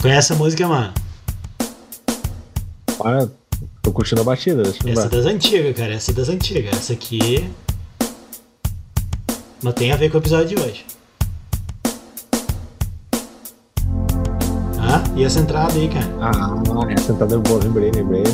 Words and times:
Conhece 0.00 0.32
a 0.32 0.36
música, 0.36 0.66
mano? 0.66 0.94
Olha, 2.98 3.30
tô 3.82 3.92
curtindo 3.92 4.22
a 4.22 4.24
batida. 4.24 4.62
Essa 4.62 5.06
é 5.06 5.08
das 5.08 5.26
antigas, 5.26 5.76
cara. 5.76 5.92
Essa 5.92 6.10
é 6.10 6.14
das 6.14 6.28
antigas. 6.30 6.74
Essa 6.74 6.94
aqui. 6.94 7.50
Mas 9.62 9.74
tem 9.74 9.92
a 9.92 9.96
ver 9.96 10.10
com 10.10 10.16
o 10.16 10.20
episódio 10.20 10.56
de 10.56 10.62
hoje. 10.62 10.86
Ah, 14.78 15.02
e 15.14 15.22
essa 15.22 15.38
entrada 15.38 15.74
aí, 15.74 15.88
cara? 15.88 16.08
Ah, 16.18 16.92
essa 16.96 17.12
entrada 17.12 17.34
é 17.34 17.38
boa, 17.38 17.62
lembrei, 17.62 17.90
lembrei. 17.90 18.24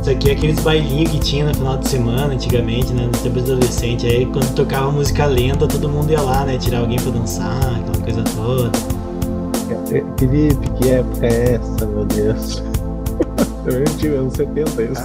Isso 0.00 0.10
aqui 0.10 0.30
é 0.30 0.32
aqueles 0.32 0.58
bailinhos 0.60 1.10
que 1.10 1.18
tinha 1.18 1.44
no 1.44 1.54
final 1.54 1.76
de 1.76 1.86
semana, 1.86 2.32
antigamente, 2.32 2.94
né? 2.94 3.06
Nos 3.06 3.20
tempos 3.20 3.44
de 3.44 3.52
adolescente. 3.52 4.06
Aí 4.06 4.24
quando 4.24 4.54
tocava 4.54 4.90
música 4.90 5.26
lenta, 5.26 5.68
todo 5.68 5.86
mundo 5.86 6.10
ia 6.10 6.22
lá, 6.22 6.46
né? 6.46 6.56
Tirar 6.56 6.78
alguém 6.78 6.98
pra 6.98 7.10
dançar, 7.10 7.58
aquela 7.58 8.02
coisa 8.02 8.24
toda. 8.34 8.93
É, 9.92 10.18
Felipe, 10.18 10.70
que 10.78 10.90
época 10.90 11.26
é 11.26 11.54
essa, 11.54 11.86
meu 11.86 12.04
Deus? 12.06 12.62
Eu 13.66 13.72
nem 13.80 13.96
tive 13.96 14.16
anos 14.16 14.34
70 14.34 14.82
isso. 14.82 15.02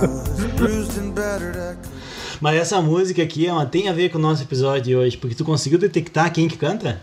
Mas 2.42 2.56
essa 2.58 2.82
música 2.82 3.24
aqui 3.24 3.48
ela 3.48 3.66
tem 3.66 3.88
a 3.88 3.94
ver 3.94 4.10
com 4.10 4.18
o 4.18 4.22
nosso 4.22 4.44
episódio 4.44 4.82
de 4.84 4.96
hoje, 4.96 5.18
porque 5.18 5.36
tu 5.36 5.46
conseguiu 5.46 5.80
detectar 5.80 6.32
quem 6.34 6.48
que 6.48 6.58
canta? 6.58 7.02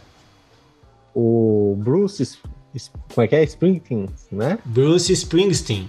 O 1.14 1.74
Bruce, 1.78 2.38
como 3.14 3.24
é 3.24 3.28
que 3.28 3.36
é? 3.36 3.44
Springsteen, 3.44 4.06
né? 4.30 4.58
Bruce 4.64 5.10
Springsteen. 5.12 5.88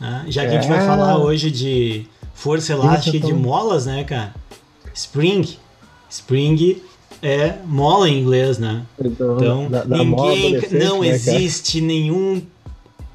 né? 0.00 0.24
Já 0.28 0.42
que 0.42 0.48
a 0.48 0.60
gente 0.60 0.66
É. 0.72 0.76
vai 0.76 0.84
falar 0.86 1.18
hoje 1.18 1.50
de 1.50 2.06
força 2.34 2.72
elástica 2.72 3.16
e 3.16 3.20
de 3.20 3.32
molas, 3.32 3.86
né, 3.86 4.02
cara? 4.04 4.34
Spring. 4.92 5.56
Spring 6.10 6.82
é 7.24 7.58
mola 7.64 8.08
em 8.08 8.20
inglês, 8.20 8.58
né? 8.58 8.82
Então, 9.02 9.68
da- 9.70 9.82
da 9.84 10.04
moda 10.04 10.30
ninguém, 10.34 10.56
adolescente, 10.56 10.84
não 10.84 11.00
né, 11.00 11.06
cara? 11.06 11.16
existe 11.38 11.80
nenhum 11.80 12.42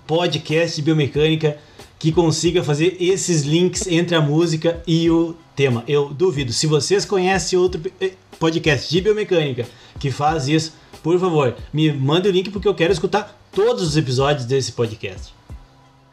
podcast 0.08 0.76
de 0.76 0.82
biomecânica 0.82 1.58
que 2.00 2.12
consiga 2.12 2.64
fazer 2.64 2.98
esses 3.00 3.44
links 3.44 3.86
entre 3.88 4.16
a 4.16 4.22
música 4.22 4.82
e 4.88 5.10
o 5.10 5.36
tema. 5.56 5.84
Eu 5.88 6.10
duvido. 6.14 6.52
Se 6.54 6.66
vocês 6.66 7.06
conhecem 7.06 7.60
outro 7.60 7.82
eh, 8.02 8.12
podcast 8.40 8.90
de 8.90 9.02
biomecânica 9.02 9.66
que 10.00 10.10
faz 10.10 10.48
isso, 10.48 10.74
por 11.04 11.20
favor, 11.20 11.56
me 11.74 11.92
mande 11.92 12.28
o 12.28 12.32
link 12.32 12.50
porque 12.50 12.68
eu 12.68 12.74
quero 12.76 12.92
escutar 12.94 13.38
todos 13.52 13.84
os 13.84 13.98
episódios 13.98 14.46
desse 14.46 14.72
podcast. 14.72 15.34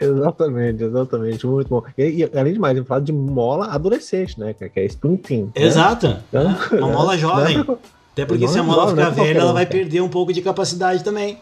Exatamente, 0.01 0.85
exatamente, 0.85 1.47
muito 1.47 1.69
bom. 1.69 1.83
E, 1.97 2.03
e, 2.25 2.39
além 2.39 2.53
de 2.53 2.59
mais, 2.59 2.77
eu 2.77 2.85
falo 2.85 3.03
de 3.03 3.13
mola 3.13 3.67
adolescente, 3.69 4.39
né, 4.39 4.53
cara? 4.55 4.69
Que 4.71 4.81
é 4.81 4.85
Springsteen. 4.87 5.45
né? 5.45 5.51
Exato. 5.57 6.17
Então, 6.29 6.45
né? 6.45 6.59
Uma 6.73 6.89
mola 6.93 7.17
jovem. 7.17 7.55
Não 7.55 7.61
é 7.63 7.65
pra- 7.65 7.77
Até 8.13 8.25
porque 8.27 8.47
se 8.49 8.57
é 8.57 8.61
a 8.61 8.63
mola 8.65 8.89
jovem, 8.91 9.03
é 9.05 9.07
ficar 9.07 9.15
pra 9.15 9.25
velha, 9.25 9.39
ela 9.41 9.53
vai 9.53 9.67
perder 9.67 10.01
um 10.01 10.09
pouco 10.09 10.33
de 10.33 10.43
capacidade 10.43 11.03
também. 11.05 11.39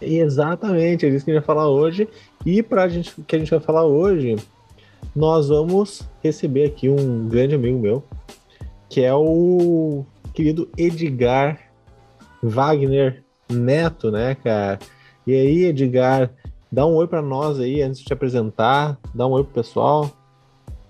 Exatamente, 0.00 1.04
é 1.06 1.10
disso 1.10 1.24
que 1.24 1.30
a 1.30 1.34
gente 1.34 1.44
vai 1.46 1.54
falar 1.56 1.68
hoje. 1.68 2.08
E 2.46 2.62
para 2.62 2.88
gente 2.88 3.14
que 3.26 3.36
a 3.36 3.38
gente 3.38 3.50
vai 3.50 3.60
falar 3.60 3.84
hoje, 3.84 4.36
nós 5.14 5.48
vamos 5.48 6.02
receber 6.22 6.64
aqui 6.64 6.88
um 6.88 7.28
grande 7.28 7.54
amigo 7.54 7.78
meu, 7.78 8.02
que 8.88 9.02
é 9.02 9.12
o 9.14 10.04
querido 10.32 10.68
Edgar 10.76 11.58
Wagner 12.42 13.22
Neto, 13.50 14.10
né, 14.10 14.34
cara? 14.42 14.78
E 15.26 15.32
aí, 15.34 15.64
Edgar, 15.66 16.30
dá 16.70 16.86
um 16.86 16.94
oi 16.94 17.06
para 17.06 17.20
nós 17.20 17.58
aí 17.58 17.82
antes 17.82 17.98
de 17.98 18.06
te 18.06 18.12
apresentar, 18.12 18.98
dá 19.14 19.26
um 19.26 19.32
oi 19.32 19.44
pro 19.44 19.54
pessoal. 19.54 20.10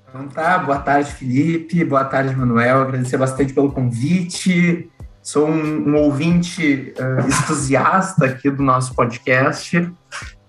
Então 0.09 0.28
tá, 0.28 0.59
boa 0.59 0.78
tarde, 0.78 1.12
Felipe, 1.12 1.84
boa 1.84 2.05
tarde, 2.05 2.34
Manuel. 2.34 2.83
Agradecer 2.83 3.17
bastante 3.17 3.53
pelo 3.53 3.70
convite. 3.70 4.91
Sou 5.22 5.47
um, 5.47 5.91
um 5.91 5.97
ouvinte 5.97 6.92
eh, 6.97 7.20
entusiasta 7.27 8.25
aqui 8.25 8.50
do 8.50 8.62
nosso 8.62 8.95
podcast 8.95 9.92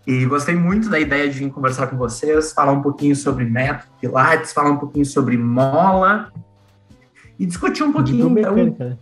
e 0.07 0.25
gostei 0.25 0.56
muito 0.56 0.89
da 0.89 1.00
ideia 1.00 1.29
de 1.29 1.39
vir 1.39 1.51
conversar 1.51 1.88
com 1.88 1.97
vocês, 1.97 2.53
falar 2.53 2.72
um 2.72 2.81
pouquinho 2.81 3.16
sobre 3.16 3.45
método 3.45 3.91
Pilates, 4.00 4.51
falar 4.51 4.72
um 4.72 4.77
pouquinho 4.77 5.06
sobre 5.06 5.38
mola 5.38 6.31
e 7.38 7.45
discutir 7.45 7.83
um 7.83 7.91
pouquinho 7.91 8.38
então, 8.38 8.53
o 8.53 8.56
né? 8.56 8.97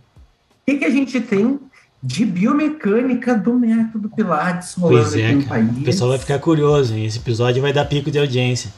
que, 0.66 0.78
que 0.78 0.84
a 0.84 0.90
gente 0.90 1.20
tem 1.20 1.58
de 2.02 2.24
biomecânica 2.24 3.34
do 3.34 3.52
método 3.52 4.08
Pilates 4.08 4.74
rolando 4.74 5.02
Pois 5.02 5.14
é, 5.14 5.26
aqui 5.26 5.34
no 5.34 5.44
cara. 5.44 5.64
país. 5.64 5.78
O 5.78 5.84
pessoal 5.84 6.10
vai 6.10 6.18
ficar 6.18 6.38
curioso, 6.38 6.94
hein? 6.94 7.04
Esse 7.04 7.18
episódio 7.18 7.60
vai 7.60 7.72
dar 7.72 7.84
pico 7.84 8.10
de 8.10 8.18
audiência. 8.18 8.70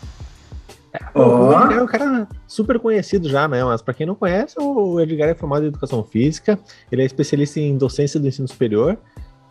Edgar 0.92 1.72
é 1.72 1.82
um 1.82 1.86
cara 1.86 2.28
super 2.46 2.78
conhecido 2.78 3.28
já, 3.28 3.48
né? 3.48 3.64
Mas 3.64 3.80
para 3.80 3.94
quem 3.94 4.06
não 4.06 4.14
conhece, 4.14 4.56
o 4.58 5.00
Edgar 5.00 5.28
é 5.28 5.34
formado 5.34 5.64
em 5.64 5.68
educação 5.68 6.04
física, 6.04 6.58
ele 6.90 7.02
é 7.02 7.06
especialista 7.06 7.60
em 7.60 7.78
docência 7.78 8.20
do 8.20 8.28
ensino 8.28 8.46
superior, 8.46 8.98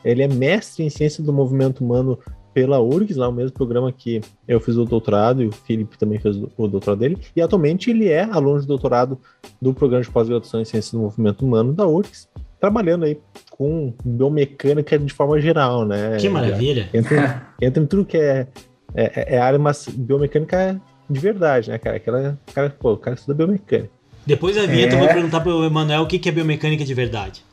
ele 0.03 0.21
é 0.21 0.27
mestre 0.27 0.83
em 0.83 0.89
ciência 0.89 1.23
do 1.23 1.33
movimento 1.33 1.83
humano 1.83 2.19
pela 2.53 2.79
URGS, 2.81 3.15
lá 3.15 3.29
o 3.29 3.31
mesmo 3.31 3.53
programa 3.53 3.91
que 3.91 4.21
eu 4.47 4.59
fiz 4.59 4.75
o 4.75 4.85
doutorado 4.85 5.41
e 5.41 5.47
o 5.47 5.51
Felipe 5.51 5.97
também 5.97 6.19
fez 6.19 6.35
o 6.35 6.67
doutorado 6.67 6.99
dele, 6.99 7.17
e 7.35 7.41
atualmente 7.41 7.89
ele 7.89 8.09
é 8.09 8.23
aluno 8.23 8.59
de 8.59 8.67
doutorado 8.67 9.17
do 9.61 9.73
programa 9.73 10.03
de 10.03 10.11
pós-graduação 10.11 10.61
em 10.61 10.65
ciência 10.65 10.97
do 10.97 11.01
movimento 11.01 11.45
humano 11.45 11.71
da 11.71 11.87
URGS, 11.87 12.27
trabalhando 12.59 13.05
aí 13.05 13.17
com 13.61 13.93
biomecânica 14.03 14.97
de 14.97 15.13
forma 15.13 15.39
geral, 15.39 15.85
né? 15.85 16.17
Que 16.19 16.27
maravilha. 16.27 16.89
Entra, 16.91 17.45
entra 17.61 17.83
em 17.83 17.85
tudo 17.85 18.03
que 18.03 18.17
é, 18.17 18.47
é, 18.95 19.35
é 19.35 19.37
área, 19.37 19.59
mas 19.59 19.87
biomecânica 19.87 20.81
de 21.07 21.19
verdade, 21.19 21.69
né, 21.69 21.77
cara? 21.77 21.97
Aquela, 21.97 22.39
cara, 22.55 22.71
pô, 22.71 22.93
o 22.93 22.97
cara 22.97 23.13
estuda 23.15 23.35
biomecânica. 23.35 23.91
Depois 24.25 24.55
da 24.55 24.65
vinheta 24.65 24.95
eu 24.95 24.99
vou 24.99 25.07
É. 25.07 25.13
perguntar 25.13 25.41
pro 25.41 25.63
Emanuel 25.63 26.01
o 26.01 26.07
que 26.07 26.17
que 26.17 26.27
é 26.29 26.31
biomecânica 26.31 26.83
de 26.83 26.93
verdade. 26.95 27.45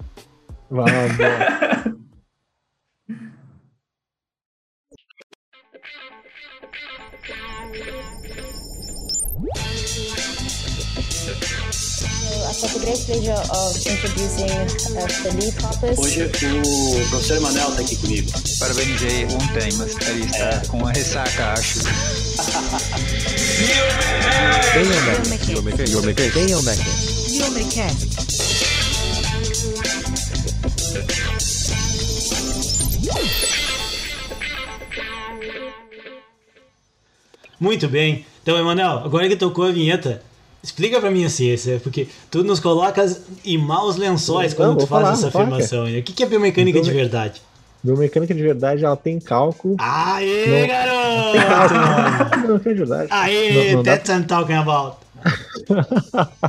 Vamos, 0.71 0.89
pleasure 12.49 13.43
of 13.53 13.77
introducing 13.87 14.49
uh. 14.97 16.01
Hoje 16.01 16.25
o 16.25 17.09
professor 17.11 17.37
Emanuel 17.37 17.69
está 17.71 17.83
aqui 17.83 17.97
comigo. 17.97 18.31
Parabenizei 18.59 19.25
ontem, 19.27 19.69
mas 19.77 19.97
ele 20.09 20.25
está 20.25 20.63
com 20.69 20.87
a 20.87 20.93
ressaca, 20.93 21.53
acho. 21.53 21.81
Muito 37.61 37.89
bem. 37.89 38.25
Então, 38.43 38.57
Emanuel, 38.57 39.03
agora 39.05 39.29
que 39.29 39.37
tocou 39.37 39.65
a 39.65 39.73
vinheta, 39.73 40.23
explica 40.63 41.01
pra 41.01 41.11
mim 41.11 41.25
a 41.25 41.31
ciência, 41.31 41.81
porque 41.83 42.09
tu 42.31 42.43
nos 42.45 42.61
colocas 42.61 43.23
em 43.45 43.57
maus 43.59 43.97
lençóis 43.97 44.53
Não, 44.53 44.57
quando 44.57 44.79
tu 44.81 44.87
faz 44.87 45.03
falar, 45.03 45.13
essa 45.15 45.31
falar, 45.31 45.45
afirmação. 45.47 45.85
O 45.87 46.03
que 46.03 46.23
é 46.23 46.27
biomecânica 46.27 46.81
de 46.81 46.91
verdade? 46.91 47.43
Biomecânica 47.83 48.35
de 48.35 48.43
verdade, 48.43 48.85
ela 48.85 48.97
tem 48.97 49.21
cálculo. 49.21 49.77
Aê, 49.79 50.47
Não. 50.47 50.55
Tem 50.55 50.69
garoto! 50.69 51.39
cálculo. 51.49 52.43
Biomecânica 52.43 52.71
de 52.71 52.75
verdade. 52.75 53.09
Aê, 53.11 53.53
Não- 53.71 53.73
não 53.77 53.83
that's 53.85 54.09
what 54.11 54.21
I'm 54.21 54.27
talking 54.27 54.55
about. 54.57 54.97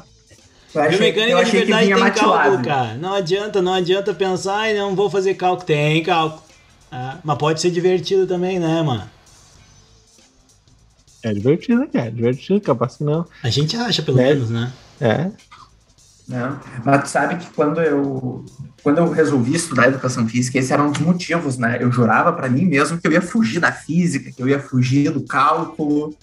Biomecânica 0.74 1.44
de 1.46 1.52
verdade 1.52 1.94
tem 1.94 2.12
cálculo, 2.12 2.64
cara. 2.64 2.94
Não 2.96 3.14
adianta, 3.14 3.62
não 3.62 3.74
adianta 3.74 4.14
pensar, 4.14 4.56
ai, 4.56 4.74
não 4.74 4.96
vou 4.96 5.10
fazer 5.10 5.34
cálculo. 5.36 5.66
Tem 5.66 6.02
cálculo. 6.04 6.42
Ah, 6.92 7.18
mas 7.24 7.38
pode 7.38 7.62
ser 7.62 7.70
divertido 7.72 8.26
também, 8.26 8.60
né, 8.60 8.82
mano? 8.82 9.04
É 11.24 11.34
divertido, 11.34 11.88
cara. 11.88 12.08
É 12.08 12.12
divertido, 12.12 12.62
capaz 12.62 12.98
que 12.98 13.04
não. 13.04 13.26
A 13.44 13.50
gente 13.50 13.76
acha, 13.76 14.02
pelo 14.02 14.18
Né? 14.18 14.24
menos, 14.34 14.50
né? 14.50 14.72
É. 15.02 15.30
Não, 16.28 16.60
mas 16.86 17.02
tu 17.04 17.10
sabe 17.10 17.38
que 17.38 17.48
quando 17.56 17.82
eu 17.82 18.46
quando 18.84 19.00
eu 19.00 19.12
resolvi 19.12 19.56
estudar 19.56 19.88
educação 19.88 20.28
física, 20.28 20.58
esse 20.60 20.72
era 20.72 20.82
um 20.84 20.92
dos 20.92 21.02
motivos, 21.02 21.58
né? 21.58 21.78
Eu 21.82 21.92
jurava 21.92 22.32
para 22.32 22.48
mim 22.48 22.66
mesmo 22.66 22.98
que 23.00 23.08
eu 23.08 23.12
ia 23.12 23.22
fugir 23.22 23.60
da 23.60 23.72
física, 23.72 24.32
que 24.32 24.42
eu 24.42 24.48
ia 24.48 24.60
fugir 24.60 25.12
do 25.12 25.22
cálculo. 25.22 26.16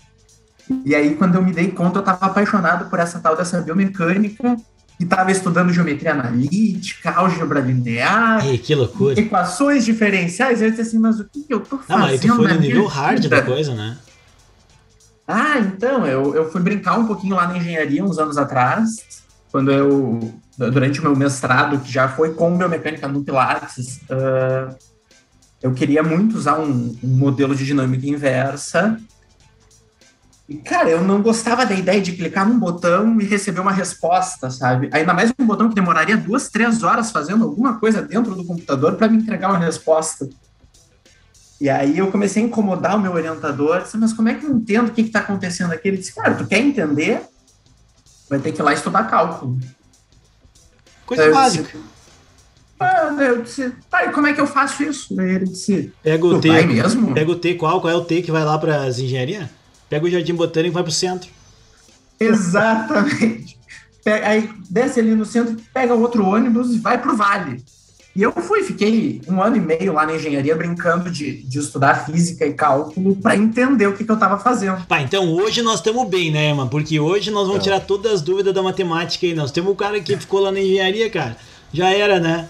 E 0.85 0.95
aí, 0.95 1.15
quando 1.17 1.35
eu 1.35 1.43
me 1.43 1.53
dei 1.53 1.71
conta, 1.71 1.99
eu 1.99 2.01
estava 2.01 2.27
apaixonado 2.27 2.89
por 2.89 2.99
essa 2.99 3.19
tal 3.19 3.37
dessa 3.37 3.61
biomecânica 3.61 4.57
e 4.99 5.05
estava 5.05 5.31
estudando 5.31 5.73
geometria 5.73 6.13
analítica, 6.13 7.11
álgebra 7.11 7.61
linear, 7.61 8.47
Ei, 8.47 8.59
que 8.59 8.75
loucura. 8.75 9.19
equações 9.21 9.85
diferenciais. 9.85 10.63
Eu 10.63 10.71
disse 10.71 10.83
assim, 10.83 10.99
mas 10.99 11.21
o 11.21 11.25
que, 11.25 11.43
que 11.43 11.53
eu 11.53 11.61
tô 11.61 11.77
Não, 11.77 11.83
fazendo? 11.83 12.03
mas 12.03 12.13
aí 12.13 12.19
tu 12.29 12.37
foi 12.37 12.53
no 12.55 12.61
nível 12.61 12.87
hard 12.87 13.23
vida? 13.23 13.37
da 13.37 13.43
coisa, 13.43 13.75
né? 13.75 13.97
Ah, 15.27 15.59
então, 15.59 16.07
eu, 16.07 16.35
eu 16.35 16.51
fui 16.51 16.61
brincar 16.61 16.99
um 16.99 17.07
pouquinho 17.07 17.35
lá 17.35 17.49
na 17.49 17.57
engenharia 17.57 18.05
uns 18.05 18.19
anos 18.19 18.39
atrás, 18.39 19.25
quando 19.51 19.73
eu, 19.73 20.35
durante 20.57 21.01
o 21.01 21.03
meu 21.03 21.17
mestrado, 21.17 21.81
que 21.81 21.91
já 21.91 22.09
foi 22.09 22.35
com 22.35 22.57
biomecânica 22.57 23.09
no 23.09 23.25
Pilates, 23.25 24.01
ah, 24.09 24.75
eu 25.63 25.73
queria 25.73 26.03
muito 26.03 26.37
usar 26.37 26.61
um, 26.61 26.97
um 27.03 27.09
modelo 27.09 27.55
de 27.55 27.65
dinâmica 27.65 28.07
inversa. 28.07 28.99
E, 30.49 30.55
cara, 30.59 30.89
eu 30.89 31.03
não 31.03 31.21
gostava 31.21 31.67
da 31.67 31.75
ideia 31.75 32.01
de 32.01 32.13
clicar 32.13 32.49
num 32.49 32.59
botão 32.59 33.21
e 33.21 33.25
receber 33.25 33.59
uma 33.59 33.73
resposta, 33.73 34.49
sabe? 34.49 34.89
Ainda 34.93 35.13
mais 35.13 35.33
um 35.37 35.45
botão 35.45 35.69
que 35.69 35.75
demoraria 35.75 36.17
duas, 36.17 36.49
três 36.49 36.85
horas 36.85 37.11
fazendo 37.11 37.45
alguma 37.45 37.81
coisa 37.81 38.01
dentro 38.01 38.33
do 38.35 38.45
computador 38.45 38.95
para 38.95 39.09
me 39.09 39.17
entregar 39.17 39.49
uma 39.49 39.59
resposta. 39.59 40.29
E 41.61 41.71
aí 41.71 41.97
eu 41.99 42.11
comecei 42.11 42.43
a 42.43 42.47
incomodar 42.47 42.97
o 42.97 43.01
meu 43.01 43.13
orientador, 43.13 43.83
disse, 43.83 43.97
mas 43.97 44.13
como 44.13 44.29
é 44.29 44.35
que 44.35 44.45
eu 44.45 44.51
entendo 44.51 44.89
o 44.89 44.93
que 44.93 45.01
está 45.01 45.21
acontecendo 45.21 45.73
aqui? 45.73 45.89
Ele 45.89 45.97
disse, 45.97 46.15
cara, 46.15 46.35
tu 46.35 46.47
quer 46.47 46.59
entender? 46.59 47.23
Vai 48.29 48.39
ter 48.41 48.53
que 48.53 48.61
ir 48.61 48.63
lá 48.63 48.73
estudar 48.75 49.05
cálculo. 49.05 49.59
Coisa 51.07 51.25
eu 51.25 51.33
básica. 51.35 51.65
disse, 51.65 51.79
ah, 52.79 53.15
daí 53.17 53.29
eu 53.29 53.43
disse, 53.43 53.73
tá, 53.89 54.05
e 54.05 54.13
como 54.13 54.27
é 54.27 54.35
que 54.35 54.41
eu 54.41 54.47
faço 54.47 54.83
isso? 54.83 55.19
Ele 55.19 55.47
disse, 55.47 55.93
Pega 56.03 56.27
o 56.27 56.39
T. 56.41 56.49
vai 56.49 56.67
mesmo? 56.67 57.15
Pega 57.15 57.31
o 57.31 57.37
T 57.37 57.55
qual? 57.55 57.81
Qual 57.81 57.91
é 57.93 57.97
o 57.97 58.05
T 58.05 58.21
que 58.21 58.31
vai 58.31 58.45
lá 58.45 58.59
para 58.59 58.85
as 58.85 58.99
engenharias? 58.99 59.49
Pega 59.89 60.05
o 60.05 60.11
Jardim 60.11 60.35
Botânico 60.35 60.73
e 60.73 60.75
vai 60.75 60.83
pro 60.83 60.93
centro. 60.93 61.31
Exatamente. 62.21 63.59
Pega- 64.05 64.29
aí 64.29 64.51
desce 64.69 65.01
ali 65.01 65.15
no 65.15 65.25
centro, 65.25 65.57
pega 65.73 65.95
outro 65.95 66.25
ônibus 66.27 66.75
e 66.75 66.79
vai 66.79 67.01
pro 67.01 67.17
Vale. 67.17 67.65
E 68.17 68.23
eu 68.23 68.33
fui, 68.33 68.63
fiquei 68.63 69.21
um 69.29 69.43
ano 69.43 69.59
e 69.59 69.61
meio 69.61 69.93
lá 69.93 70.07
na 70.07 70.17
engenharia 70.17 70.57
brincando 70.57 71.11
de, 71.11 71.43
de 71.43 71.59
estudar 71.59 72.07
física 72.07 72.47
e 72.47 72.55
cálculo 72.55 73.15
para 73.15 73.37
entender 73.37 73.87
o 73.87 73.93
que, 73.93 74.05
que 74.05 74.11
eu 74.11 74.15
estava 74.15 74.39
fazendo. 74.39 74.87
Tá, 74.87 75.03
então 75.03 75.35
hoje 75.35 75.61
nós 75.61 75.81
estamos 75.81 76.09
bem, 76.09 76.31
né, 76.31 76.55
mano? 76.55 76.71
Porque 76.71 76.99
hoje 76.99 77.31
nós 77.31 77.47
vamos 77.47 77.63
tirar 77.63 77.81
todas 77.81 78.11
as 78.11 78.23
dúvidas 78.23 78.55
da 78.55 78.63
matemática 78.63 79.27
aí. 79.27 79.35
Nós 79.35 79.51
temos 79.51 79.71
um 79.71 79.75
cara 79.77 80.01
que 80.01 80.17
ficou 80.17 80.41
lá 80.41 80.51
na 80.51 80.59
engenharia, 80.59 81.11
cara. 81.11 81.37
Já 81.71 81.91
era, 81.91 82.19
né? 82.19 82.49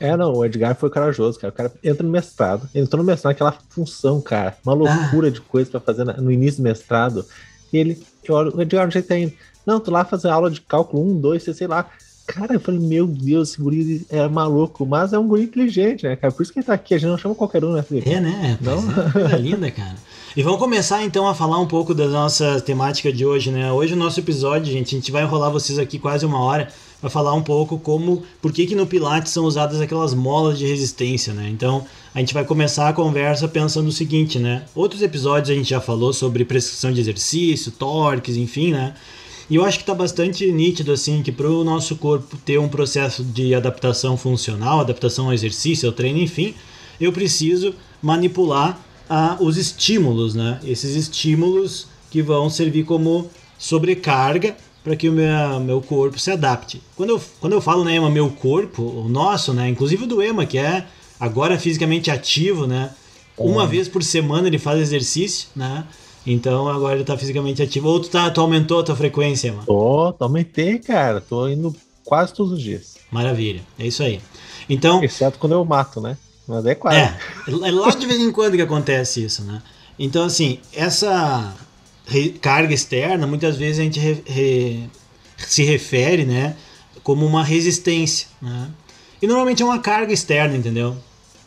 É, 0.00 0.16
não, 0.16 0.32
o 0.32 0.42
Edgar 0.42 0.74
foi 0.74 0.88
corajoso, 0.88 1.38
cara. 1.38 1.52
O 1.52 1.56
cara 1.56 1.72
entra 1.84 2.02
no 2.02 2.10
mestrado, 2.10 2.66
entrou 2.74 3.02
no 3.02 3.06
mestrado, 3.06 3.32
aquela 3.32 3.54
função, 3.68 4.22
cara, 4.22 4.56
uma 4.64 4.72
loucura 4.72 5.30
de 5.30 5.42
coisa 5.42 5.70
pra 5.70 5.80
fazer 5.80 6.04
no 6.04 6.32
início 6.32 6.62
do 6.62 6.64
mestrado. 6.64 7.26
E 7.70 7.76
ele, 7.76 8.02
eu 8.24 8.34
olho, 8.34 8.56
o 8.56 8.62
Edgar, 8.62 8.86
onde 8.86 8.96
é 8.96 9.02
que 9.02 9.08
tá 9.08 9.18
indo? 9.18 9.34
Não, 9.66 9.80
tô 9.80 9.90
lá 9.90 10.02
fazendo 10.02 10.32
aula 10.32 10.50
de 10.50 10.62
cálculo 10.62 11.04
1, 11.10 11.20
2, 11.20 11.42
sei 11.42 11.66
lá. 11.66 11.90
Cara, 12.28 12.52
eu 12.52 12.60
falei, 12.60 12.78
meu 12.78 13.06
Deus, 13.06 13.48
esse 13.48 13.60
guri 13.60 14.06
é 14.10 14.28
maluco, 14.28 14.84
mas 14.84 15.14
é 15.14 15.18
um 15.18 15.26
guri 15.26 15.44
inteligente, 15.44 16.04
né, 16.04 16.14
cara? 16.14 16.30
Por 16.30 16.42
isso 16.42 16.52
que 16.52 16.58
ele 16.58 16.66
tá 16.66 16.74
aqui, 16.74 16.94
a 16.94 16.98
gente 16.98 17.08
não 17.08 17.16
chama 17.16 17.34
qualquer 17.34 17.64
um, 17.64 17.72
né, 17.72 17.82
Felipe? 17.82 18.10
É, 18.10 18.20
né? 18.20 18.58
Não? 18.60 18.78
É, 18.78 19.10
coisa 19.10 19.36
linda, 19.38 19.70
cara. 19.70 19.96
E 20.36 20.42
vamos 20.42 20.58
começar 20.58 21.02
então 21.02 21.26
a 21.26 21.34
falar 21.34 21.58
um 21.58 21.66
pouco 21.66 21.94
da 21.94 22.06
nossa 22.06 22.60
temática 22.60 23.10
de 23.10 23.24
hoje, 23.24 23.50
né? 23.50 23.72
Hoje 23.72 23.94
o 23.94 23.96
nosso 23.96 24.20
episódio, 24.20 24.70
gente, 24.70 24.94
a 24.94 24.98
gente 24.98 25.10
vai 25.10 25.22
enrolar 25.22 25.50
vocês 25.50 25.78
aqui 25.78 25.98
quase 25.98 26.26
uma 26.26 26.38
hora 26.38 26.68
para 27.00 27.08
falar 27.08 27.32
um 27.32 27.42
pouco 27.42 27.78
como, 27.78 28.22
por 28.42 28.52
que 28.52 28.66
que 28.66 28.74
no 28.74 28.86
Pilates 28.86 29.32
são 29.32 29.44
usadas 29.44 29.80
aquelas 29.80 30.12
molas 30.12 30.58
de 30.58 30.66
resistência, 30.66 31.32
né? 31.32 31.48
Então, 31.48 31.86
a 32.14 32.18
gente 32.18 32.34
vai 32.34 32.44
começar 32.44 32.90
a 32.90 32.92
conversa 32.92 33.48
pensando 33.48 33.88
o 33.88 33.92
seguinte, 33.92 34.38
né? 34.38 34.64
Outros 34.74 35.00
episódios 35.00 35.48
a 35.48 35.54
gente 35.54 35.70
já 35.70 35.80
falou 35.80 36.12
sobre 36.12 36.44
prescrição 36.44 36.92
de 36.92 37.00
exercício, 37.00 37.72
torques, 37.72 38.36
enfim, 38.36 38.72
né? 38.72 38.94
E 39.50 39.56
eu 39.56 39.64
acho 39.64 39.78
que 39.78 39.82
está 39.82 39.94
bastante 39.94 40.50
nítido 40.52 40.92
assim 40.92 41.22
que 41.22 41.32
para 41.32 41.48
o 41.48 41.64
nosso 41.64 41.96
corpo 41.96 42.36
ter 42.36 42.58
um 42.58 42.68
processo 42.68 43.24
de 43.24 43.54
adaptação 43.54 44.16
funcional, 44.16 44.80
adaptação 44.80 45.26
ao 45.26 45.32
exercício, 45.32 45.88
ao 45.88 45.94
treino, 45.94 46.18
enfim, 46.18 46.54
eu 47.00 47.12
preciso 47.12 47.74
manipular 48.02 48.78
ah, 49.08 49.36
os 49.40 49.56
estímulos, 49.56 50.34
né? 50.34 50.60
Esses 50.64 50.94
estímulos 50.94 51.86
que 52.10 52.22
vão 52.22 52.50
servir 52.50 52.84
como 52.84 53.30
sobrecarga 53.58 54.54
para 54.84 54.94
que 54.96 55.08
o 55.08 55.12
meu, 55.12 55.60
meu 55.60 55.80
corpo 55.80 56.18
se 56.18 56.30
adapte. 56.30 56.80
Quando 56.96 57.10
eu, 57.10 57.22
quando 57.40 57.52
eu 57.54 57.60
falo, 57.60 57.84
né, 57.84 57.96
Ema, 57.96 58.10
meu 58.10 58.30
corpo, 58.30 58.82
o 58.82 59.08
nosso, 59.08 59.52
né, 59.52 59.68
inclusive 59.68 60.04
o 60.04 60.06
do 60.06 60.22
Ema, 60.22 60.46
que 60.46 60.58
é 60.58 60.86
agora 61.18 61.58
fisicamente 61.58 62.10
ativo, 62.10 62.66
né, 62.66 62.90
uma 63.36 63.66
vez 63.66 63.88
por 63.88 64.02
semana 64.02 64.46
ele 64.46 64.58
faz 64.58 64.80
exercício, 64.80 65.48
né, 65.54 65.84
então 66.26 66.68
agora 66.68 66.96
ele 66.96 67.04
tá 67.04 67.16
fisicamente 67.16 67.62
ativo. 67.62 67.88
Ou 67.88 68.00
tu, 68.00 68.08
tá, 68.10 68.30
tu 68.30 68.40
aumentou 68.40 68.80
a 68.80 68.84
tua 68.84 68.96
frequência, 68.96 69.48
Ema? 69.48 69.62
Tô, 69.64 70.14
aumentei, 70.20 70.78
cara. 70.78 71.20
Tô 71.20 71.48
indo 71.48 71.74
quase 72.04 72.32
todos 72.34 72.52
os 72.52 72.62
dias. 72.62 72.96
Maravilha, 73.10 73.62
é 73.78 73.86
isso 73.86 74.02
aí. 74.02 74.20
Então, 74.68 75.02
Exceto 75.02 75.38
quando 75.38 75.52
eu 75.52 75.64
mato, 75.64 76.00
né? 76.00 76.16
Mas 76.46 76.64
é 76.66 76.74
quase. 76.74 76.96
É, 76.98 77.14
é 77.48 77.70
lá 77.70 77.90
de 77.90 78.06
vez 78.06 78.20
em 78.20 78.30
quando 78.32 78.56
que 78.56 78.62
acontece 78.62 79.24
isso, 79.24 79.42
né? 79.44 79.62
Então, 79.98 80.24
assim, 80.24 80.58
essa 80.72 81.54
carga 82.40 82.72
externa, 82.72 83.26
muitas 83.26 83.56
vezes 83.56 83.78
a 83.80 83.82
gente 83.82 83.98
re- 84.00 84.22
re- 84.26 84.88
se 85.36 85.62
refere, 85.64 86.24
né, 86.24 86.56
como 87.02 87.26
uma 87.26 87.44
resistência, 87.44 88.28
né? 88.40 88.68
E 89.20 89.26
normalmente 89.26 89.62
é 89.62 89.64
uma 89.66 89.78
carga 89.78 90.12
externa, 90.12 90.56
entendeu? 90.56 90.96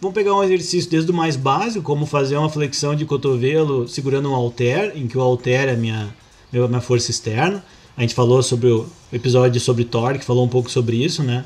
Vamos 0.02 0.16
pegar 0.16 0.34
um 0.34 0.44
exercício 0.44 0.90
desde 0.90 1.12
o 1.12 1.14
mais 1.14 1.36
básico, 1.36 1.86
como 1.86 2.08
fazer 2.08 2.36
uma 2.36 2.50
flexão 2.50 2.96
de 2.96 3.06
cotovelo 3.06 3.88
segurando 3.88 4.32
um 4.32 4.34
halter, 4.34 4.94
em 4.96 5.06
que 5.06 5.16
o 5.16 5.22
halter 5.22 5.70
é 5.70 5.74
a 5.74 5.78
minha, 5.78 6.12
minha 6.52 6.82
força 6.82 7.12
externa. 7.12 7.64
A 7.96 8.02
gente 8.02 8.16
falou 8.16 8.42
sobre 8.42 8.68
o 8.72 8.88
episódio 9.14 9.62
sobre 9.62 9.86
torque, 9.86 10.26
falou 10.26 10.44
um 10.44 10.48
pouco 10.50 10.72
sobre 10.72 10.96
isso, 11.06 11.22
né? 11.22 11.46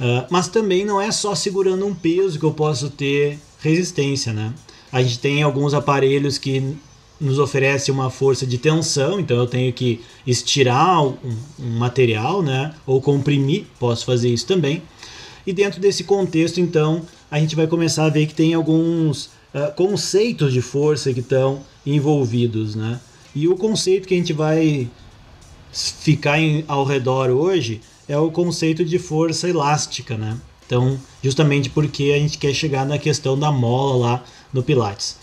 Ah, 0.00 0.26
mas 0.30 0.48
também 0.48 0.82
não 0.82 0.98
é 0.98 1.12
só 1.12 1.34
segurando 1.34 1.84
um 1.84 1.94
peso 1.94 2.38
que 2.38 2.46
eu 2.46 2.52
posso 2.54 2.88
ter 2.88 3.38
resistência, 3.60 4.32
né? 4.32 4.54
A 4.90 5.02
gente 5.02 5.18
tem 5.18 5.42
alguns 5.42 5.74
aparelhos 5.74 6.38
que 6.38 6.74
nos 7.20 7.38
oferecem 7.38 7.92
uma 7.92 8.08
força 8.08 8.46
de 8.46 8.56
tensão, 8.56 9.20
então 9.20 9.36
eu 9.36 9.46
tenho 9.46 9.70
que 9.74 10.00
estirar 10.26 11.04
um, 11.04 11.18
um 11.60 11.78
material, 11.78 12.40
né? 12.40 12.74
Ou 12.86 12.98
comprimir, 13.02 13.66
posso 13.78 14.06
fazer 14.06 14.30
isso 14.30 14.46
também. 14.46 14.82
E 15.46 15.52
dentro 15.52 15.78
desse 15.78 16.04
contexto, 16.04 16.58
então, 16.58 17.02
a 17.34 17.40
gente 17.40 17.56
vai 17.56 17.66
começar 17.66 18.04
a 18.04 18.08
ver 18.08 18.26
que 18.28 18.34
tem 18.34 18.54
alguns 18.54 19.28
ah, 19.52 19.66
conceitos 19.76 20.52
de 20.52 20.60
força 20.62 21.12
que 21.12 21.18
estão 21.18 21.62
envolvidos, 21.84 22.76
né? 22.76 23.00
E 23.34 23.48
o 23.48 23.56
conceito 23.56 24.06
que 24.06 24.14
a 24.14 24.16
gente 24.16 24.32
vai 24.32 24.88
ficar 25.72 26.38
em- 26.40 26.64
ao 26.68 26.84
redor 26.84 27.30
hoje 27.30 27.80
é 28.08 28.16
o 28.16 28.30
conceito 28.30 28.84
de 28.84 29.00
força 29.00 29.48
elástica, 29.48 30.16
né? 30.16 30.36
Então, 30.64 30.96
justamente 31.24 31.68
porque 31.70 32.12
a 32.14 32.20
gente 32.20 32.38
quer 32.38 32.54
chegar 32.54 32.86
na 32.86 32.98
questão 32.98 33.36
da 33.36 33.50
mola 33.50 33.96
lá 33.96 34.24
no 34.52 34.62
Pilates. 34.62 35.16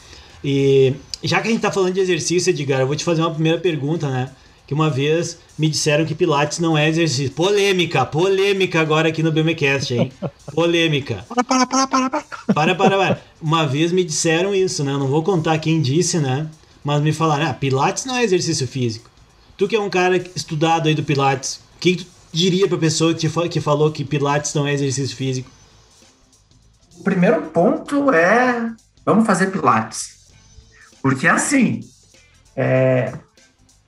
E 0.43 0.93
já 1.23 1.39
que 1.39 1.47
a 1.47 1.51
gente 1.51 1.61
tá 1.61 1.71
falando 1.71 1.93
de 1.93 2.01
exercício, 2.01 2.49
Edgar, 2.49 2.81
eu 2.81 2.87
vou 2.87 2.95
te 2.97 3.05
fazer 3.05 3.21
uma 3.21 3.31
primeira 3.31 3.57
pergunta, 3.57 4.09
né? 4.09 4.29
Que 4.71 4.73
uma 4.73 4.89
vez 4.89 5.37
me 5.57 5.67
disseram 5.67 6.05
que 6.05 6.15
Pilates 6.15 6.57
não 6.57 6.77
é 6.77 6.87
exercício. 6.87 7.33
Polêmica, 7.33 8.05
polêmica 8.05 8.79
agora 8.79 9.09
aqui 9.09 9.21
no 9.21 9.29
BMCast, 9.29 9.93
hein? 9.93 10.13
Polêmica. 10.55 11.25
Para, 11.27 11.43
para, 11.43 11.67
para, 11.67 11.87
para, 11.87 12.09
para. 12.09 12.23
Para, 12.53 12.75
para, 12.75 12.97
para. 12.97 13.21
Uma 13.41 13.67
vez 13.67 13.91
me 13.91 14.01
disseram 14.01 14.55
isso, 14.55 14.81
né? 14.85 14.93
Eu 14.93 14.99
não 14.99 15.09
vou 15.09 15.23
contar 15.23 15.59
quem 15.59 15.81
disse, 15.81 16.19
né? 16.19 16.49
Mas 16.85 17.01
me 17.01 17.11
falaram, 17.11 17.47
ah, 17.47 17.53
Pilates 17.53 18.05
não 18.05 18.15
é 18.15 18.23
exercício 18.23 18.65
físico. 18.65 19.09
Tu 19.57 19.67
que 19.67 19.75
é 19.75 19.79
um 19.81 19.89
cara 19.89 20.15
estudado 20.33 20.87
aí 20.87 20.95
do 20.95 21.03
Pilates, 21.03 21.55
o 21.75 21.79
que, 21.81 21.97
que 21.97 22.05
tu 22.05 22.11
diria 22.31 22.65
pra 22.65 22.77
pessoa 22.77 23.13
que, 23.13 23.27
te 23.27 23.49
que 23.49 23.59
falou 23.59 23.91
que 23.91 24.05
Pilates 24.05 24.53
não 24.53 24.65
é 24.65 24.73
exercício 24.73 25.17
físico? 25.17 25.51
O 26.97 27.03
primeiro 27.03 27.41
ponto 27.47 28.09
é 28.09 28.71
vamos 29.05 29.27
fazer 29.27 29.47
pilates. 29.47 30.31
Porque 31.01 31.27
assim, 31.27 31.81
é, 32.55 33.11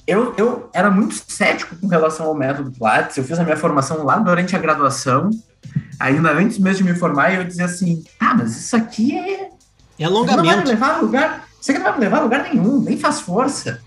eu, 0.05 0.33
eu 0.37 0.69
era 0.73 0.91
muito 0.91 1.15
cético 1.27 1.75
com 1.75 1.87
relação 1.87 2.25
ao 2.25 2.35
método 2.35 2.71
pilates. 2.71 3.17
Eu 3.17 3.23
fiz 3.23 3.39
a 3.39 3.43
minha 3.43 3.57
formação 3.57 4.03
lá 4.03 4.17
durante 4.17 4.55
a 4.55 4.59
graduação, 4.59 5.29
ainda 5.99 6.31
antes 6.31 6.57
mesmo 6.57 6.85
de 6.85 6.91
me 6.93 6.99
formar, 6.99 7.31
e 7.31 7.37
eu 7.37 7.43
dizia 7.43 7.65
assim, 7.65 8.03
ah, 8.19 8.35
mas 8.35 8.57
isso 8.57 8.75
aqui 8.75 9.17
é... 9.17 9.49
É 9.99 10.05
Isso 10.05 10.11
aqui 10.11 10.11
não 10.11 10.25
vai 10.25 10.35
me 10.35 10.41
alongamento. 10.41 10.69
levar 10.69 10.95
a 10.95 10.97
lugar, 10.99 11.47
isso 11.61 11.71
aqui 11.71 11.79
não 11.79 11.85
vai 11.85 11.93
me 11.93 11.99
levar 12.03 12.17
a 12.17 12.21
lugar 12.21 12.43
nenhum, 12.43 12.81
nem 12.81 12.97
faz 12.97 13.21
força. 13.21 13.79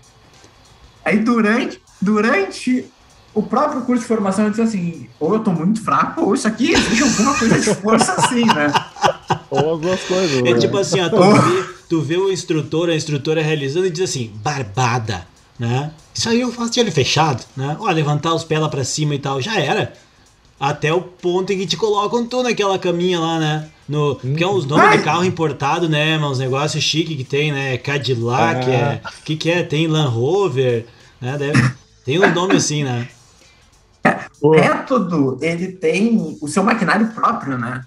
Aí 1.03 1.19
durante, 1.19 1.81
durante 2.01 2.85
o 3.33 3.43
próprio 3.43 3.81
curso 3.81 4.01
de 4.01 4.07
formação 4.07 4.45
eu 4.45 4.49
disse 4.49 4.61
assim, 4.61 5.09
ou 5.19 5.33
eu 5.33 5.39
tô 5.41 5.51
muito 5.51 5.83
fraco, 5.83 6.21
ou 6.21 6.33
isso 6.33 6.47
aqui 6.47 6.71
exige 6.71 7.03
alguma 7.03 7.37
coisa 7.37 7.59
de 7.59 7.75
força 7.75 8.13
assim, 8.13 8.45
né? 8.45 8.73
Ou 9.49 9.75
as 9.75 9.81
duas 9.81 10.03
coisas. 10.03 10.37
É 10.39 10.53
né? 10.53 10.57
tipo 10.57 10.77
assim, 10.77 10.99
ó, 11.01 11.09
tu, 11.09 11.17
vê, 11.17 11.63
tu 11.89 12.01
vê 12.01 12.17
o 12.17 12.31
instrutor, 12.31 12.89
a 12.89 12.95
instrutora 12.95 13.41
realizando 13.41 13.85
e 13.85 13.89
diz 13.91 14.09
assim, 14.09 14.33
barbada, 14.41 15.27
né? 15.59 15.91
Isso 16.13 16.29
aí 16.29 16.41
eu 16.41 16.51
faço 16.51 16.71
de 16.71 16.79
olho 16.79 16.91
fechado, 16.91 17.43
né? 17.55 17.75
Ó, 17.79 17.89
levantar 17.91 18.33
os 18.33 18.43
pés 18.43 18.59
lá 18.61 18.69
pra 18.69 18.83
cima 18.83 19.15
e 19.15 19.19
tal, 19.19 19.41
já 19.41 19.59
era. 19.59 19.93
Até 20.59 20.91
o 20.91 21.01
ponto 21.01 21.53
em 21.53 21.57
que 21.59 21.67
te 21.67 21.77
colocam 21.77 22.25
tu 22.25 22.41
naquela 22.41 22.79
caminha 22.79 23.19
lá, 23.19 23.39
né? 23.39 23.69
No, 23.87 24.15
porque 24.15 24.43
é 24.43 24.47
uns 24.47 24.65
nomes 24.65 24.97
de 24.97 25.03
carro 25.03 25.23
importado, 25.23 25.87
né? 25.87 26.17
Uns 26.17 26.39
negócios 26.39 26.83
chique 26.83 27.15
que 27.15 27.23
tem, 27.23 27.51
né? 27.51 27.77
Cadillac, 27.77 28.69
Ah. 28.69 28.73
é. 28.73 29.01
O 29.07 29.23
que, 29.23 29.35
que 29.35 29.51
é? 29.51 29.61
Tem 29.63 29.87
Land 29.87 30.09
Rover, 30.09 30.85
né? 31.21 31.37
Deve- 31.37 31.71
tem 32.03 32.19
um 32.19 32.33
nome 32.33 32.55
assim, 32.55 32.83
né? 32.83 33.07
O 34.41 34.51
método, 34.51 35.37
ele 35.41 35.67
tem 35.73 36.37
o 36.41 36.47
seu 36.47 36.63
maquinário 36.63 37.07
próprio, 37.13 37.57
né? 37.57 37.83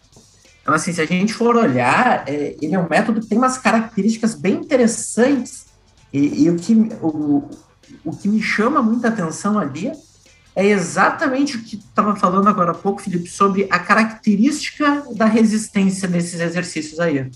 Então, 0.63 0.75
assim, 0.75 0.93
se 0.93 1.01
a 1.01 1.07
gente 1.07 1.33
for 1.33 1.57
olhar, 1.57 2.25
é, 2.29 2.55
ele 2.61 2.75
é 2.75 2.79
um 2.79 2.89
método 2.89 3.21
que 3.21 3.27
tem 3.27 3.39
umas 3.39 3.57
características 3.59 4.35
bem 4.35 4.55
interessantes. 4.55 5.67
E, 6.13 6.45
e 6.45 6.51
o, 6.51 6.57
que, 6.57 6.75
o, 7.01 7.49
o 8.05 8.17
que 8.17 8.29
me 8.29 8.43
chama 8.43 8.83
muita 8.83 9.09
atenção 9.09 9.59
ali 9.59 9.93
é 10.55 10.67
exatamente 10.67 11.57
o 11.57 11.63
que 11.63 11.77
estava 11.77 12.17
falando 12.17 12.49
agora 12.49 12.73
há 12.73 12.75
pouco, 12.75 13.01
Felipe, 13.01 13.29
sobre 13.29 13.67
a 13.71 13.79
característica 13.79 15.05
da 15.15 15.25
resistência 15.25 16.09
desses 16.09 16.41
exercícios 16.41 16.99
aí. 16.99 17.31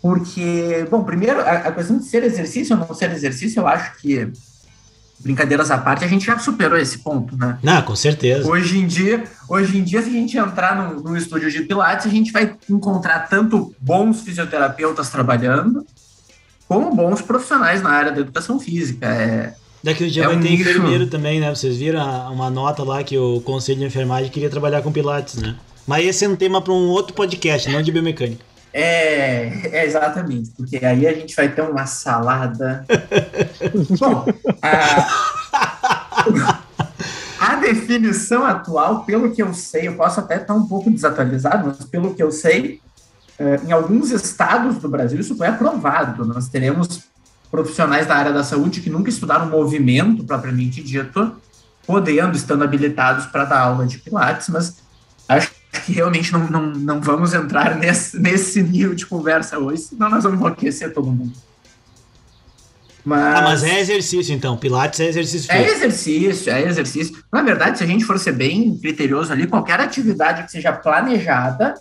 Porque, 0.00 0.86
bom, 0.90 1.04
primeiro, 1.04 1.40
a, 1.40 1.52
a 1.52 1.72
questão 1.72 1.98
de 1.98 2.04
ser 2.04 2.24
exercício 2.24 2.76
ou 2.76 2.86
não 2.86 2.94
ser 2.94 3.12
exercício, 3.12 3.60
eu 3.60 3.68
acho 3.68 3.98
que 3.98 4.32
brincadeiras 5.22 5.70
à 5.70 5.78
parte, 5.78 6.04
a 6.04 6.08
gente 6.08 6.26
já 6.26 6.36
superou 6.38 6.76
esse 6.76 6.98
ponto, 6.98 7.36
né? 7.36 7.56
Não, 7.62 7.80
com 7.82 7.94
certeza. 7.94 8.48
Hoje 8.48 8.78
em 8.78 8.86
dia, 8.86 9.22
hoje 9.48 9.78
em 9.78 9.84
dia, 9.84 10.02
se 10.02 10.08
a 10.08 10.12
gente 10.12 10.36
entrar 10.36 10.74
num, 10.76 11.00
num 11.00 11.16
estúdio 11.16 11.50
de 11.50 11.62
Pilates, 11.62 12.06
a 12.06 12.10
gente 12.10 12.32
vai 12.32 12.56
encontrar 12.68 13.28
tanto 13.28 13.72
bons 13.80 14.22
fisioterapeutas 14.22 15.10
trabalhando, 15.10 15.86
como 16.72 16.94
bons 16.94 17.20
profissionais 17.22 17.82
na 17.82 17.90
área 17.90 18.12
da 18.12 18.20
educação 18.20 18.58
física. 18.58 19.06
É, 19.06 19.54
Daqui 19.84 20.04
um 20.04 20.08
dia 20.08 20.22
É 20.24 20.26
vai 20.28 20.36
um 20.36 20.40
ter 20.40 20.50
nicho. 20.50 20.62
enfermeiro 20.70 21.06
também, 21.08 21.40
né? 21.40 21.50
Vocês 21.52 21.76
viram 21.76 22.00
a- 22.00 22.30
uma 22.30 22.48
nota 22.48 22.84
lá 22.84 23.02
que 23.02 23.18
o 23.18 23.40
Conselho 23.40 23.80
de 23.80 23.84
Enfermagem 23.86 24.30
queria 24.30 24.48
trabalhar 24.48 24.80
com 24.80 24.92
Pilates, 24.92 25.34
né? 25.36 25.56
Mas 25.86 26.06
esse 26.06 26.24
é 26.24 26.28
um 26.28 26.36
tema 26.36 26.62
para 26.62 26.72
um 26.72 26.88
outro 26.88 27.12
podcast, 27.14 27.68
não 27.68 27.82
de 27.82 27.90
biomecânica. 27.90 28.44
É, 28.72 29.68
é 29.80 29.84
exatamente, 29.84 30.50
porque 30.56 30.76
aí 30.84 31.06
a 31.06 31.12
gente 31.12 31.34
vai 31.34 31.48
ter 31.48 31.62
uma 31.62 31.84
salada. 31.84 32.86
Bom, 34.00 34.24
a, 34.62 35.08
a 37.40 37.56
definição 37.56 38.44
atual, 38.46 39.04
pelo 39.04 39.32
que 39.32 39.42
eu 39.42 39.52
sei, 39.52 39.88
eu 39.88 39.96
posso 39.96 40.20
até 40.20 40.36
estar 40.36 40.54
um 40.54 40.66
pouco 40.66 40.90
desatualizado, 40.90 41.66
mas 41.66 41.84
pelo 41.86 42.14
que 42.14 42.22
eu 42.22 42.30
sei, 42.30 42.80
em 43.66 43.72
alguns 43.72 44.10
estados 44.10 44.78
do 44.78 44.88
Brasil 44.88 45.20
isso 45.20 45.36
foi 45.36 45.46
aprovado. 45.46 46.24
Nós 46.24 46.48
teremos 46.48 47.04
profissionais 47.50 48.06
da 48.06 48.16
área 48.16 48.32
da 48.32 48.42
saúde 48.42 48.80
que 48.80 48.88
nunca 48.88 49.10
estudaram 49.10 49.46
movimento 49.48 50.24
propriamente 50.24 50.82
dito, 50.82 51.36
podendo, 51.86 52.36
estando 52.36 52.64
habilitados 52.64 53.26
para 53.26 53.44
dar 53.44 53.60
aula 53.60 53.86
de 53.86 53.98
Pilates, 53.98 54.48
mas 54.48 54.76
acho 55.28 55.50
que 55.84 55.92
realmente 55.92 56.32
não, 56.32 56.48
não, 56.48 56.62
não 56.70 57.00
vamos 57.00 57.34
entrar 57.34 57.76
nesse, 57.76 58.18
nesse 58.18 58.62
nível 58.62 58.94
de 58.94 59.04
conversa 59.04 59.58
hoje, 59.58 59.82
senão 59.82 60.08
nós 60.08 60.24
vamos 60.24 60.38
enlouquecer 60.38 60.94
todo 60.94 61.10
mundo. 61.12 61.32
Mas, 63.04 63.36
Ah, 63.36 63.42
mas 63.42 63.64
é 63.64 63.80
exercício 63.80 64.32
então. 64.32 64.56
Pilates 64.56 65.00
é 65.00 65.08
exercício 65.08 65.50
é 65.50 65.66
exercício, 65.66 66.52
é 66.52 66.62
exercício. 66.62 67.22
Na 67.32 67.42
verdade, 67.42 67.78
se 67.78 67.84
a 67.84 67.86
gente 67.86 68.04
for 68.04 68.18
ser 68.18 68.32
bem 68.32 68.78
criterioso 68.78 69.32
ali, 69.32 69.46
qualquer 69.46 69.80
atividade 69.80 70.44
que 70.44 70.52
seja 70.52 70.72
planejada 70.72 71.74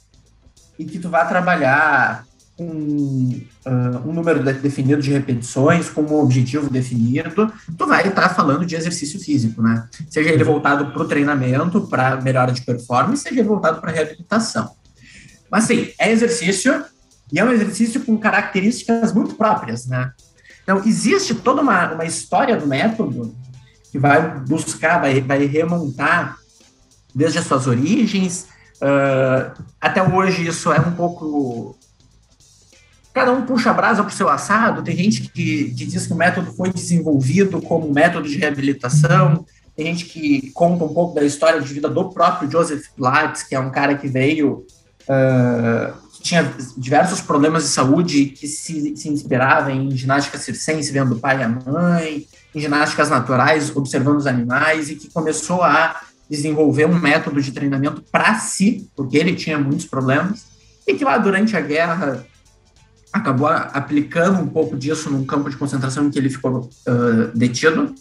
e 0.81 0.85
que 0.85 0.97
tu 0.97 1.09
vá 1.09 1.25
trabalhar 1.25 2.25
com 2.57 3.39
ah, 3.65 4.01
um 4.05 4.13
número 4.13 4.43
de- 4.43 4.53
definido 4.53 5.01
de 5.01 5.11
repetições, 5.11 5.89
com 5.89 6.01
um 6.01 6.19
objetivo 6.19 6.69
definido, 6.69 7.51
tu 7.77 7.87
vai 7.87 8.07
estar 8.07 8.29
falando 8.29 8.65
de 8.65 8.75
exercício 8.75 9.19
físico, 9.19 9.61
né? 9.61 9.87
Seja 10.09 10.31
ele 10.31 10.43
voltado 10.43 10.91
para 10.91 11.01
o 11.01 11.07
treinamento, 11.07 11.81
para 11.81 12.19
melhora 12.19 12.51
de 12.51 12.61
performance, 12.61 13.21
seja 13.23 13.39
ele 13.39 13.47
voltado 13.47 13.79
para 13.79 13.91
reabilitação. 13.91 14.71
Mas 15.51 15.65
sim, 15.65 15.89
é 15.99 16.11
exercício 16.11 16.83
e 17.31 17.39
é 17.39 17.45
um 17.45 17.51
exercício 17.51 18.01
com 18.03 18.17
características 18.17 19.13
muito 19.13 19.35
próprias, 19.35 19.85
né? 19.85 20.11
Então, 20.63 20.81
existe 20.85 21.35
toda 21.35 21.61
uma, 21.61 21.93
uma 21.93 22.05
história 22.05 22.57
do 22.57 22.67
método 22.67 23.35
que 23.91 23.99
vai 23.99 24.39
buscar, 24.39 24.99
vai, 24.99 25.21
vai 25.21 25.45
remontar 25.45 26.37
desde 27.13 27.39
as 27.39 27.45
suas 27.45 27.67
origens. 27.67 28.47
Ah, 28.81 29.53
até 29.79 30.01
hoje, 30.03 30.47
isso 30.47 30.71
é 30.71 30.79
um 30.79 30.91
pouco. 30.91 31.77
Cada 33.13 33.31
um 33.31 33.45
puxa 33.45 33.71
a 33.71 33.73
brasa 33.73 34.03
para 34.03 34.11
o 34.11 34.15
seu 34.15 34.29
assado. 34.29 34.81
Tem 34.81 34.95
gente 34.95 35.23
que, 35.23 35.65
que 35.73 35.85
diz 35.85 36.07
que 36.07 36.13
o 36.13 36.15
método 36.15 36.51
foi 36.53 36.71
desenvolvido 36.71 37.61
como 37.61 37.93
método 37.93 38.27
de 38.27 38.37
reabilitação. 38.37 39.45
Tem 39.75 39.87
gente 39.87 40.05
que 40.05 40.51
conta 40.51 40.85
um 40.85 40.93
pouco 40.93 41.15
da 41.15 41.23
história 41.23 41.59
de 41.61 41.73
vida 41.73 41.89
do 41.89 42.09
próprio 42.09 42.49
Joseph 42.49 42.85
Pilates, 42.95 43.43
que 43.43 43.53
é 43.53 43.59
um 43.59 43.69
cara 43.69 43.95
que 43.95 44.07
veio 44.07 44.65
que 46.13 46.21
tinha 46.21 46.53
diversos 46.77 47.21
problemas 47.21 47.63
de 47.63 47.69
saúde 47.69 48.25
que 48.25 48.47
se, 48.47 48.95
se 48.95 49.09
inspirava 49.09 49.71
em 49.71 49.91
ginástica 49.91 50.37
circense, 50.37 50.91
vendo 50.91 51.15
o 51.15 51.19
pai 51.19 51.39
e 51.39 51.43
a 51.43 51.49
mãe, 51.49 52.27
em 52.53 52.59
ginásticas 52.59 53.09
naturais, 53.09 53.75
observando 53.75 54.17
os 54.17 54.27
animais, 54.27 54.89
e 54.89 54.95
que 54.95 55.09
começou 55.09 55.63
a 55.63 55.99
desenvolver 56.31 56.85
um 56.85 56.97
método 56.97 57.41
de 57.41 57.51
treinamento 57.51 58.01
para 58.09 58.35
si, 58.35 58.89
porque 58.95 59.17
ele 59.17 59.35
tinha 59.35 59.59
muitos 59.59 59.85
problemas, 59.85 60.45
e 60.87 60.93
que 60.93 61.03
lá 61.03 61.17
durante 61.17 61.57
a 61.57 61.59
guerra 61.59 62.25
acabou 63.11 63.49
aplicando 63.49 64.39
um 64.39 64.47
pouco 64.47 64.77
disso 64.77 65.09
num 65.09 65.25
campo 65.25 65.49
de 65.49 65.57
concentração 65.57 66.05
em 66.05 66.09
que 66.09 66.17
ele 66.17 66.29
ficou 66.29 66.69
ah, 66.87 67.31
detido. 67.35 67.93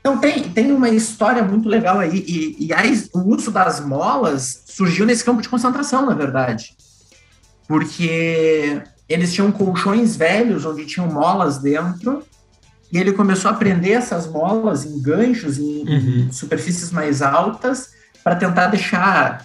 Então 0.00 0.18
tem, 0.18 0.50
tem 0.50 0.72
uma 0.72 0.88
história 0.88 1.44
muito 1.44 1.68
legal 1.68 2.00
aí, 2.00 2.24
e, 2.26 2.66
e 2.66 2.70
o 3.14 3.20
uso 3.20 3.52
das 3.52 3.78
molas 3.78 4.64
surgiu 4.66 5.06
nesse 5.06 5.22
campo 5.24 5.40
de 5.40 5.48
concentração, 5.48 6.06
na 6.06 6.14
verdade. 6.14 6.76
Porque 7.68 8.82
eles 9.08 9.32
tinham 9.32 9.52
colchões 9.52 10.16
velhos 10.16 10.64
onde 10.64 10.84
tinham 10.84 11.06
molas 11.06 11.58
dentro, 11.58 12.24
e 12.92 12.98
ele 12.98 13.12
começou 13.12 13.50
a 13.50 13.54
prender 13.54 13.92
essas 13.92 14.26
molas 14.26 14.84
em 14.84 15.00
ganchos, 15.00 15.58
em, 15.58 15.84
Uhum. 15.88 16.28
superfícies 16.32 16.90
mais 16.90 17.20
altas, 17.22 17.90
para 18.24 18.34
tentar 18.36 18.66
deixar 18.68 19.44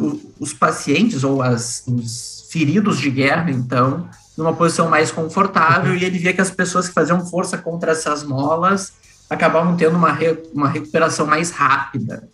o- 0.00 0.20
os 0.38 0.52
pacientes 0.52 1.24
ou 1.24 1.40
as- 1.42 1.82
os 1.86 2.46
feridos 2.50 2.98
de 2.98 3.10
guerra, 3.10 3.50
então, 3.50 4.06
numa 4.36 4.52
posição 4.52 4.88
mais 4.88 5.10
confortável, 5.10 5.94
e 5.94 6.04
ele 6.04 6.18
via 6.18 6.32
que 6.32 6.40
as 6.40 6.50
pessoas 6.50 6.88
que 6.88 6.94
faziam 6.94 7.24
força 7.24 7.56
contra 7.58 7.92
essas 7.92 8.22
molas 8.24 8.92
acabavam 9.30 9.74
tendo 9.76 9.96
uma, 9.96 10.12
re- 10.12 10.42
uma 10.52 10.68
recuperação 10.68 11.26
mais 11.26 11.50
rápida. 11.50 12.28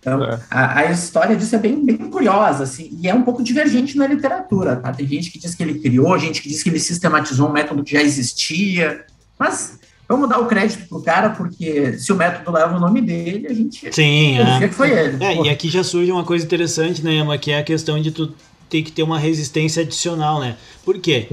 Então, 0.00 0.24
É. 0.24 0.40
a, 0.50 0.78
a 0.80 0.90
história 0.90 1.36
disso 1.36 1.54
é 1.54 1.58
bem, 1.58 1.84
bem 1.84 1.96
curiosa, 1.96 2.64
assim, 2.64 2.96
e 3.00 3.06
é 3.08 3.14
um 3.14 3.22
pouco 3.22 3.42
divergente 3.42 3.96
na 3.98 4.06
literatura, 4.06 4.76
tá? 4.76 4.92
Tem 4.92 5.06
gente 5.06 5.30
que 5.30 5.38
diz 5.38 5.54
que 5.54 5.62
ele 5.62 5.78
criou, 5.78 6.18
gente 6.18 6.40
que 6.40 6.48
diz 6.48 6.62
que 6.62 6.70
ele 6.70 6.80
sistematizou 6.80 7.48
um 7.48 7.52
método 7.52 7.84
que 7.84 7.92
já 7.92 8.02
existia, 8.02 9.04
mas 9.38 9.78
vamos 10.08 10.28
dar 10.28 10.38
o 10.38 10.46
crédito 10.46 10.88
pro 10.88 11.02
cara, 11.02 11.30
porque 11.30 11.98
se 11.98 12.10
o 12.12 12.16
método 12.16 12.50
leva 12.50 12.76
o 12.76 12.80
nome 12.80 13.02
dele, 13.02 13.46
a 13.46 13.52
gente 13.52 13.94
Sim, 13.94 14.38
é. 14.38 14.68
que 14.68 14.74
foi 14.74 14.90
ele. 14.90 15.22
É, 15.22 15.42
e 15.44 15.50
aqui 15.50 15.68
já 15.68 15.84
surge 15.84 16.10
uma 16.10 16.24
coisa 16.24 16.44
interessante, 16.46 17.04
né, 17.04 17.16
Emma, 17.16 17.36
que 17.36 17.50
é 17.50 17.58
a 17.58 17.62
questão 17.62 18.00
de 18.00 18.10
tu 18.10 18.32
ter 18.70 18.82
que 18.82 18.92
ter 18.92 19.02
uma 19.02 19.18
resistência 19.18 19.82
adicional, 19.82 20.40
né? 20.40 20.56
Por 20.84 20.98
quê? 20.98 21.26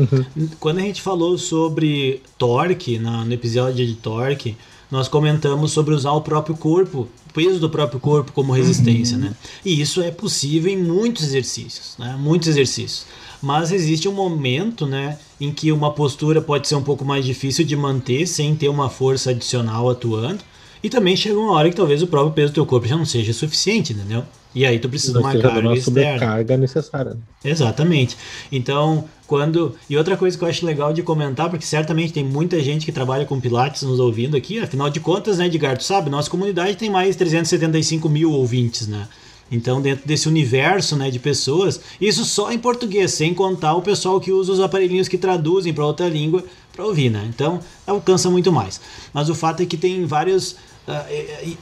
Quando 0.60 0.80
a 0.80 0.82
gente 0.82 1.02
falou 1.02 1.38
sobre 1.38 2.22
torque, 2.38 2.98
na- 3.00 3.24
no 3.24 3.32
episódio 3.32 3.86
de 3.86 3.94
torque, 3.96 4.58
nós 4.90 5.08
comentamos 5.08 5.72
sobre 5.72 5.94
usar 5.94 6.12
o 6.12 6.22
próprio 6.22 6.56
corpo, 6.56 7.08
o 7.30 7.34
peso 7.34 7.60
do 7.60 7.70
próprio 7.70 8.00
corpo 8.00 8.32
como 8.32 8.54
resistência, 8.54 9.18
né? 9.18 9.34
E 9.66 9.80
isso 9.80 10.02
é 10.02 10.12
possível 10.12 10.72
em 10.72 10.78
muitos 10.78 11.24
exercícios, 11.24 11.96
né? 11.98 12.16
Muitos 12.20 12.48
exercícios. 12.48 13.06
Mas 13.42 13.72
existe 13.72 14.08
um 14.08 14.14
momento, 14.14 14.86
né, 14.86 15.20
em 15.40 15.52
que 15.52 15.72
uma 15.72 15.92
postura 15.92 16.42
pode 16.42 16.68
ser 16.68 16.76
um 16.76 16.82
pouco 16.82 17.06
mais 17.06 17.24
difícil 17.24 17.64
de 17.64 17.76
manter 17.76 18.26
sem 18.26 18.56
ter 18.56 18.68
uma 18.70 18.90
força 18.90 19.30
adicional 19.30 19.90
atuando. 19.90 20.40
E 20.82 20.90
também 20.90 21.16
chega 21.16 21.38
uma 21.38 21.52
hora 21.54 21.70
que 21.70 21.76
talvez 21.76 22.02
o 22.02 22.08
próprio 22.08 22.34
peso 22.34 22.52
do 22.52 22.56
teu 22.56 22.66
corpo 22.66 22.88
já 22.88 22.96
não 22.96 23.06
seja 23.06 23.34
suficiente, 23.34 23.94
entendeu? 23.94 24.24
E 24.56 24.66
aí 24.66 24.80
tu 24.80 24.90
precisa 24.90 25.14
de 25.14 25.20
uma 25.20 25.32
carga 25.34 25.74
externa. 25.74 25.82
sobrecarga 25.82 26.58
necessária. 26.58 27.12
né? 27.12 27.20
Exatamente. 27.44 28.18
Então, 28.52 29.06
quando. 29.28 29.76
E 29.90 29.98
outra 29.98 30.16
coisa 30.18 30.38
que 30.38 30.44
eu 30.44 30.48
acho 30.48 30.66
legal 30.66 30.92
de 30.94 31.04
comentar, 31.04 31.50
porque 31.50 31.66
certamente 31.66 32.14
tem 32.14 32.24
muita 32.24 32.60
gente 32.62 32.86
que 32.86 32.92
trabalha 32.92 33.26
com 33.26 33.40
Pilates 33.40 33.84
nos 33.84 34.00
ouvindo 34.00 34.36
aqui, 34.38 34.58
afinal 34.60 34.90
de 34.90 35.00
contas, 35.00 35.38
né, 35.38 35.46
Edgar, 35.46 35.78
tu 35.78 35.84
sabe, 35.84 36.10
nossa 36.10 36.30
comunidade 36.30 36.78
tem 36.78 36.90
mais 36.90 37.16
375 37.16 38.10
mil 38.10 38.32
ouvintes, 38.32 38.88
né? 38.88 39.08
Então, 39.50 39.82
dentro 39.82 40.06
desse 40.06 40.28
universo 40.28 40.96
né, 40.98 41.10
de 41.10 41.20
pessoas, 41.20 41.80
isso 42.02 42.26
só 42.26 42.52
em 42.52 42.60
português, 42.60 43.12
sem 43.14 43.34
contar 43.34 43.76
o 43.76 43.82
pessoal 43.82 44.20
que 44.20 44.32
usa 44.32 44.52
os 44.52 44.60
aparelhinhos 44.60 45.08
que 45.08 45.18
traduzem 45.18 45.74
para 45.74 45.86
outra 45.86 46.10
língua 46.10 46.44
para 46.74 46.86
ouvir, 46.86 47.10
né? 47.10 47.26
Então, 47.30 47.60
alcança 47.86 48.30
muito 48.30 48.52
mais. 48.52 48.80
Mas 49.14 49.30
o 49.30 49.36
fato 49.36 49.64
é 49.64 49.66
que 49.66 49.78
tem 49.78 50.06
vários 50.06 50.58
ah, 50.86 51.06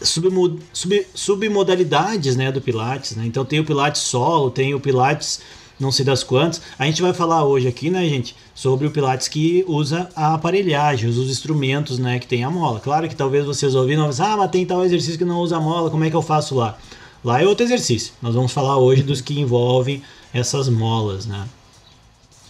submo- 0.02 0.60
sub- 0.74 1.06
submodalidades 1.14 2.36
né, 2.36 2.52
do 2.52 2.60
Pilates, 2.62 3.16
né? 3.16 3.26
Então 3.26 3.46
tem 3.46 3.60
o 3.60 3.66
Pilates 3.66 4.02
solo, 4.02 4.50
tem 4.52 4.74
o 4.74 4.80
Pilates 4.80 5.40
não 5.80 5.92
sei 5.92 6.06
das 6.06 6.24
quantas. 6.24 6.62
A 6.78 6.86
gente 6.86 7.02
vai 7.02 7.14
falar 7.14 7.44
hoje 7.44 7.68
aqui, 7.68 7.90
né, 7.90 8.08
gente, 8.08 8.36
sobre 8.54 8.88
o 8.88 8.92
Pilates 8.92 9.28
que 9.28 9.64
usa 9.68 10.10
a 10.16 10.34
aparelhagem, 10.34 11.10
usa 11.10 11.22
os 11.22 11.30
instrumentos, 11.30 12.00
né, 12.00 12.20
que 12.20 12.28
tem 12.28 12.44
a 12.44 12.50
mola. 12.50 12.80
Claro 12.80 13.08
que 13.08 13.16
talvez 13.16 13.46
vocês 13.46 13.76
ouviram, 13.76 14.08
mas, 14.08 14.20
ah, 14.20 14.38
mas 14.38 14.52
tem 14.52 14.66
tal 14.66 14.84
exercício 14.84 15.18
que 15.18 15.26
não 15.26 15.40
usa 15.40 15.58
a 15.58 15.62
mola, 15.62 15.90
como 15.90 16.04
é 16.04 16.10
que 16.10 16.16
eu 16.16 16.22
faço 16.22 16.56
lá? 16.56 16.78
Lá 17.24 17.42
é 17.42 17.48
outro 17.48 17.66
exercício. 17.66 18.14
Nós 18.22 18.36
vamos 18.36 18.52
falar 18.52 18.78
hoje 18.78 19.02
dos 19.02 19.20
que 19.20 19.40
envolvem 19.40 20.02
essas 20.34 20.70
molas, 20.70 21.26
né? 21.26 21.48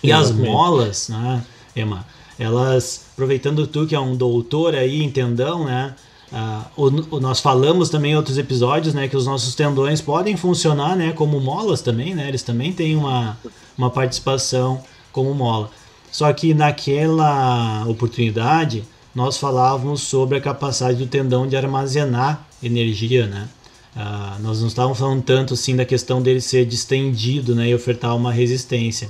E 0.04 0.12
as 0.12 0.32
molas, 0.32 1.10
né, 1.10 1.44
Emma, 1.76 2.06
elas, 2.38 3.06
aproveitando 3.14 3.66
tu 3.66 3.88
que 3.88 3.96
é 3.96 4.00
um 4.00 4.16
doutor 4.16 4.76
aí 4.76 5.02
em 5.02 5.10
tendão, 5.10 5.66
né, 5.66 5.96
ah, 6.38 6.66
o, 6.76 6.88
o- 7.16 7.20
nós 7.22 7.40
falamos 7.40 7.90
também 7.90 8.12
em 8.12 8.16
outros 8.18 8.38
episódios, 8.38 8.94
né, 8.94 9.08
que 9.08 9.16
os 9.16 9.26
nossos 9.26 9.56
tendões 9.56 10.02
podem 10.02 10.36
funcionar, 10.36 10.96
né, 10.98 11.14
como 11.14 11.40
molas 11.40 11.82
também, 11.82 12.14
né, 12.14 12.28
eles 12.28 12.44
também 12.44 12.74
têm 12.74 12.96
uma, 12.98 13.38
uma 13.78 13.90
participação 13.90 14.84
como 15.14 15.34
mola. 15.34 15.70
Só 16.12 16.32
que 16.34 16.54
naquela 16.54 17.86
oportunidade, 17.88 18.84
nós 19.14 19.38
falávamos 19.38 20.02
sobre 20.02 20.38
a 20.38 20.42
capacidade 20.42 20.98
do 20.98 21.08
tendão 21.08 21.48
de 21.48 21.56
armazenar 21.56 22.46
energia, 22.62 23.26
né, 23.28 23.48
ah, 23.96 24.38
nós 24.42 24.60
não 24.60 24.68
estávamos 24.68 25.00
falando 25.00 25.24
tanto 25.24 25.54
assim 25.54 25.74
da 25.76 25.86
questão 25.86 26.22
dele 26.22 26.42
ser 26.42 26.66
distendido, 26.66 27.56
né, 27.56 27.70
e 27.70 27.76
ofertar 27.76 28.14
uma 28.16 28.32
resistência. 28.32 29.10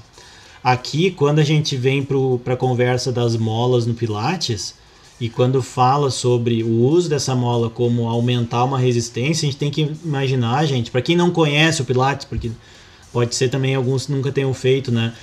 Aqui, 0.63 1.12
quando 1.12 1.39
a 1.39 1.44
gente 1.44 1.75
vem 1.75 2.03
para 2.03 2.53
a 2.53 2.58
conversa 2.58 3.12
das 3.12 3.36
molas 3.36 3.86
no 3.86 3.94
Pilates, 3.96 4.75
E 5.19 5.29
quando 5.29 5.62
fala 5.62 6.12
sobre 6.12 6.62
o 6.63 6.69
uso 6.69 7.10
dessa 7.10 7.34
mola 7.34 7.69
como 7.69 8.10
aumentar 8.10 8.65
uma 8.65 8.77
resistência, 8.77 9.48
a 9.48 9.51
gente 9.51 9.57
tem 9.57 9.72
que 9.72 9.93
imaginar, 10.03 10.65
gente, 10.65 10.91
para 10.91 11.01
quem 11.01 11.15
não 11.15 11.31
conhece 11.31 11.81
o 11.81 11.86
Pilates, 11.86 12.25
porque 12.25 12.51
pode 13.13 13.34
ser 13.34 13.50
também 13.50 13.75
alguns 13.75 14.10
nunca 14.10 14.31
tenham 14.31 14.53
feito, 14.53 14.91
né? 14.91 15.13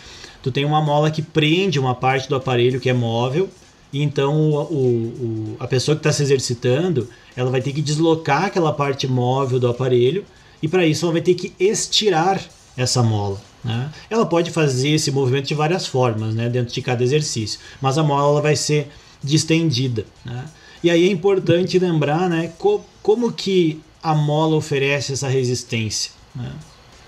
Tu 0.42 0.50
tem 0.50 0.64
uma 0.64 0.80
mola 0.80 1.10
que 1.10 1.20
prende 1.20 1.78
uma 1.78 1.94
parte 1.94 2.28
do 2.28 2.34
aparelho 2.34 2.80
que 2.80 2.88
é 2.88 2.94
móvel, 2.94 3.50
e 3.92 4.02
então 4.02 4.34
o, 4.34 4.62
o, 4.62 4.76
o 4.76 5.56
a 5.60 5.66
pessoa 5.66 5.94
que 5.94 6.00
está 6.00 6.10
se 6.10 6.22
exercitando, 6.22 7.06
ela 7.36 7.50
vai 7.50 7.60
ter 7.60 7.72
que 7.72 7.82
deslocar 7.82 8.46
aquela 8.46 8.72
parte 8.72 9.06
móvel 9.06 9.60
do 9.60 9.68
aparelho, 9.68 10.24
e 10.62 10.68
para 10.68 10.86
isso 10.86 11.04
ela 11.04 11.12
vai 11.12 11.22
ter 11.22 11.34
que 11.34 11.52
estirar 11.60 12.40
essa 12.78 13.02
mola. 13.02 13.38
Né? 13.62 13.90
Ela 14.08 14.24
pode 14.24 14.50
fazer 14.50 14.88
esse 14.88 15.10
movimento 15.10 15.48
de 15.48 15.54
várias 15.54 15.86
formas, 15.86 16.34
né, 16.34 16.48
dentro 16.48 16.72
de 16.72 16.82
cada 16.82 17.04
exercício, 17.04 17.60
mas 17.80 17.98
a 17.98 18.02
mola 18.02 18.40
vai 18.40 18.56
ser 18.56 18.88
distendida. 19.22 20.06
Né? 20.24 20.44
E 20.82 20.90
aí 20.90 21.08
é 21.08 21.10
importante 21.10 21.78
lembrar 21.78 22.28
né, 22.28 22.52
co 22.58 22.84
como 23.02 23.32
que 23.32 23.80
a 24.02 24.14
mola 24.14 24.56
oferece 24.56 25.12
essa 25.12 25.28
resistência. 25.28 26.12
Né? 26.34 26.52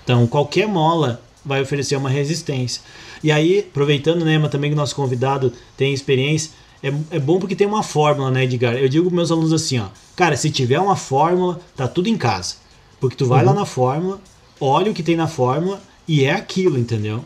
Então, 0.03 0.27
qualquer 0.27 0.67
mola 0.67 1.21
vai 1.43 1.61
oferecer 1.61 1.95
uma 1.95 2.09
resistência. 2.09 2.81
E 3.23 3.31
aí, 3.31 3.59
aproveitando, 3.59 4.25
né, 4.25 4.37
mas 4.37 4.51
também 4.51 4.69
que 4.69 4.75
o 4.75 4.77
nosso 4.77 4.95
convidado 4.95 5.53
tem 5.77 5.93
experiência, 5.93 6.51
é, 6.81 6.93
é 7.11 7.19
bom 7.19 7.39
porque 7.39 7.55
tem 7.55 7.67
uma 7.67 7.83
fórmula, 7.83 8.29
né, 8.29 8.43
Edgar? 8.43 8.75
Eu 8.75 8.89
digo 8.89 9.07
para 9.07 9.15
meus 9.15 9.31
alunos 9.31 9.53
assim, 9.53 9.79
ó, 9.79 9.87
cara, 10.15 10.35
se 10.35 10.49
tiver 10.49 10.79
uma 10.79 10.95
fórmula, 10.95 11.59
tá 11.75 11.87
tudo 11.87 12.07
em 12.07 12.17
casa. 12.17 12.55
Porque 12.99 13.15
tu 13.15 13.25
vai 13.25 13.41
uhum. 13.41 13.47
lá 13.47 13.53
na 13.53 13.65
fórmula, 13.65 14.21
olha 14.59 14.91
o 14.91 14.93
que 14.93 15.03
tem 15.03 15.15
na 15.15 15.27
fórmula 15.27 15.81
e 16.07 16.23
é 16.23 16.31
aquilo, 16.31 16.77
entendeu? 16.77 17.23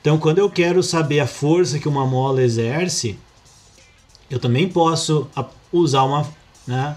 Então, 0.00 0.18
quando 0.18 0.38
eu 0.38 0.50
quero 0.50 0.82
saber 0.82 1.20
a 1.20 1.26
força 1.26 1.78
que 1.78 1.88
uma 1.88 2.06
mola 2.06 2.42
exerce, 2.42 3.18
eu 4.30 4.38
também 4.38 4.68
posso 4.68 5.28
usar 5.72 6.04
uma, 6.04 6.26
né, 6.66 6.96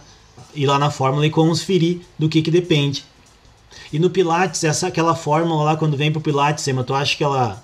ir 0.56 0.66
lá 0.66 0.80
na 0.80 0.90
fórmula 0.90 1.26
e 1.26 1.32
transferir 1.32 2.02
do 2.18 2.30
que 2.30 2.42
que 2.42 2.52
depende. 2.52 3.04
E 3.92 4.00
no 4.00 4.10
Pilates, 4.10 4.64
essa 4.64 4.88
aquela 4.88 5.16
fórmula 5.16 5.64
lá 5.64 5.78
quando 5.78 5.98
vem 5.98 6.12
pro 6.12 6.22
Pilates, 6.22 6.68
Emma, 6.68 6.84
tu 6.84 6.94
acha 6.94 7.16
que 7.16 7.24
ela 7.24 7.62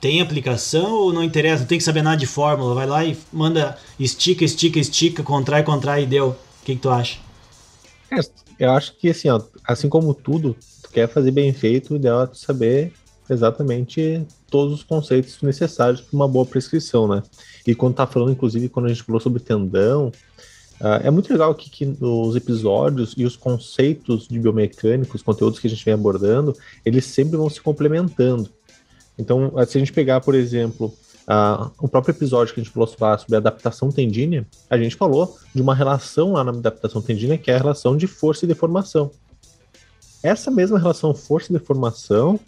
tem 0.00 0.20
aplicação 0.20 0.92
ou 0.92 1.12
não 1.12 1.22
interessa? 1.22 1.60
Não 1.60 1.66
tem 1.66 1.78
que 1.78 1.84
saber 1.84 2.02
nada 2.02 2.16
de 2.16 2.26
fórmula, 2.26 2.74
vai 2.74 2.86
lá 2.86 3.04
e 3.04 3.16
manda 3.32 3.76
estica, 3.98 4.44
estica, 4.44 4.78
estica, 4.78 5.22
contrai, 5.22 5.62
contrai 5.62 6.04
e 6.04 6.06
deu. 6.06 6.30
O 6.30 6.64
que, 6.64 6.74
que 6.74 6.80
tu 6.80 6.90
acha? 6.90 7.18
É, 8.10 8.18
eu 8.58 8.70
acho 8.72 8.96
que 8.96 9.10
assim, 9.10 9.28
ó, 9.28 9.40
assim 9.66 9.88
como 9.88 10.14
tudo, 10.14 10.56
tu 10.82 10.90
quer 10.90 11.08
fazer 11.08 11.30
bem 11.30 11.52
feito, 11.52 11.92
o 11.92 11.96
ideal 11.96 12.22
é 12.22 12.26
tu 12.26 12.38
saber 12.38 12.92
exatamente 13.28 14.26
todos 14.50 14.74
os 14.74 14.82
conceitos 14.82 15.40
necessários 15.42 16.00
para 16.00 16.16
uma 16.16 16.28
boa 16.28 16.44
prescrição, 16.44 17.06
né? 17.06 17.22
E 17.66 17.74
quando 17.74 17.94
tá 17.94 18.06
falando, 18.06 18.32
inclusive, 18.32 18.68
quando 18.68 18.86
a 18.86 18.88
gente 18.88 19.02
falou 19.02 19.20
sobre 19.20 19.40
tendão, 19.40 20.08
uh, 20.80 21.00
é 21.02 21.10
muito 21.10 21.32
legal 21.32 21.54
que, 21.54 21.70
que 21.70 21.96
os 22.00 22.34
episódios 22.34 23.14
e 23.16 23.24
os 23.24 23.36
conceitos 23.36 24.26
de 24.26 24.38
biomecânica, 24.38 25.16
os 25.16 25.22
conteúdos 25.22 25.58
que 25.58 25.66
a 25.66 25.70
gente 25.70 25.84
vem 25.84 25.94
abordando, 25.94 26.54
eles 26.84 27.04
sempre 27.04 27.36
vão 27.36 27.48
se 27.48 27.60
complementando. 27.60 28.50
Então, 29.16 29.52
se 29.66 29.78
a 29.78 29.80
gente 29.80 29.92
pegar, 29.92 30.20
por 30.20 30.34
exemplo, 30.34 30.92
uh, 31.28 31.70
o 31.78 31.88
próprio 31.88 32.12
episódio 32.12 32.52
que 32.52 32.60
a 32.60 32.64
gente 32.64 32.72
falou 32.72 32.88
sobre 32.88 33.36
adaptação 33.36 33.90
tendínea, 33.92 34.46
a 34.68 34.76
gente 34.76 34.96
falou 34.96 35.38
de 35.54 35.62
uma 35.62 35.74
relação 35.74 36.32
lá 36.32 36.42
na 36.42 36.50
adaptação 36.50 37.00
tendínea, 37.00 37.38
que 37.38 37.50
é 37.50 37.54
a 37.54 37.58
relação 37.58 37.96
de 37.96 38.06
força 38.06 38.44
e 38.44 38.48
deformação. 38.48 39.10
Essa 40.22 40.50
mesma 40.50 40.78
relação 40.78 41.14
força 41.14 41.50
e 41.50 41.52
deformação 41.52 42.38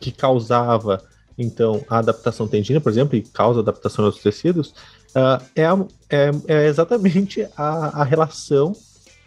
que 0.00 0.10
causava 0.10 1.02
então 1.40 1.82
a 1.88 1.98
adaptação 1.98 2.46
tendínea, 2.46 2.80
por 2.80 2.92
exemplo, 2.92 3.16
e 3.16 3.22
causa 3.22 3.60
adaptação 3.60 4.04
aos 4.04 4.18
tecidos, 4.18 4.74
uh, 5.16 5.42
é, 5.56 5.64
é, 6.10 6.30
é, 6.46 6.66
exatamente 6.66 7.46
a, 7.56 8.02
a 8.02 8.04
relação, 8.04 8.76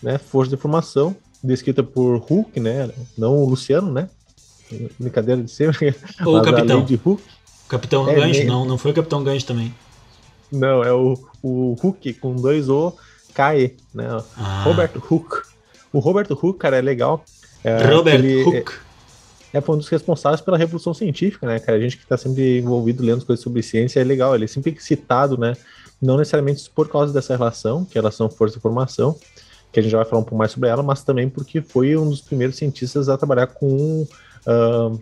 né, 0.01 0.19
força 0.19 0.55
de 0.55 0.61
formação, 0.61 1.15
descrita 1.43 1.81
por 1.81 2.17
Hulk, 2.17 2.59
né, 2.59 2.91
não 3.17 3.37
o 3.37 3.49
Luciano, 3.49 3.91
né, 3.91 4.07
brincadeira 4.99 5.41
de 5.41 5.49
ser, 5.49 5.75
ou 6.23 6.37
o 6.37 6.41
Capitão, 6.43 6.85
de 6.85 6.95
Hulk. 6.95 7.23
Capitão 7.67 8.07
é, 8.07 8.13
Gancho, 8.13 8.43
não, 8.45 8.63
não 8.63 8.77
foi 8.77 8.91
o 8.91 8.93
Capitão 8.93 9.23
Gancho 9.23 9.47
também. 9.47 9.73
Não, 10.51 10.83
é 10.83 10.93
o, 10.93 11.17
o 11.41 11.73
Hulk 11.81 12.13
com 12.13 12.35
dois 12.35 12.69
O, 12.69 12.93
K-E, 13.33 13.75
né, 13.91 14.05
ah. 14.37 14.63
Robert 14.63 14.91
Hulk. 14.95 15.41
O 15.91 15.97
Robert 15.97 16.27
Hulk, 16.29 16.59
cara, 16.59 16.77
é 16.77 16.81
legal. 16.81 17.25
É, 17.63 17.85
Robert 17.85 18.15
ele, 18.15 18.43
Hulk 18.43 18.57
é, 18.57 18.92
foi 19.61 19.75
um 19.75 19.77
dos 19.77 19.87
responsáveis 19.89 20.41
pela 20.41 20.57
revolução 20.57 20.93
científica, 20.93 21.45
né, 21.45 21.59
cara? 21.59 21.77
A 21.77 21.81
gente 21.81 21.97
que 21.97 22.03
está 22.03 22.17
sempre 22.17 22.59
envolvido 22.59 23.03
lendo 23.03 23.25
coisas 23.25 23.43
sobre 23.43 23.61
ciência 23.61 23.99
é 23.99 24.03
legal, 24.03 24.33
ele 24.33 24.45
é 24.45 24.47
sempre 24.47 24.75
citado, 24.79 25.37
né? 25.37 25.55
Não 26.01 26.17
necessariamente 26.17 26.69
por 26.69 26.89
causa 26.89 27.13
dessa 27.13 27.35
relação, 27.35 27.85
que 27.85 27.97
é 27.97 27.99
a 27.99 28.01
relação 28.01 28.29
força 28.29 28.57
e 28.57 28.61
formação, 28.61 29.15
que 29.71 29.79
a 29.79 29.83
gente 29.83 29.91
já 29.91 29.97
vai 29.97 30.05
falar 30.05 30.21
um 30.21 30.23
pouco 30.23 30.37
mais 30.37 30.51
sobre 30.51 30.69
ela, 30.69 30.83
mas 30.83 31.03
também 31.03 31.29
porque 31.29 31.61
foi 31.61 31.95
um 31.95 32.09
dos 32.09 32.21
primeiros 32.21 32.55
cientistas 32.55 33.09
a 33.09 33.17
trabalhar 33.17 33.47
com 33.47 34.07
uh, 34.47 34.99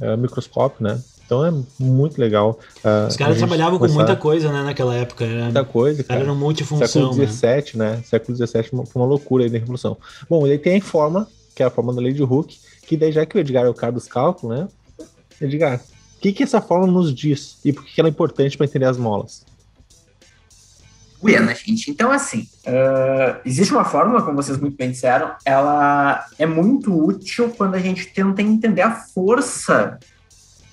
uh, 0.00 0.16
microscópio, 0.18 0.84
né? 0.84 1.00
Então 1.26 1.44
é 1.44 1.52
muito 1.78 2.20
legal. 2.20 2.58
Uh, 2.84 3.08
Os 3.08 3.16
caras 3.16 3.38
trabalhavam 3.38 3.78
com 3.78 3.88
muita 3.88 4.14
coisa, 4.14 4.52
né, 4.52 4.62
naquela 4.62 4.94
época. 4.94 5.24
Era, 5.24 5.44
muita 5.44 5.64
coisa, 5.64 6.04
cara. 6.04 6.20
Era 6.20 6.34
multifunção. 6.34 6.86
Século 6.86 7.26
XVII, 7.26 7.78
né? 7.78 7.96
né? 7.96 8.02
Século 8.04 8.36
XVII 8.36 8.62
foi 8.86 8.86
uma, 8.94 9.06
loucura 9.06 9.44
aí 9.44 9.50
da 9.50 9.58
revolução. 9.58 9.96
Bom, 10.28 10.46
ele 10.46 10.58
tem 10.58 10.78
a 10.78 10.82
forma, 10.82 11.26
que 11.54 11.62
é 11.62 11.66
a 11.66 11.70
forma 11.70 11.92
da 11.94 12.00
lei 12.00 12.12
de 12.12 12.22
Hooke, 12.22 12.58
que 12.86 12.96
daí 12.96 13.12
já 13.12 13.24
que 13.24 13.36
o 13.36 13.40
Edgar 13.40 13.64
é 13.64 13.68
o 13.68 13.74
cara 13.74 13.92
dos 13.92 14.06
cálculos, 14.06 14.58
né? 14.58 14.68
Edgar, 15.40 15.80
o 16.16 16.20
que, 16.20 16.32
que 16.32 16.42
essa 16.42 16.60
fórmula 16.60 16.92
nos 16.92 17.14
diz 17.14 17.58
e 17.64 17.72
por 17.72 17.84
que 17.84 18.00
ela 18.00 18.08
é 18.08 18.10
importante 18.10 18.56
para 18.56 18.66
entender 18.66 18.86
as 18.86 18.96
molas? 18.96 19.44
Buena, 21.24 21.54
gente. 21.54 21.90
Então, 21.90 22.10
assim, 22.10 22.46
uh, 22.66 23.40
existe 23.46 23.72
uma 23.72 23.84
fórmula, 23.84 24.20
como 24.20 24.36
vocês 24.36 24.58
muito 24.58 24.76
bem 24.76 24.90
disseram, 24.90 25.34
ela 25.42 26.22
é 26.38 26.44
muito 26.44 26.94
útil 26.94 27.48
quando 27.56 27.76
a 27.76 27.78
gente 27.78 28.06
tenta 28.08 28.42
entender 28.42 28.82
a 28.82 28.90
força 28.90 29.98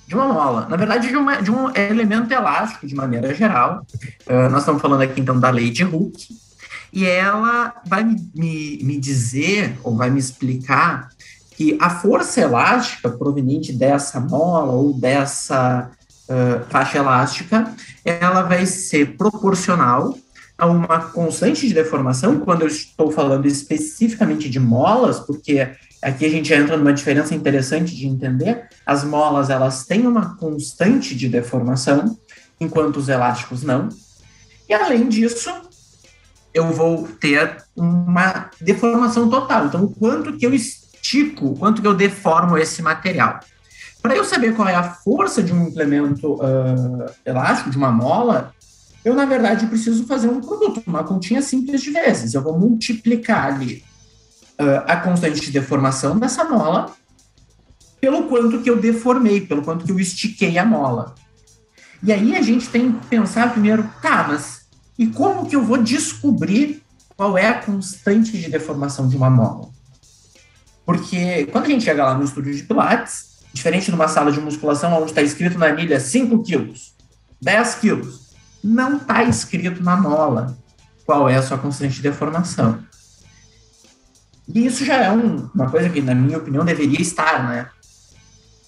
de 0.06 0.14
uma 0.14 0.28
mola. 0.28 0.66
Na 0.68 0.76
verdade, 0.76 1.08
de, 1.08 1.16
uma, 1.16 1.40
de 1.40 1.50
um 1.50 1.74
elemento 1.74 2.30
elástico, 2.34 2.86
de 2.86 2.94
maneira 2.94 3.34
geral. 3.34 3.86
Uh, 4.26 4.50
nós 4.50 4.60
estamos 4.60 4.82
falando 4.82 5.00
aqui, 5.00 5.22
então, 5.22 5.40
da 5.40 5.48
lei 5.48 5.70
de 5.70 5.84
Hooke. 5.84 6.36
E 6.92 7.06
ela 7.06 7.74
vai 7.86 8.04
me, 8.04 8.30
me, 8.34 8.78
me 8.82 8.98
dizer, 8.98 9.78
ou 9.82 9.96
vai 9.96 10.10
me 10.10 10.20
explicar, 10.20 11.08
que 11.56 11.76
a 11.80 11.90
força 11.90 12.40
elástica 12.40 13.10
proveniente 13.10 13.72
dessa 13.72 14.20
mola 14.20 14.72
ou 14.72 14.92
dessa 14.92 15.90
uh, 16.28 16.64
faixa 16.68 16.98
elástica, 16.98 17.72
ela 18.04 18.42
vai 18.42 18.66
ser 18.66 19.16
proporcional 19.16 20.16
a 20.56 20.66
uma 20.66 21.00
constante 21.00 21.66
de 21.66 21.74
deformação, 21.74 22.38
quando 22.40 22.62
eu 22.62 22.68
estou 22.68 23.10
falando 23.10 23.46
especificamente 23.46 24.48
de 24.48 24.60
molas, 24.60 25.18
porque 25.18 25.68
aqui 26.00 26.24
a 26.24 26.28
gente 26.28 26.52
entra 26.52 26.76
numa 26.76 26.92
diferença 26.92 27.34
interessante 27.34 27.96
de 27.96 28.06
entender, 28.06 28.68
as 28.86 29.02
molas 29.02 29.50
elas 29.50 29.84
têm 29.86 30.06
uma 30.06 30.36
constante 30.36 31.14
de 31.14 31.28
deformação, 31.28 32.16
enquanto 32.60 32.98
os 32.98 33.08
elásticos 33.08 33.62
não. 33.62 33.88
E 34.68 34.74
além 34.74 35.08
disso, 35.08 35.50
eu 36.54 36.70
vou 36.70 37.08
ter 37.20 37.56
uma 37.74 38.50
deformação 38.60 39.28
total. 39.28 39.66
Então, 39.66 39.84
o 39.84 39.90
quanto 39.90 40.36
que 40.36 40.46
eu 40.46 40.54
estico, 41.02 41.56
quanto 41.56 41.82
que 41.82 41.88
eu 41.88 41.94
deformo 41.94 42.56
esse 42.56 42.80
material. 42.80 43.40
Para 44.00 44.16
eu 44.16 44.24
saber 44.24 44.54
qual 44.54 44.68
é 44.68 44.74
a 44.74 44.94
força 44.94 45.42
de 45.42 45.52
um 45.52 45.68
implemento 45.68 46.34
uh, 46.34 47.10
elástico, 47.26 47.70
de 47.70 47.76
uma 47.76 47.90
mola, 47.90 48.54
eu, 49.04 49.14
na 49.14 49.24
verdade, 49.24 49.66
preciso 49.66 50.06
fazer 50.06 50.28
um 50.28 50.40
produto, 50.40 50.82
uma 50.86 51.02
continha 51.02 51.42
simples 51.42 51.82
de 51.82 51.90
vezes. 51.90 52.34
Eu 52.34 52.42
vou 52.42 52.58
multiplicar 52.58 53.52
ali 53.52 53.84
uh, 54.60 54.84
a 54.86 54.96
constante 54.96 55.40
de 55.40 55.50
deformação 55.50 56.18
dessa 56.18 56.44
mola 56.44 56.92
pelo 58.00 58.24
quanto 58.24 58.60
que 58.60 58.70
eu 58.70 58.80
deformei, 58.80 59.40
pelo 59.40 59.62
quanto 59.62 59.84
que 59.84 59.92
eu 59.92 60.00
estiquei 60.00 60.58
a 60.58 60.64
mola. 60.64 61.14
E 62.02 62.12
aí 62.12 62.34
a 62.34 62.42
gente 62.42 62.68
tem 62.68 62.92
que 62.92 63.06
pensar 63.06 63.52
primeiro, 63.52 63.88
tá, 64.00 64.26
mas 64.26 64.62
e 64.98 65.06
como 65.06 65.46
que 65.46 65.54
eu 65.54 65.62
vou 65.62 65.78
descobrir 65.78 66.82
qual 67.16 67.38
é 67.38 67.46
a 67.46 67.60
constante 67.60 68.32
de 68.32 68.50
deformação 68.50 69.06
de 69.08 69.16
uma 69.16 69.30
mola? 69.30 69.68
Porque 70.84 71.46
quando 71.46 71.66
a 71.66 71.68
gente 71.68 71.84
chega 71.84 72.04
lá 72.04 72.14
no 72.14 72.24
estúdio 72.24 72.54
de 72.54 72.62
Pilates, 72.62 73.40
diferente 73.52 73.86
de 73.86 73.94
uma 73.94 74.08
sala 74.08 74.32
de 74.32 74.40
musculação 74.40 74.92
onde 74.94 75.10
está 75.10 75.22
escrito 75.22 75.58
na 75.58 75.66
anilha 75.66 76.00
5 76.00 76.42
quilos, 76.42 76.94
10 77.40 77.74
quilos, 77.76 78.32
não 78.62 78.96
está 78.96 79.22
escrito 79.24 79.82
na 79.82 79.96
mola 79.96 80.56
qual 81.04 81.28
é 81.28 81.36
a 81.36 81.42
sua 81.42 81.58
constante 81.58 81.96
de 81.96 82.02
deformação. 82.02 82.82
E 84.48 84.66
isso 84.66 84.84
já 84.84 84.96
é 84.96 85.10
um, 85.10 85.48
uma 85.54 85.70
coisa 85.70 85.88
que, 85.88 86.00
na 86.00 86.14
minha 86.14 86.38
opinião, 86.38 86.64
deveria 86.64 87.00
estar, 87.00 87.48
né? 87.48 87.68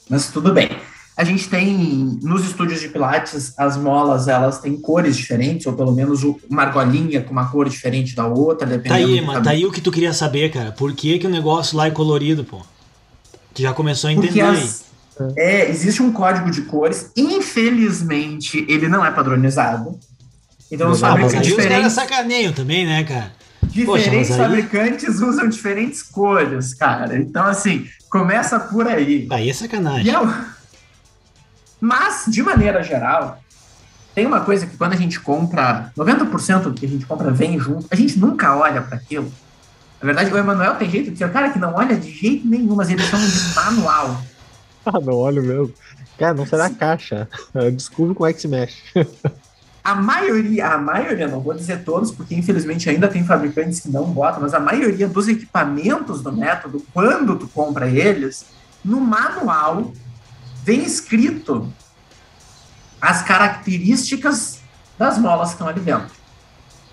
Mas 0.09 0.29
tudo 0.31 0.53
bem 0.53 0.71
a 1.17 1.23
gente 1.23 1.49
tem 1.49 2.19
nos 2.23 2.45
estúdios 2.45 2.81
de 2.81 2.89
Pilates 2.89 3.53
as 3.57 3.77
molas 3.77 4.27
elas 4.27 4.59
têm 4.59 4.77
cores 4.77 5.17
diferentes 5.17 5.65
ou 5.67 5.73
pelo 5.73 5.93
menos 5.93 6.23
uma 6.51 6.63
argolinha 6.63 7.23
com 7.23 7.31
uma 7.33 7.47
cor 7.51 7.69
diferente 7.69 8.17
da 8.17 8.27
outra 8.27 8.67
dependendo 8.67 9.07
tá 9.07 9.13
aí 9.15 9.21
mano 9.21 9.43
tá 9.43 9.51
aí 9.51 9.65
o 9.65 9.71
que 9.71 9.81
tu 9.81 9.93
queria 9.93 10.13
saber 10.13 10.51
cara 10.51 10.73
por 10.73 10.93
que 10.93 11.19
que 11.19 11.27
o 11.27 11.31
negócio 11.31 11.77
lá 11.77 11.87
é 11.87 11.91
colorido 11.91 12.43
pô 12.45 12.61
tu 13.55 13.63
já 13.63 13.73
começou 13.73 14.09
a 14.09 14.13
entender 14.13 14.41
as, 14.41 14.85
é 15.37 15.71
existe 15.71 16.03
um 16.03 16.11
código 16.13 16.51
de 16.51 16.63
cores 16.63 17.11
infelizmente 17.17 18.65
ele 18.69 18.89
não 18.89 19.05
é 19.05 19.11
padronizado 19.11 19.99
Então 20.71 20.91
os 20.91 21.01
fabricantes 21.01 21.35
aí 21.37 21.41
os 21.41 21.57
caras 21.57 21.65
diferentes, 21.67 21.93
sacaneiam 21.93 22.53
também, 22.53 22.87
né, 22.87 23.05
cara? 23.05 23.33
Poxa, 23.85 24.05
diferentes 24.05 24.31
aí- 24.31 24.37
fabricantes 24.39 25.21
usam 25.21 25.49
diferentes 25.49 26.03
cores, 26.03 26.75
cara. 26.75 27.17
Então, 27.19 27.45
assim, 27.45 27.87
começa 28.11 28.59
por 28.61 28.87
aí. 28.87 29.27
Aí 29.31 29.49
é 29.49 29.51
E 29.51 29.55
sacanagem. 29.55 30.11
é 30.13 30.21
o- 30.21 30.35
Mas, 31.85 32.25
de 32.29 32.43
maneira 32.43 32.83
geral, 32.83 33.39
tem 34.15 34.25
uma 34.25 34.41
coisa 34.41 34.67
que 34.67 34.75
quando 34.75 34.95
a 34.95 34.97
gente 34.97 35.21
compra, 35.21 35.93
90% 35.95 36.63
do 36.63 36.73
que 36.73 36.87
a 36.87 36.89
gente 36.89 37.05
compra 37.05 37.31
vem 37.31 37.59
junto, 37.59 37.87
a 37.91 37.95
gente 37.95 38.19
nunca 38.19 38.57
olha 38.57 38.81
para 38.81 38.97
aquilo. 38.97 39.31
Na 40.01 40.07
verdade, 40.07 40.33
o 40.33 40.39
Emanuel 40.39 40.77
tem 40.77 40.89
jeito 40.89 41.11
de 41.11 41.19
ser 41.19 41.27
o 41.27 41.31
cara 41.31 41.51
que 41.51 41.59
não 41.59 41.75
olha 41.75 41.95
de 41.95 42.11
jeito 42.11 42.49
nenhum, 42.49 42.75
mas 42.75 42.89
eles 42.89 43.05
chamam 43.05 43.27
de 43.27 43.55
manual. 43.55 44.19
Ah, 44.87 45.01
não 45.01 45.15
olho 45.15 45.43
mesmo. 45.43 45.73
Cara, 46.19 46.35
não 46.35 46.45
será 46.45 46.69
caixa. 46.69 47.27
Descubra 47.73 48.15
como 48.15 48.29
é 48.29 48.35
que 48.35 48.41
se 48.43 48.47
mexe. 48.47 48.83
A 49.83 49.95
maioria, 49.95 50.75
a 50.75 50.79
maioria, 50.79 51.27
não 51.27 51.41
vou 51.41 51.55
dizer 51.55 51.85
todos, 51.85 52.11
porque 52.11 52.35
infelizmente 52.35 52.91
ainda 52.91 53.09
tem 53.09 53.25
fabricantes 53.25 53.81
que 53.81 53.89
não 53.89 54.05
botam, 54.05 54.43
mas 54.43 54.53
a 54.53 54.61
maioria 54.61 55.09
dos 55.09 55.27
equipamentos 55.27 56.21
do 56.21 56.31
método, 56.31 56.85
quando 56.93 57.35
tu 57.37 57.49
compra 57.49 57.89
eles, 57.89 58.45
no 58.85 59.01
manual 59.01 59.91
vem 60.65 60.83
escrito 60.83 61.71
as 63.01 63.23
características 63.23 64.61
das 64.99 65.19
molas 65.19 65.49
que 65.49 65.55
estão 65.57 65.69
ali 65.69 65.81
dentro. 65.81 66.11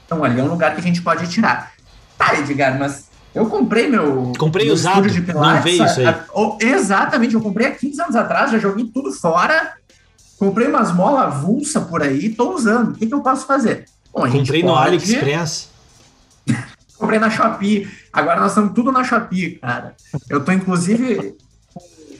Então 0.05 0.23
ali 0.23 0.39
é 0.39 0.43
um 0.43 0.47
lugar 0.47 0.73
que 0.73 0.81
a 0.81 0.84
gente 0.84 1.01
pode 1.01 1.27
tirar. 1.29 1.71
Tá, 2.17 2.36
Edgar, 2.38 2.77
mas 2.77 3.05
eu 3.34 3.45
comprei 3.45 3.88
meu. 3.88 4.34
Comprei 4.38 4.65
meu 4.65 4.73
usado, 4.73 5.10
de 5.10 5.19
não 5.19 5.25
Pilates, 5.25 5.63
veio 5.63 5.86
isso 5.86 5.99
aí. 6.01 6.05
a- 6.07 6.25
exatamente, 6.60 7.34
eu 7.34 7.41
comprei 7.41 7.67
há 7.67 7.71
15 7.71 8.01
anos 8.01 8.15
atrás, 8.15 8.51
já 8.51 8.60
joguei 8.60 8.86
tudo 8.93 9.12
fora. 9.13 9.73
Comprei 10.38 10.67
umas 10.67 10.91
molas 10.93 11.25
avulsa 11.25 11.81
por 11.81 12.01
aí, 12.01 12.29
tô 12.29 12.53
usando. 12.55 12.89
O 12.89 12.93
que, 12.95 13.05
que 13.07 13.13
eu 13.13 13.21
posso 13.21 13.45
fazer? 13.45 13.86
Bom, 14.13 14.29
Comprei 14.29 14.63
no 14.63 14.69
pode- 14.69 14.88
AliExpress. 14.88 15.69
Comprei 16.97 17.19
na 17.19 17.29
Shopee. 17.29 17.89
Agora 18.12 18.39
nós 18.41 18.51
estamos 18.51 18.73
tudo 18.73 18.91
na 18.91 19.03
Shopee, 19.03 19.57
cara. 19.60 19.95
Eu 20.29 20.43
tô, 20.43 20.51
inclusive, 20.51 21.36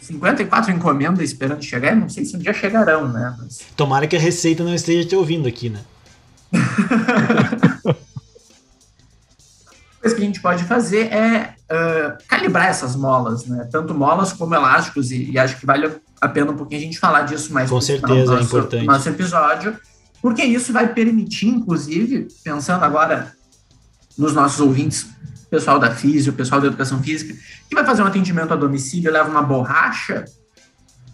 54 0.02 0.72
encomendas 0.72 1.24
esperando 1.24 1.64
chegar. 1.64 1.96
Não 1.96 2.10
sei 2.10 2.26
se 2.26 2.36
um 2.36 2.40
dia 2.40 2.54
chegarão, 2.54 3.08
né? 3.08 3.36
Mas 3.40 3.60
Tomara 3.76 4.08
que 4.08 4.16
a 4.16 4.20
Receita 4.20 4.64
não 4.64 4.74
esteja 4.74 5.08
te 5.08 5.16
ouvindo 5.16 5.48
aqui, 5.48 5.70
né? 5.70 5.80
coisa 10.02 10.16
que 10.16 10.22
a 10.22 10.26
gente 10.26 10.42
pode 10.42 10.64
fazer 10.64 11.14
é 11.14 11.54
ah, 11.70 12.18
calibrar 12.28 12.68
essas 12.68 12.96
molas, 12.96 13.46
né? 13.46 13.68
Tanto 13.72 13.94
molas 13.94 14.34
como 14.34 14.54
elásticos, 14.54 15.12
e, 15.12 15.32
e 15.32 15.40
acho 15.40 15.58
que 15.58 15.66
vale 15.66 15.90
a 16.20 16.28
pena 16.28 16.52
um 16.52 16.58
pouquinho 16.58 16.82
a 16.82 16.84
gente 16.84 17.00
falar 17.00 17.22
disso 17.22 17.54
mais 17.54 17.70
Com 17.70 17.76
no 17.76 17.82
certeza, 17.82 18.14
do 18.14 18.34
é 18.34 18.36
nosso, 18.36 18.44
importante. 18.44 18.86
nosso 18.86 19.10
episódio, 19.10 19.78
porque 20.22 20.44
isso 20.44 20.74
vai 20.74 20.94
permitir, 20.94 21.48
inclusive, 21.48 22.28
pensando 22.44 22.84
agora 22.84 23.32
nos 24.18 24.34
nossos 24.34 24.60
ouvintes, 24.60 25.08
pessoal 25.52 25.78
da 25.78 25.92
física, 25.92 26.36
pessoal 26.36 26.62
da 26.62 26.68
educação 26.68 27.04
física, 27.04 27.34
que 27.70 27.76
vai 27.76 27.86
fazer 27.86 28.02
um 28.02 28.08
atendimento 28.08 28.54
a 28.54 28.56
domicílio, 28.56 29.12
leva 29.12 29.30
uma 29.30 29.42
borracha, 29.42 30.24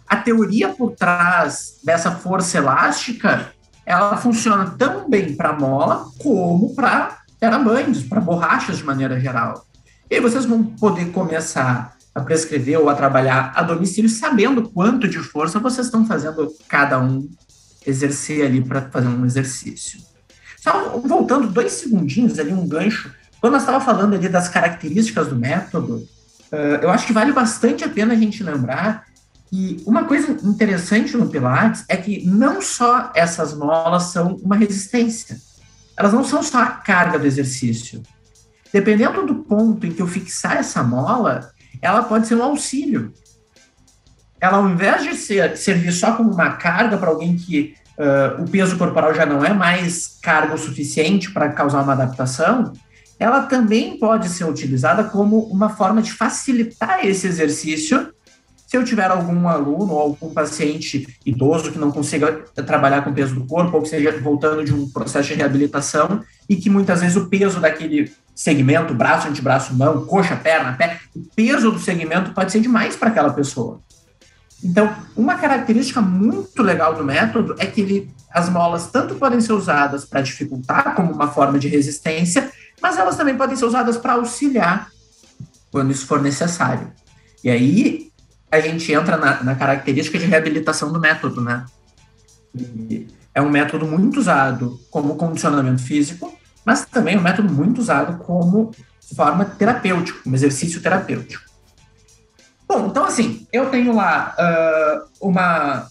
a 0.08 0.16
teoria 0.16 0.68
por 0.68 0.92
trás 0.92 1.80
dessa 1.84 2.12
força 2.12 2.56
elástica, 2.56 3.52
ela 3.84 4.16
funciona 4.16 4.70
tão 4.78 5.10
bem 5.10 5.34
para 5.34 5.52
mola 5.52 6.06
como 6.18 6.74
para 6.74 7.18
terabanhos, 7.40 8.04
para 8.04 8.20
borrachas 8.20 8.78
de 8.78 8.84
maneira 8.84 9.18
geral. 9.18 9.66
E 10.08 10.14
aí 10.14 10.20
vocês 10.20 10.44
vão 10.44 10.62
poder 10.62 11.10
começar 11.10 11.96
a 12.14 12.20
prescrever 12.20 12.78
ou 12.78 12.88
a 12.88 12.94
trabalhar 12.94 13.52
a 13.54 13.62
domicílio 13.62 14.08
sabendo 14.08 14.68
quanto 14.70 15.08
de 15.08 15.18
força 15.18 15.58
vocês 15.58 15.86
estão 15.86 16.06
fazendo 16.06 16.48
cada 16.68 16.98
um 16.98 17.28
exercer 17.84 18.46
ali 18.46 18.62
para 18.62 18.82
fazer 18.82 19.08
um 19.08 19.26
exercício. 19.26 20.00
Só 20.56 20.98
voltando 20.98 21.48
dois 21.48 21.72
segundinhos 21.72 22.38
ali, 22.38 22.52
um 22.52 22.66
gancho, 22.66 23.12
quando 23.40 23.52
nós 23.52 23.62
estava 23.62 23.84
falando 23.84 24.14
ali 24.14 24.28
das 24.28 24.48
características 24.48 25.28
do 25.28 25.36
método, 25.36 26.06
eh, 26.50 26.80
eu 26.82 26.90
acho 26.90 27.06
que 27.06 27.12
vale 27.12 27.32
bastante 27.32 27.84
a 27.84 27.88
pena 27.88 28.14
a 28.14 28.16
gente 28.16 28.42
lembrar 28.42 29.04
que 29.48 29.82
uma 29.86 30.04
coisa 30.04 30.32
interessante 30.46 31.16
no 31.16 31.28
Pilates 31.28 31.84
é 31.88 31.96
que 31.96 32.26
não 32.26 32.60
só 32.60 33.10
essas 33.14 33.54
molas 33.54 34.04
são 34.04 34.36
uma 34.42 34.56
resistência, 34.56 35.36
elas 35.96 36.12
não 36.12 36.22
são 36.22 36.42
só 36.42 36.62
a 36.62 36.66
carga 36.66 37.18
do 37.18 37.26
exercício. 37.26 38.02
Dependendo 38.72 39.24
do 39.24 39.36
ponto 39.36 39.86
em 39.86 39.92
que 39.92 40.02
eu 40.02 40.06
fixar 40.06 40.58
essa 40.58 40.82
mola, 40.82 41.50
ela 41.80 42.02
pode 42.02 42.26
ser 42.26 42.34
um 42.34 42.42
auxílio. 42.42 43.12
Ela, 44.40 44.58
ao 44.58 44.68
invés 44.68 45.02
de 45.02 45.14
ser, 45.14 45.56
servir 45.56 45.92
só 45.92 46.12
como 46.12 46.30
uma 46.30 46.50
carga 46.52 46.96
para 46.96 47.08
alguém 47.08 47.34
que 47.34 47.74
uh, 47.98 48.42
o 48.42 48.48
peso 48.48 48.76
corporal 48.76 49.14
já 49.14 49.24
não 49.24 49.44
é 49.44 49.52
mais 49.52 50.18
carga 50.22 50.54
o 50.54 50.58
suficiente 50.58 51.32
para 51.32 51.48
causar 51.48 51.82
uma 51.82 51.94
adaptação, 51.94 52.72
ela 53.18 53.42
também 53.42 53.98
pode 53.98 54.28
ser 54.28 54.44
utilizada 54.44 55.04
como 55.04 55.40
uma 55.44 55.70
forma 55.70 56.00
de 56.00 56.12
facilitar 56.12 57.04
esse 57.04 57.26
exercício 57.26 58.12
se 58.68 58.76
eu 58.76 58.84
tiver 58.84 59.10
algum 59.10 59.48
aluno 59.48 59.94
ou 59.94 59.98
algum 59.98 60.28
paciente 60.28 61.18
idoso 61.24 61.72
que 61.72 61.78
não 61.78 61.90
consiga 61.90 62.44
trabalhar 62.66 63.00
com 63.00 63.08
o 63.08 63.14
peso 63.14 63.34
do 63.34 63.46
corpo, 63.46 63.74
ou 63.74 63.82
que 63.82 63.88
seja 63.88 64.12
voltando 64.20 64.62
de 64.62 64.74
um 64.74 64.86
processo 64.90 65.28
de 65.28 65.34
reabilitação, 65.36 66.22
e 66.46 66.54
que 66.54 66.68
muitas 66.68 67.00
vezes 67.00 67.16
o 67.16 67.30
peso 67.30 67.60
daquele 67.60 68.12
segmento, 68.34 68.92
braço, 68.92 69.26
antebraço, 69.26 69.74
mão, 69.74 70.04
coxa, 70.04 70.36
perna, 70.36 70.74
pé, 70.74 71.00
o 71.16 71.20
peso 71.34 71.72
do 71.72 71.78
segmento 71.78 72.32
pode 72.32 72.52
ser 72.52 72.60
demais 72.60 72.94
para 72.94 73.08
aquela 73.08 73.32
pessoa. 73.32 73.80
Então, 74.62 74.94
uma 75.16 75.36
característica 75.36 76.02
muito 76.02 76.62
legal 76.62 76.94
do 76.94 77.02
método 77.02 77.54
é 77.58 77.64
que 77.64 77.80
ele, 77.80 78.10
as 78.30 78.50
molas 78.50 78.88
tanto 78.88 79.14
podem 79.14 79.40
ser 79.40 79.54
usadas 79.54 80.04
para 80.04 80.20
dificultar 80.20 80.94
como 80.94 81.10
uma 81.10 81.28
forma 81.28 81.58
de 81.58 81.68
resistência, 81.68 82.50
mas 82.80 82.96
elas 82.96 83.16
também 83.16 83.36
podem 83.36 83.56
ser 83.56 83.64
usadas 83.64 83.96
para 83.96 84.14
auxiliar 84.14 84.90
quando 85.70 85.90
isso 85.90 86.06
for 86.06 86.20
necessário. 86.20 86.92
E 87.42 87.50
aí 87.50 88.10
a 88.50 88.60
gente 88.60 88.92
entra 88.92 89.16
na, 89.16 89.42
na 89.42 89.54
característica 89.54 90.18
de 90.18 90.24
reabilitação 90.24 90.92
do 90.92 90.98
método, 90.98 91.40
né? 91.40 91.64
E 92.54 93.06
é 93.34 93.42
um 93.42 93.50
método 93.50 93.86
muito 93.86 94.18
usado 94.18 94.80
como 94.90 95.16
condicionamento 95.16 95.82
físico, 95.82 96.36
mas 96.64 96.84
também 96.86 97.14
é 97.14 97.18
um 97.18 97.22
método 97.22 97.52
muito 97.52 97.78
usado 97.78 98.18
como 98.24 98.72
forma 99.14 99.44
terapêutica, 99.44 100.20
como 100.22 100.34
exercício 100.34 100.80
terapêutico. 100.80 101.44
Bom, 102.66 102.88
então 102.88 103.04
assim, 103.04 103.46
eu 103.52 103.70
tenho 103.70 103.94
lá 103.94 104.34
uh, 104.38 105.28
uma 105.28 105.86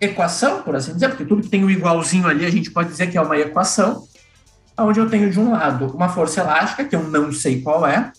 equação, 0.00 0.62
por 0.62 0.76
assim 0.76 0.92
dizer, 0.92 1.08
porque 1.08 1.24
tudo 1.24 1.42
que 1.42 1.48
tem 1.48 1.64
o 1.64 1.70
igualzinho 1.70 2.26
ali 2.26 2.44
a 2.44 2.50
gente 2.50 2.70
pode 2.70 2.90
dizer 2.90 3.10
que 3.10 3.16
é 3.16 3.20
uma 3.20 3.38
equação, 3.38 4.06
onde 4.78 5.00
eu 5.00 5.10
tenho 5.10 5.30
de 5.30 5.40
um 5.40 5.50
lado 5.50 5.86
uma 5.86 6.08
força 6.08 6.40
elástica, 6.40 6.84
que 6.84 6.94
eu 6.94 7.02
não 7.08 7.32
sei 7.32 7.60
qual 7.60 7.86
é, 7.86 8.12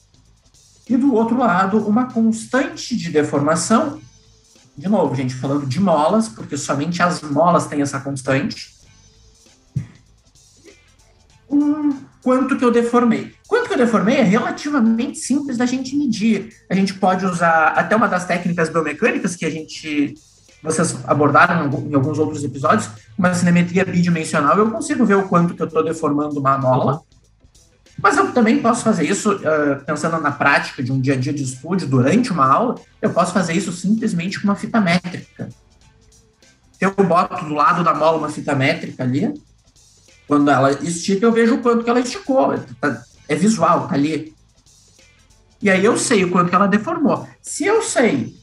e 0.90 0.98
do 0.98 1.14
outro 1.14 1.38
lado 1.38 1.78
uma 1.88 2.12
constante 2.12 2.98
de 2.98 3.10
deformação. 3.12 4.00
De 4.76 4.88
novo, 4.88 5.14
gente, 5.16 5.36
falando 5.36 5.66
de 5.66 5.80
molas, 5.80 6.28
porque 6.30 6.58
somente 6.58 7.02
as 7.02 7.22
molas 7.22 7.68
têm 7.68 7.82
essa 7.82 8.00
constante. 8.00 8.74
Um, 11.50 11.96
quanto 12.24 12.58
que 12.58 12.64
eu 12.64 12.72
deformei? 12.72 13.34
Quanto 13.48 13.68
que 13.68 13.74
eu 13.74 13.78
deformei 13.78 14.18
é 14.18 14.24
relativamente 14.24 15.20
simples 15.20 15.58
da 15.58 15.66
gente 15.66 15.96
medir. 15.96 16.50
A 16.70 16.76
gente 16.76 16.94
pode 16.94 17.26
usar 17.26 17.70
até 17.70 17.96
uma 17.96 18.08
das 18.08 18.26
técnicas 18.26 18.70
biomecânicas 18.70 19.36
que 19.36 19.46
a 19.46 19.50
gente 19.50 20.16
vocês 20.62 20.98
abordaram 21.08 21.70
em 21.90 21.94
alguns 21.94 22.20
outros 22.20 22.44
episódios, 22.44 22.90
uma 23.18 23.34
cinemetria 23.34 23.86
bidimensional, 23.86 24.58
eu 24.58 24.70
consigo 24.70 25.06
ver 25.06 25.16
o 25.16 25.28
quanto 25.28 25.54
que 25.54 25.62
eu 25.62 25.68
estou 25.68 25.84
deformando 25.84 26.40
uma 26.40 26.58
mola. 26.58 27.02
Mas 28.02 28.18
eu 28.18 28.32
também 28.32 28.62
posso 28.62 28.84
fazer 28.84 29.06
isso, 29.06 29.34
uh, 29.34 29.84
pensando 29.86 30.20
na 30.22 30.32
prática 30.32 30.82
de 30.82 30.92
um 30.92 31.00
dia 31.00 31.14
a 31.14 31.18
dia 31.18 31.34
de 31.34 31.44
estúdio, 31.44 31.88
durante 31.88 32.32
uma 32.32 32.46
aula, 32.46 32.76
eu 33.02 33.10
posso 33.10 33.34
fazer 33.34 33.54
isso 33.54 33.72
simplesmente 33.72 34.40
com 34.40 34.48
uma 34.48 34.56
fita 34.56 34.80
métrica. 34.80 35.50
Eu 36.80 36.92
boto 36.92 37.46
do 37.46 37.54
lado 37.54 37.84
da 37.84 37.94
mola 37.94 38.18
uma 38.18 38.30
fita 38.30 38.56
métrica 38.56 39.04
ali, 39.04 39.34
quando 40.28 40.50
ela 40.50 40.72
estica, 40.72 41.26
eu 41.26 41.32
vejo 41.32 41.56
o 41.56 41.62
quanto 41.62 41.84
que 41.84 41.90
ela 41.90 42.00
esticou. 42.00 42.54
É 43.28 43.36
visual, 43.36 43.88
tá 43.88 43.96
ali. 43.96 44.34
E 45.62 45.70
aí 45.70 45.84
eu 45.84 45.98
sei 45.98 46.24
o 46.24 46.32
quanto 46.32 46.50
que 46.50 46.56
ela 46.56 46.68
deformou. 46.68 47.28
Se 47.42 47.66
eu 47.66 47.82
sei 47.82 48.39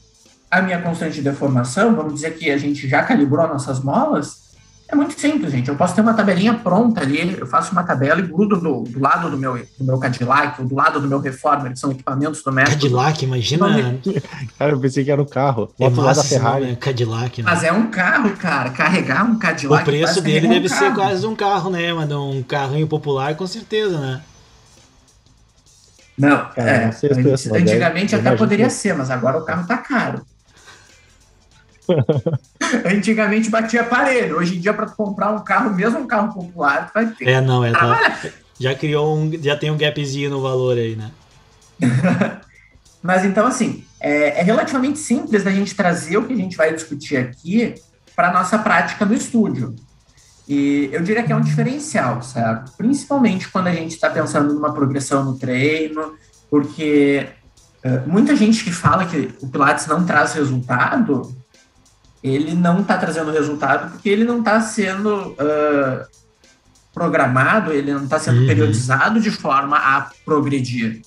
a 0.49 0.61
minha 0.61 0.81
constante 0.81 1.15
de 1.15 1.21
deformação, 1.21 1.95
vamos 1.95 2.13
dizer 2.15 2.31
que 2.37 2.49
a 2.49 2.57
gente 2.57 2.87
já 2.87 3.03
calibrou 3.03 3.47
nossas 3.47 3.79
molas, 3.81 4.47
é 4.89 4.95
muito 4.95 5.19
simples, 5.19 5.51
gente. 5.51 5.67
Eu 5.67 5.75
posso 5.75 5.93
ter 5.93 5.99
uma 5.99 6.13
tabelinha 6.13 6.53
pronta 6.53 7.01
ali, 7.01 7.37
eu 7.37 7.45
faço 7.45 7.73
uma 7.73 7.83
tabela 7.83 8.21
e 8.21 8.23
grudo 8.23 8.57
do, 8.57 8.83
do 8.83 8.99
lado 9.01 9.29
do 9.29 9.37
meu, 9.37 9.57
do 9.77 9.83
meu 9.83 9.97
Cadillac, 9.97 10.61
ou 10.61 10.65
do 10.67 10.73
lado 10.75 11.01
do 11.01 11.07
meu 11.09 11.19
Reformer, 11.19 11.73
que 11.73 11.77
são 11.79 11.91
equipamentos 11.91 12.41
do 12.41 12.53
método. 12.53 12.77
Cadillac, 12.77 13.25
imagina. 13.25 13.67
Cara, 14.57 14.71
eu 14.71 14.79
pensei 14.79 15.03
que 15.03 15.11
era 15.11 15.21
um 15.21 15.25
carro. 15.25 15.69
É 15.77 15.89
Bota 15.89 16.01
lá 16.01 16.13
da 16.13 16.23
Ferrari. 16.23 16.65
né? 16.67 16.77
Cadillac, 16.79 17.43
né? 17.43 17.51
Mas 17.51 17.65
é 17.65 17.73
um 17.73 17.87
carro, 17.91 18.31
cara. 18.37 18.69
Carregar 18.69 19.25
um 19.29 19.37
Cadillac. 19.37 19.83
O 19.83 19.85
preço 19.85 20.21
dele 20.21 20.47
um 20.47 20.51
deve 20.51 20.69
ser 20.69 20.93
quase 20.93 21.27
um 21.27 21.35
carro, 21.35 21.69
né, 21.69 21.91
mano? 21.93 22.31
Um 22.31 22.41
carrinho 22.41 22.87
popular, 22.87 23.35
com 23.35 23.45
certeza, 23.45 23.99
né? 23.99 24.21
Não, 26.17 26.45
Cara, 26.55 26.69
é, 26.71 26.85
não 26.85 26.91
sei 26.93 27.37
se 27.37 27.55
antigamente 27.55 28.15
até 28.15 28.35
poderia 28.35 28.65
que- 28.67 28.71
ser, 28.71 28.95
mas 28.95 29.11
agora 29.11 29.37
o 29.37 29.43
carro 29.45 29.67
tá 29.67 29.77
caro. 29.77 30.25
Antigamente 32.85 33.49
batia 33.49 33.81
aparelho. 33.81 34.37
Hoje 34.37 34.57
em 34.57 34.59
dia, 34.59 34.73
para 34.73 34.87
comprar 34.87 35.31
um 35.31 35.43
carro, 35.43 35.73
mesmo 35.73 35.99
um 35.99 36.07
carro 36.07 36.33
popular, 36.33 36.91
vai 36.93 37.07
ter. 37.07 37.27
É, 37.27 37.41
não, 37.41 37.63
é. 37.63 37.71
Tá, 37.71 38.19
já 38.59 38.75
criou 38.75 39.17
um. 39.17 39.31
Já 39.41 39.55
tem 39.55 39.71
um 39.71 39.77
gapzinho 39.77 40.29
no 40.29 40.41
valor 40.41 40.77
aí, 40.77 40.95
né? 40.95 41.11
Mas 43.01 43.23
então, 43.23 43.45
assim, 43.47 43.85
é, 43.99 44.39
é 44.39 44.43
relativamente 44.43 44.99
simples 44.99 45.43
da 45.43 45.51
gente 45.51 45.75
trazer 45.75 46.17
o 46.17 46.25
que 46.25 46.33
a 46.33 46.37
gente 46.37 46.57
vai 46.57 46.73
discutir 46.73 47.17
aqui 47.17 47.75
para 48.15 48.33
nossa 48.33 48.57
prática 48.57 49.05
no 49.05 49.13
estúdio. 49.13 49.75
E 50.47 50.89
eu 50.91 51.03
diria 51.03 51.23
que 51.23 51.31
é 51.31 51.35
um 51.35 51.41
diferencial, 51.41 52.21
certo? 52.21 52.71
Principalmente 52.77 53.49
quando 53.49 53.67
a 53.67 53.73
gente 53.73 53.91
está 53.91 54.09
pensando 54.09 54.53
numa 54.53 54.73
progressão 54.73 55.23
no 55.25 55.37
treino, 55.37 56.13
porque 56.49 57.27
eh, 57.83 58.01
muita 58.05 58.35
gente 58.35 58.63
que 58.63 58.71
fala 58.71 59.05
que 59.05 59.29
o 59.41 59.47
Pilates 59.49 59.87
não 59.87 60.05
traz 60.05 60.33
resultado, 60.33 61.35
ele 62.23 62.53
não 62.53 62.81
está 62.81 62.97
trazendo 62.97 63.31
resultado 63.31 63.91
porque 63.91 64.09
ele 64.09 64.23
não 64.23 64.39
está 64.39 64.59
sendo 64.61 65.35
ah, 65.39 66.05
programado, 66.93 67.71
ele 67.71 67.93
não 67.93 68.03
está 68.05 68.19
sendo 68.19 68.41
Uhum. 68.41 68.47
periodizado 68.47 69.19
de 69.19 69.29
forma 69.31 69.77
a 69.77 70.09
progredir. 70.25 71.01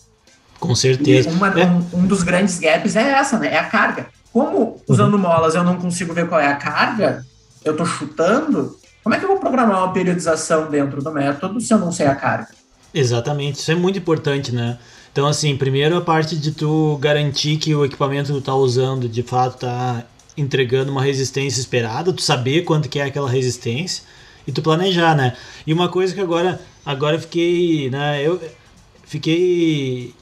Com 0.58 0.74
certeza. 0.74 1.30
uma- 1.30 1.48
É. 1.58 1.64
um, 1.66 1.86
um 2.00 2.06
dos 2.06 2.22
grandes 2.22 2.58
gaps 2.58 2.94
é 2.94 3.12
essa, 3.12 3.38
né? 3.38 3.48
É 3.54 3.58
a 3.58 3.64
carga. 3.64 4.06
Como 4.32 4.80
usando 4.86 5.18
molas 5.18 5.54
eu 5.54 5.64
não 5.64 5.76
consigo 5.76 6.12
ver 6.12 6.28
qual 6.28 6.40
é 6.40 6.46
a 6.46 6.54
carga, 6.56 7.24
eu 7.64 7.76
tô 7.76 7.84
chutando, 7.84 8.76
como 9.02 9.14
é 9.14 9.18
que 9.18 9.24
eu 9.24 9.28
vou 9.28 9.38
programar 9.40 9.78
uma 9.82 9.92
periodização 9.92 10.70
dentro 10.70 11.02
do 11.02 11.10
método 11.10 11.60
se 11.60 11.72
eu 11.72 11.78
não 11.78 11.90
sei 11.90 12.06
a 12.06 12.14
carga? 12.14 12.48
Exatamente, 12.94 13.58
isso 13.58 13.72
é 13.72 13.74
muito 13.74 13.98
importante, 13.98 14.52
né? 14.54 14.78
Então, 15.12 15.26
assim, 15.26 15.56
primeiro 15.56 15.96
a 15.96 16.00
parte 16.00 16.36
de 16.36 16.52
tu 16.52 16.96
garantir 17.00 17.56
que 17.56 17.74
o 17.74 17.84
equipamento 17.84 18.32
que 18.32 18.38
tu 18.38 18.44
tá 18.44 18.54
usando 18.54 19.08
de 19.08 19.22
fato 19.24 19.58
tá 19.58 20.04
entregando 20.40 20.90
uma 20.90 21.02
resistência 21.02 21.60
esperada, 21.60 22.12
tu 22.12 22.22
saber 22.22 22.62
quanto 22.64 22.88
que 22.88 22.98
é 22.98 23.04
aquela 23.04 23.28
resistência 23.28 24.02
e 24.46 24.52
tu 24.52 24.62
planejar, 24.62 25.14
né? 25.14 25.36
E 25.66 25.72
uma 25.72 25.88
coisa 25.88 26.14
que 26.14 26.20
agora, 26.20 26.60
agora 26.84 27.16
eu 27.16 27.20
fiquei, 27.20 27.90
né? 27.90 28.22
Eu 28.26 28.40
fiquei, 29.04 30.14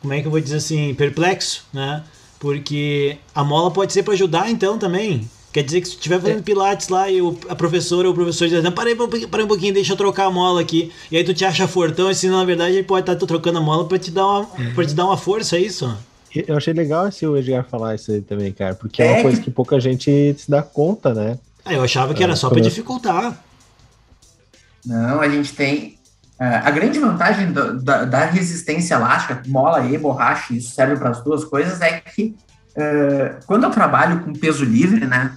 como 0.00 0.12
é 0.12 0.20
que 0.20 0.26
eu 0.26 0.30
vou 0.30 0.40
dizer 0.40 0.56
assim, 0.56 0.94
perplexo, 0.94 1.64
né? 1.72 2.02
Porque 2.38 3.18
a 3.34 3.42
mola 3.44 3.70
pode 3.70 3.92
ser 3.92 4.02
para 4.02 4.14
ajudar 4.14 4.50
então 4.50 4.78
também. 4.78 5.28
Quer 5.52 5.64
dizer 5.64 5.80
que 5.80 5.88
se 5.88 5.94
tu 5.94 5.98
estiver 5.98 6.20
fazendo 6.20 6.42
pilates 6.44 6.88
lá 6.88 7.10
e 7.10 7.20
o- 7.20 7.36
a 7.48 7.56
professora 7.56 8.06
ou 8.06 8.12
o 8.12 8.14
professor 8.16 8.48
diz, 8.48 8.62
não, 8.62 8.70
parei, 8.70 8.94
parei 8.94 9.44
um 9.44 9.48
pouquinho, 9.48 9.74
deixa 9.74 9.92
eu 9.92 9.96
trocar 9.96 10.26
a 10.26 10.30
mola 10.30 10.60
aqui. 10.60 10.92
E 11.10 11.16
aí 11.16 11.24
tu 11.24 11.34
te 11.34 11.44
acha 11.44 11.66
fortão, 11.66 12.08
e 12.08 12.14
se 12.14 12.28
na 12.28 12.44
verdade 12.44 12.74
ele 12.76 12.84
pode 12.84 13.10
estar 13.10 13.26
trocando 13.26 13.58
a 13.58 13.60
mola 13.60 13.84
para 13.84 13.98
te 13.98 14.12
dar 14.12 14.26
uma, 14.26 14.44
pra 14.74 14.84
te 14.86 14.94
dar 14.94 15.06
uma 15.06 15.16
força, 15.16 15.56
é 15.56 15.60
isso? 15.60 15.92
Eu 16.34 16.56
achei 16.56 16.72
legal 16.72 17.08
esse 17.08 17.26
o 17.26 17.36
Edgar 17.36 17.64
falar 17.68 17.94
isso 17.96 18.10
aí 18.12 18.20
também, 18.20 18.52
cara, 18.52 18.74
porque 18.74 19.02
é, 19.02 19.06
É 19.06 19.12
uma 19.14 19.22
coisa 19.22 19.40
que 19.40 19.50
pouca 19.50 19.80
gente 19.80 20.34
se 20.38 20.50
dá 20.50 20.62
conta, 20.62 21.12
né? 21.12 21.38
Ah, 21.64 21.74
eu 21.74 21.82
achava 21.82 22.14
que 22.14 22.22
era 22.22 22.32
É, 22.32 22.36
só 22.36 22.48
para 22.48 22.60
dificultar. 22.60 23.36
Não, 24.84 25.20
a 25.20 25.28
gente 25.28 25.52
tem. 25.54 25.98
ah, 26.38 26.68
a 26.68 26.70
grande 26.70 26.98
vantagem 26.98 27.52
do- 27.52 27.82
da, 27.82 28.04
da 28.04 28.24
resistência 28.26 28.94
elástica, 28.94 29.42
mola 29.46 29.84
e 29.86 29.98
borracha, 29.98 30.54
isso 30.54 30.74
serve 30.74 30.96
para 30.96 31.10
as 31.10 31.22
duas 31.22 31.44
coisas, 31.44 31.80
é 31.80 32.00
que 32.00 32.34
ah, 32.78 33.38
quando 33.46 33.64
eu 33.64 33.70
trabalho 33.70 34.20
com 34.24 34.32
peso 34.32 34.64
livre, 34.64 35.06
né? 35.06 35.36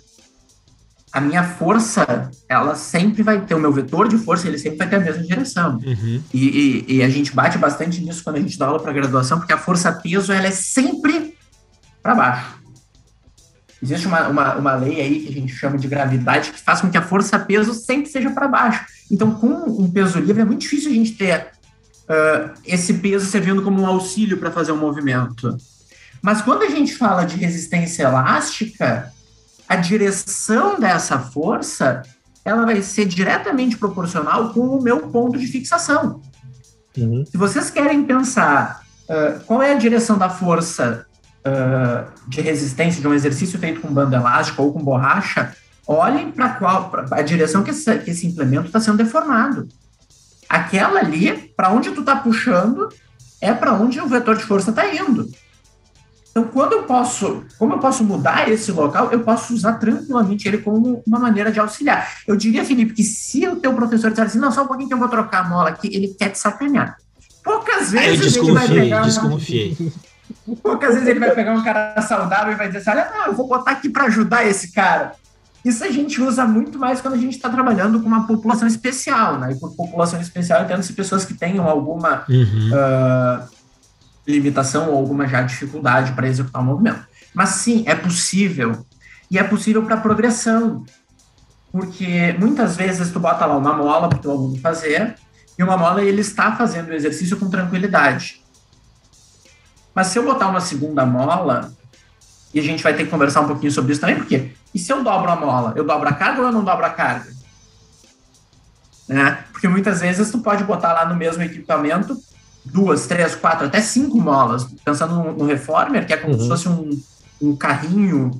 A 1.13 1.21
minha 1.21 1.43
força, 1.43 2.31
ela 2.49 2.73
sempre 2.75 3.21
vai 3.21 3.39
ter, 3.41 3.53
o 3.53 3.59
meu 3.59 3.71
vetor 3.71 4.07
de 4.07 4.17
força, 4.17 4.47
ele 4.47 4.57
sempre 4.57 4.79
vai 4.79 4.89
ter 4.89 4.95
a 4.95 4.99
mesma 4.99 5.23
direção. 5.23 5.77
Uhum. 5.85 6.21
E, 6.33 6.47
e- 6.87 6.95
e 6.95 7.03
a 7.03 7.09
gente 7.09 7.33
bate 7.35 7.57
bastante 7.57 8.01
nisso 8.01 8.23
quando 8.23 8.37
a 8.37 8.39
gente 8.39 8.57
dá 8.57 8.65
aula 8.65 8.79
para 8.79 8.91
graduação, 8.91 9.37
porque 9.37 9.53
a 9.53 9.57
força-peso 9.57 10.33
ela 10.33 10.47
é 10.47 10.51
sempre 10.51 11.37
para 12.01 12.15
baixo. 12.15 12.63
Existe 13.81 14.07
uma, 14.07 14.27
uma, 14.29 14.55
uma 14.55 14.73
lei 14.75 14.99
aí 15.01 15.19
que 15.19 15.29
a 15.29 15.33
gente 15.33 15.53
chama 15.53 15.77
de 15.77 15.87
gravidade 15.87 16.51
que 16.51 16.59
faz 16.59 16.81
com 16.81 16.89
que 16.89 16.97
a 16.97 17.01
força-peso 17.01 17.73
sempre 17.73 18.09
seja 18.09 18.31
para 18.31 18.47
baixo. 18.47 18.85
Então, 19.11 19.35
com 19.35 19.47
um 19.47 19.91
peso 19.91 20.19
livre, 20.19 20.41
é 20.41 20.45
muito 20.45 20.61
difícil 20.61 20.89
a 20.89 20.93
gente 20.95 21.11
ter 21.13 21.47
ah, 22.09 22.53
esse 22.65 22.93
peso 22.95 23.25
servindo 23.25 23.61
como 23.61 23.81
um 23.81 23.85
auxílio 23.85 24.37
para 24.37 24.49
fazer 24.51 24.71
um 24.71 24.77
movimento. 24.77 25.55
Mas 26.21 26.41
quando 26.41 26.63
a 26.63 26.69
gente 26.69 26.95
fala 26.95 27.25
de 27.25 27.35
resistência 27.35 28.03
elástica, 28.03 29.11
a 29.67 29.75
direção 29.75 30.79
dessa 30.79 31.19
força 31.19 32.01
ela 32.45 32.65
vai 32.65 32.81
ser 32.81 33.05
diretamente 33.05 33.77
proporcional 33.77 34.53
com 34.53 34.61
o 34.61 34.81
meu 34.81 35.07
ponto 35.07 35.37
de 35.37 35.47
fixação. 35.47 36.21
Uhum. 36.97 37.25
Se 37.25 37.37
vocês 37.37 37.69
querem 37.69 38.03
pensar 38.03 38.83
ah, 39.09 39.39
qual 39.45 39.61
é 39.61 39.73
a 39.73 39.77
direção 39.77 40.17
da 40.17 40.29
força 40.29 41.05
ah, 41.45 42.05
de 42.27 42.41
resistência 42.41 43.01
de 43.01 43.07
um 43.07 43.13
exercício 43.13 43.57
feito 43.59 43.81
com 43.81 43.93
banda 43.93 44.17
elástica 44.17 44.61
ou 44.61 44.73
com 44.73 44.83
borracha, 44.83 45.53
olhem 45.87 46.31
para 46.31 46.49
qual 46.49 46.89
pra 46.89 47.05
a 47.11 47.21
direção 47.21 47.63
que 47.63 47.71
esse, 47.71 47.99
que 47.99 48.11
esse 48.11 48.27
implemento 48.27 48.67
está 48.67 48.79
sendo 48.79 48.97
deformado. 48.97 49.67
Aquela 50.49 50.99
ali, 50.99 51.51
para 51.55 51.71
onde 51.71 51.91
tu 51.91 52.01
está 52.01 52.15
puxando, 52.17 52.89
é 53.41 53.53
para 53.53 53.73
onde 53.73 53.99
o 53.99 54.07
vetor 54.07 54.37
de 54.37 54.43
força 54.43 54.69
está 54.69 54.87
indo. 54.93 55.29
Então, 56.35 56.45
quando 56.45 56.73
eu 56.73 56.83
posso, 56.83 57.43
como 57.59 57.73
eu 57.75 57.77
posso 57.79 58.03
mudar 58.03 58.49
esse 58.49 58.71
local, 58.71 59.09
eu 59.11 59.19
posso 59.19 59.53
usar 59.53 59.73
tranquilamente 59.73 60.47
ele 60.47 60.57
como 60.57 61.03
uma 61.05 61.19
maneira 61.19 61.51
de 61.51 61.59
auxiliar. 61.59 62.09
Eu 62.27 62.35
diria, 62.35 62.65
Felipe, 62.65 62.91
que 62.93 63.03
se 63.03 63.47
o 63.47 63.57
teu 63.57 63.71
professor 63.75 64.09
disser 64.09 64.25
assim, 64.25 64.39
não, 64.39 64.51
só 64.51 64.63
um 64.63 64.67
pouquinho 64.67 64.87
que 64.87 64.95
eu 64.95 64.99
vou 64.99 65.07
trocar 65.07 65.45
a 65.45 65.47
mola 65.47 65.69
aqui, 65.69 65.95
ele 65.95 66.07
quer 66.17 66.29
te 66.29 66.39
sacanear. 66.39 66.97
Poucas 67.43 67.91
vezes 67.91 68.35
ele 68.35 68.51
vai 68.51 68.67
desconfiei, 68.67 68.81
pegar 68.81 68.95
uma- 68.97 69.05
desconfiei. 69.05 69.77
Poucas 70.63 70.93
vezes 70.95 71.07
ele 71.07 71.19
vai 71.19 71.31
pegar 71.35 71.53
um 71.53 71.63
cara 71.63 72.01
saudável 72.01 72.53
e 72.53 72.55
vai 72.55 72.65
dizer 72.67 72.79
assim: 72.79 72.89
olha, 72.89 73.11
não, 73.13 73.25
eu 73.27 73.33
vou 73.33 73.47
botar 73.47 73.71
aqui 73.71 73.87
para 73.89 74.05
ajudar 74.05 74.43
esse 74.47 74.71
cara. 74.71 75.11
Isso 75.63 75.83
a 75.83 75.91
gente 75.91 76.19
usa 76.21 76.45
muito 76.45 76.79
mais 76.79 76.99
quando 76.99 77.13
a 77.13 77.17
gente 77.17 77.35
está 77.35 77.49
trabalhando 77.49 77.99
com 78.01 78.07
uma 78.07 78.25
população 78.27 78.67
especial, 78.67 79.37
né? 79.39 79.51
E 79.53 79.59
por 79.59 79.73
população 79.75 80.19
especial, 80.19 80.63
entendo-se 80.63 80.91
pessoas 80.93 81.23
que 81.25 81.33
tenham 81.33 81.67
alguma 81.69 82.23
Uhum. 82.27 82.69
ah, 82.73 83.45
limitação 84.27 84.89
ou 84.89 84.97
alguma 84.97 85.27
já 85.27 85.41
dificuldade 85.41 86.13
para 86.13 86.27
executar 86.27 86.61
o 86.61 86.65
movimento. 86.65 87.05
Mas 87.33 87.49
sim, 87.49 87.83
é 87.87 87.95
possível. 87.95 88.85
E 89.29 89.37
é 89.37 89.43
possível 89.43 89.83
para 89.83 89.97
progressão. 89.97 90.85
Porque 91.71 92.35
muitas 92.39 92.75
vezes 92.75 93.11
tu 93.11 93.19
bota 93.19 93.45
lá 93.45 93.57
uma 93.57 93.73
mola 93.73 94.07
para 94.07 94.17
o 94.17 94.21
teu 94.21 94.31
aluno 94.31 94.59
fazer, 94.59 95.15
e 95.57 95.63
uma 95.63 95.75
mola 95.75 96.03
ele 96.03 96.21
está 96.21 96.55
fazendo 96.55 96.89
o 96.89 96.93
exercício 96.93 97.37
com 97.37 97.49
tranquilidade. 97.49 98.41
Mas 99.93 100.07
se 100.07 100.17
eu 100.17 100.23
botar 100.23 100.47
uma 100.47 100.61
segunda 100.61 101.05
mola, 101.05 101.73
e 102.53 102.59
a 102.59 102.63
gente 102.63 102.83
vai 102.83 102.93
ter 102.95 103.05
que 103.05 103.09
conversar 103.09 103.41
um 103.41 103.47
pouquinho 103.47 103.71
sobre 103.71 103.91
isso 103.91 104.01
também, 104.01 104.15
porque 104.15 104.51
e 104.73 104.79
se 104.79 104.91
eu 104.91 105.03
dobro 105.03 105.29
a 105.29 105.35
mola, 105.35 105.73
eu 105.75 105.83
dobro 105.83 106.09
a 106.09 106.13
carga 106.13 106.41
ou 106.41 106.47
eu 106.47 106.51
não 106.51 106.63
dobro 106.63 106.85
a 106.85 106.89
carga? 106.89 107.31
Né? 109.07 109.43
Porque 109.51 109.67
muitas 109.67 110.01
vezes 110.01 110.31
tu 110.31 110.39
pode 110.39 110.63
botar 110.63 110.93
lá 110.93 111.05
no 111.05 111.15
mesmo 111.15 111.43
equipamento 111.43 112.17
duas, 112.65 113.07
três, 113.07 113.35
quatro, 113.35 113.67
até 113.67 113.81
cinco 113.81 114.19
molas. 114.19 114.65
Pensando 114.85 115.15
no, 115.15 115.33
no 115.33 115.45
reformer, 115.45 116.05
que 116.05 116.13
é 116.13 116.17
como 116.17 116.33
Uhum. 116.35 116.41
se 116.41 116.47
fosse 116.47 116.69
um, 116.69 117.01
um 117.41 117.55
carrinho 117.55 118.31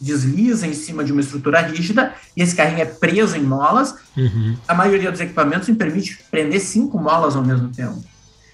desliza 0.00 0.66
em 0.66 0.74
cima 0.74 1.02
de 1.02 1.12
uma 1.12 1.20
estrutura 1.20 1.60
rígida, 1.60 2.12
e 2.36 2.42
esse 2.42 2.54
carrinho 2.54 2.82
é 2.82 2.84
preso 2.84 3.36
em 3.36 3.42
molas, 3.42 3.94
Uhum. 4.16 4.56
a 4.68 4.74
maioria 4.74 5.10
dos 5.10 5.20
equipamentos 5.20 5.68
me 5.68 5.74
permite 5.76 6.18
prender 6.30 6.60
cinco 6.60 6.98
molas 6.98 7.34
ao 7.36 7.42
mesmo 7.44 7.68
tempo. 7.68 8.04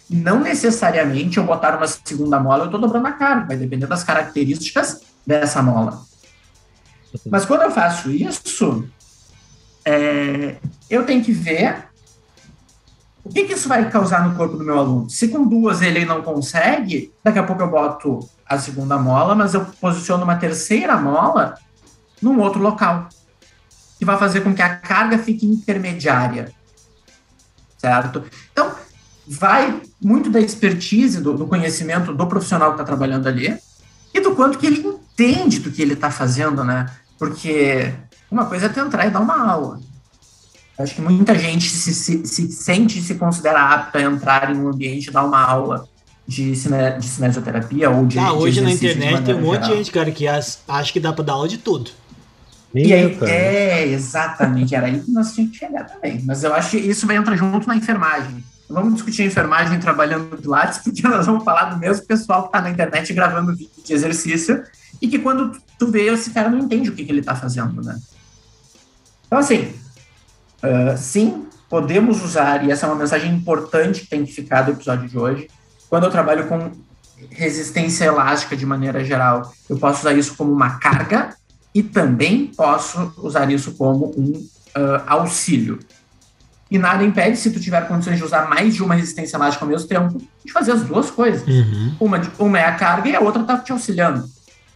E 0.08 0.14
não 0.16 0.40
necessariamente 0.40 1.38
eu 1.38 1.44
botar 1.44 1.76
uma 1.76 1.86
segunda 1.86 2.38
mola, 2.38 2.62
eu 2.62 2.64
estou 2.66 2.80
dobrando 2.80 3.06
a 3.08 3.12
carga, 3.12 3.46
vai 3.46 3.56
depender 3.56 3.86
das 3.86 4.04
características 4.04 5.00
dessa 5.26 5.62
mola. 5.62 6.02
Mas 7.28 7.44
quando 7.44 7.62
eu 7.62 7.70
faço 7.70 8.10
isso, 8.10 8.88
é, 9.84 10.56
eu 10.88 11.04
tenho 11.04 11.22
que 11.24 11.32
ver 11.32 11.89
o 13.24 13.28
que, 13.28 13.44
que 13.44 13.52
isso 13.52 13.68
vai 13.68 13.88
causar 13.90 14.26
no 14.26 14.34
corpo 14.34 14.56
do 14.56 14.64
meu 14.64 14.78
aluno. 14.78 15.10
Se 15.10 15.28
com 15.28 15.46
duas 15.46 15.82
ele 15.82 16.04
não 16.04 16.22
consegue, 16.22 17.12
daqui 17.22 17.38
a 17.38 17.42
pouco 17.42 17.62
eu 17.62 17.70
boto 17.70 18.20
a 18.46 18.58
segunda 18.58 18.98
mola, 18.98 19.34
mas 19.34 19.54
eu 19.54 19.64
posiciono 19.80 20.24
uma 20.24 20.36
terceira 20.36 20.96
mola 20.96 21.54
num 22.20 22.40
outro 22.40 22.60
local 22.60 23.08
que 23.98 24.04
vai 24.04 24.16
fazer 24.16 24.40
com 24.40 24.54
que 24.54 24.62
a 24.62 24.76
carga 24.76 25.18
fique 25.18 25.46
intermediária. 25.46 26.52
Certo? 27.76 28.24
Então, 28.50 28.72
vai 29.26 29.82
muito 30.00 30.30
da 30.30 30.40
expertise, 30.40 31.20
do, 31.20 31.34
do 31.34 31.46
conhecimento 31.46 32.14
do 32.14 32.26
profissional 32.26 32.70
que 32.70 32.74
está 32.74 32.84
trabalhando 32.84 33.28
ali 33.28 33.58
e 34.12 34.20
do 34.20 34.34
quanto 34.34 34.58
que 34.58 34.66
ele 34.66 34.80
entende 34.80 35.60
do 35.60 35.70
que 35.70 35.82
ele 35.82 35.92
está 35.92 36.10
fazendo, 36.10 36.64
né? 36.64 36.86
Porque 37.18 37.92
uma 38.30 38.46
coisa 38.46 38.66
é 38.66 38.68
tu 38.68 38.80
entrar 38.80 39.06
e 39.06 39.10
dar 39.10 39.20
uma 39.20 39.50
aula. 39.50 39.80
Acho 40.82 40.94
que 40.94 41.00
muita 41.00 41.36
gente 41.38 41.68
se, 41.68 41.92
se, 41.94 42.24
se 42.26 42.50
sente 42.52 42.98
e 42.98 43.02
se 43.02 43.14
considera 43.16 43.60
apta 43.74 43.98
a 43.98 44.02
entrar 44.02 44.54
em 44.54 44.58
um 44.58 44.68
ambiente 44.68 45.08
e 45.08 45.10
dar 45.10 45.24
uma 45.24 45.42
aula 45.42 45.88
de, 46.26 46.54
cine, 46.56 46.76
de 46.98 47.06
cinesioterapia 47.06 47.90
ou 47.90 48.06
de. 48.06 48.18
Ah, 48.18 48.26
de 48.26 48.30
hoje 48.32 48.60
na 48.60 48.68
de 48.68 48.74
internet 48.76 49.24
tem 49.24 49.34
um 49.34 49.40
monte 49.40 49.58
de 49.58 49.64
geral. 49.64 49.76
gente, 49.76 49.90
cara, 49.90 50.10
que 50.10 50.26
as- 50.28 50.60
acha 50.68 50.92
que 50.92 51.00
dá 51.00 51.12
pra 51.12 51.24
dar 51.24 51.32
aula 51.34 51.48
de 51.48 51.58
tudo. 51.58 51.90
E 52.72 52.92
aí, 52.94 53.18
é, 53.22 53.88
exatamente, 53.88 54.74
era 54.76 54.86
aí 54.86 55.00
que 55.00 55.10
nós 55.10 55.32
tínhamos 55.34 55.58
que 55.58 55.64
chegar 55.66 55.84
também. 55.84 56.22
Mas 56.24 56.44
eu 56.44 56.54
acho 56.54 56.70
que 56.70 56.76
isso 56.78 57.04
vai 57.06 57.16
entrar 57.16 57.34
junto 57.36 57.66
na 57.66 57.74
enfermagem. 57.76 58.44
Vamos 58.68 58.94
discutir 58.94 59.22
a 59.22 59.26
enfermagem 59.26 59.80
trabalhando 59.80 60.30
no 60.30 60.38
Pilates, 60.38 60.78
porque 60.78 61.02
nós 61.02 61.26
vamos 61.26 61.42
falar 61.42 61.64
do 61.64 61.78
mesmo 61.80 62.06
pessoal 62.06 62.42
que 62.42 62.48
está 62.50 62.60
na 62.60 62.70
internet 62.70 63.12
gravando 63.12 63.56
vídeo 63.56 63.70
de 63.84 63.92
exercício 63.92 64.62
e 65.02 65.08
que 65.08 65.18
quando 65.18 65.58
tu 65.76 65.88
vê, 65.90 66.06
esse 66.06 66.30
cara 66.30 66.48
não 66.48 66.60
entende 66.60 66.88
o 66.90 66.94
que, 66.94 67.04
que 67.04 67.10
ele 67.10 67.18
está 67.18 67.34
fazendo, 67.34 67.82
né? 67.82 67.98
Então, 69.26 69.38
assim, 69.40 69.72
uh, 70.62 70.96
sim, 70.96 71.46
podemos 71.68 72.22
usar, 72.22 72.64
e 72.64 72.70
essa 72.70 72.86
é 72.86 72.88
uma 72.88 72.98
mensagem 72.98 73.32
importante 73.32 74.00
que 74.00 74.06
tem 74.08 74.24
que 74.24 74.32
ficar 74.32 74.62
do 74.62 74.72
episódio 74.72 75.08
de 75.08 75.18
hoje, 75.18 75.48
quando 75.88 76.04
eu 76.04 76.10
trabalho 76.10 76.46
com 76.46 76.70
resistência 77.30 78.04
elástica 78.04 78.56
de 78.56 78.64
maneira 78.64 79.04
geral, 79.04 79.52
eu 79.68 79.76
posso 79.76 80.00
usar 80.00 80.14
isso 80.14 80.34
como 80.36 80.52
uma 80.52 80.78
carga 80.78 81.34
e 81.74 81.82
também 81.82 82.46
posso 82.46 83.12
usar 83.18 83.50
isso 83.50 83.72
como 83.72 84.06
um 84.16 84.32
uh, 84.76 85.02
auxílio. 85.06 85.78
E 86.70 86.78
nada 86.78 87.02
impede, 87.02 87.36
se 87.36 87.50
tu 87.50 87.58
tiver 87.58 87.86
condições 87.88 88.16
de 88.16 88.24
usar 88.24 88.48
mais 88.48 88.74
de 88.74 88.82
uma 88.82 88.94
resistência 88.94 89.36
elástica 89.36 89.64
ao 89.64 89.68
mesmo 89.68 89.88
tempo, 89.88 90.22
de 90.44 90.52
fazer 90.52 90.72
as 90.72 90.82
duas 90.82 91.10
coisas. 91.10 91.46
Uhum. 91.46 91.94
Uma, 91.98 92.20
uma 92.38 92.58
é 92.60 92.64
a 92.64 92.74
carga 92.76 93.08
e 93.08 93.16
a 93.16 93.20
outra 93.20 93.42
tá 93.42 93.58
te 93.58 93.72
auxiliando. 93.72 94.24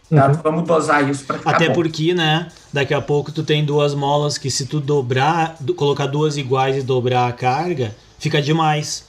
Tá? 0.09 0.27
Uhum. 0.27 0.33
Vamos 0.43 0.63
dosar 0.67 1.09
isso 1.09 1.25
para 1.25 1.39
Até 1.45 1.67
bom. 1.69 1.73
porque, 1.75 2.13
né, 2.13 2.47
daqui 2.71 2.93
a 2.93 3.01
pouco 3.01 3.31
tu 3.31 3.43
tem 3.43 3.65
duas 3.65 3.93
molas 3.95 4.37
que 4.37 4.51
se 4.51 4.65
tu 4.65 4.79
dobrar, 4.79 5.55
do- 5.59 5.73
colocar 5.73 6.05
duas 6.05 6.37
iguais 6.37 6.77
e 6.77 6.81
dobrar 6.81 7.27
a 7.27 7.31
carga, 7.31 7.95
fica 8.19 8.41
demais. 8.41 9.04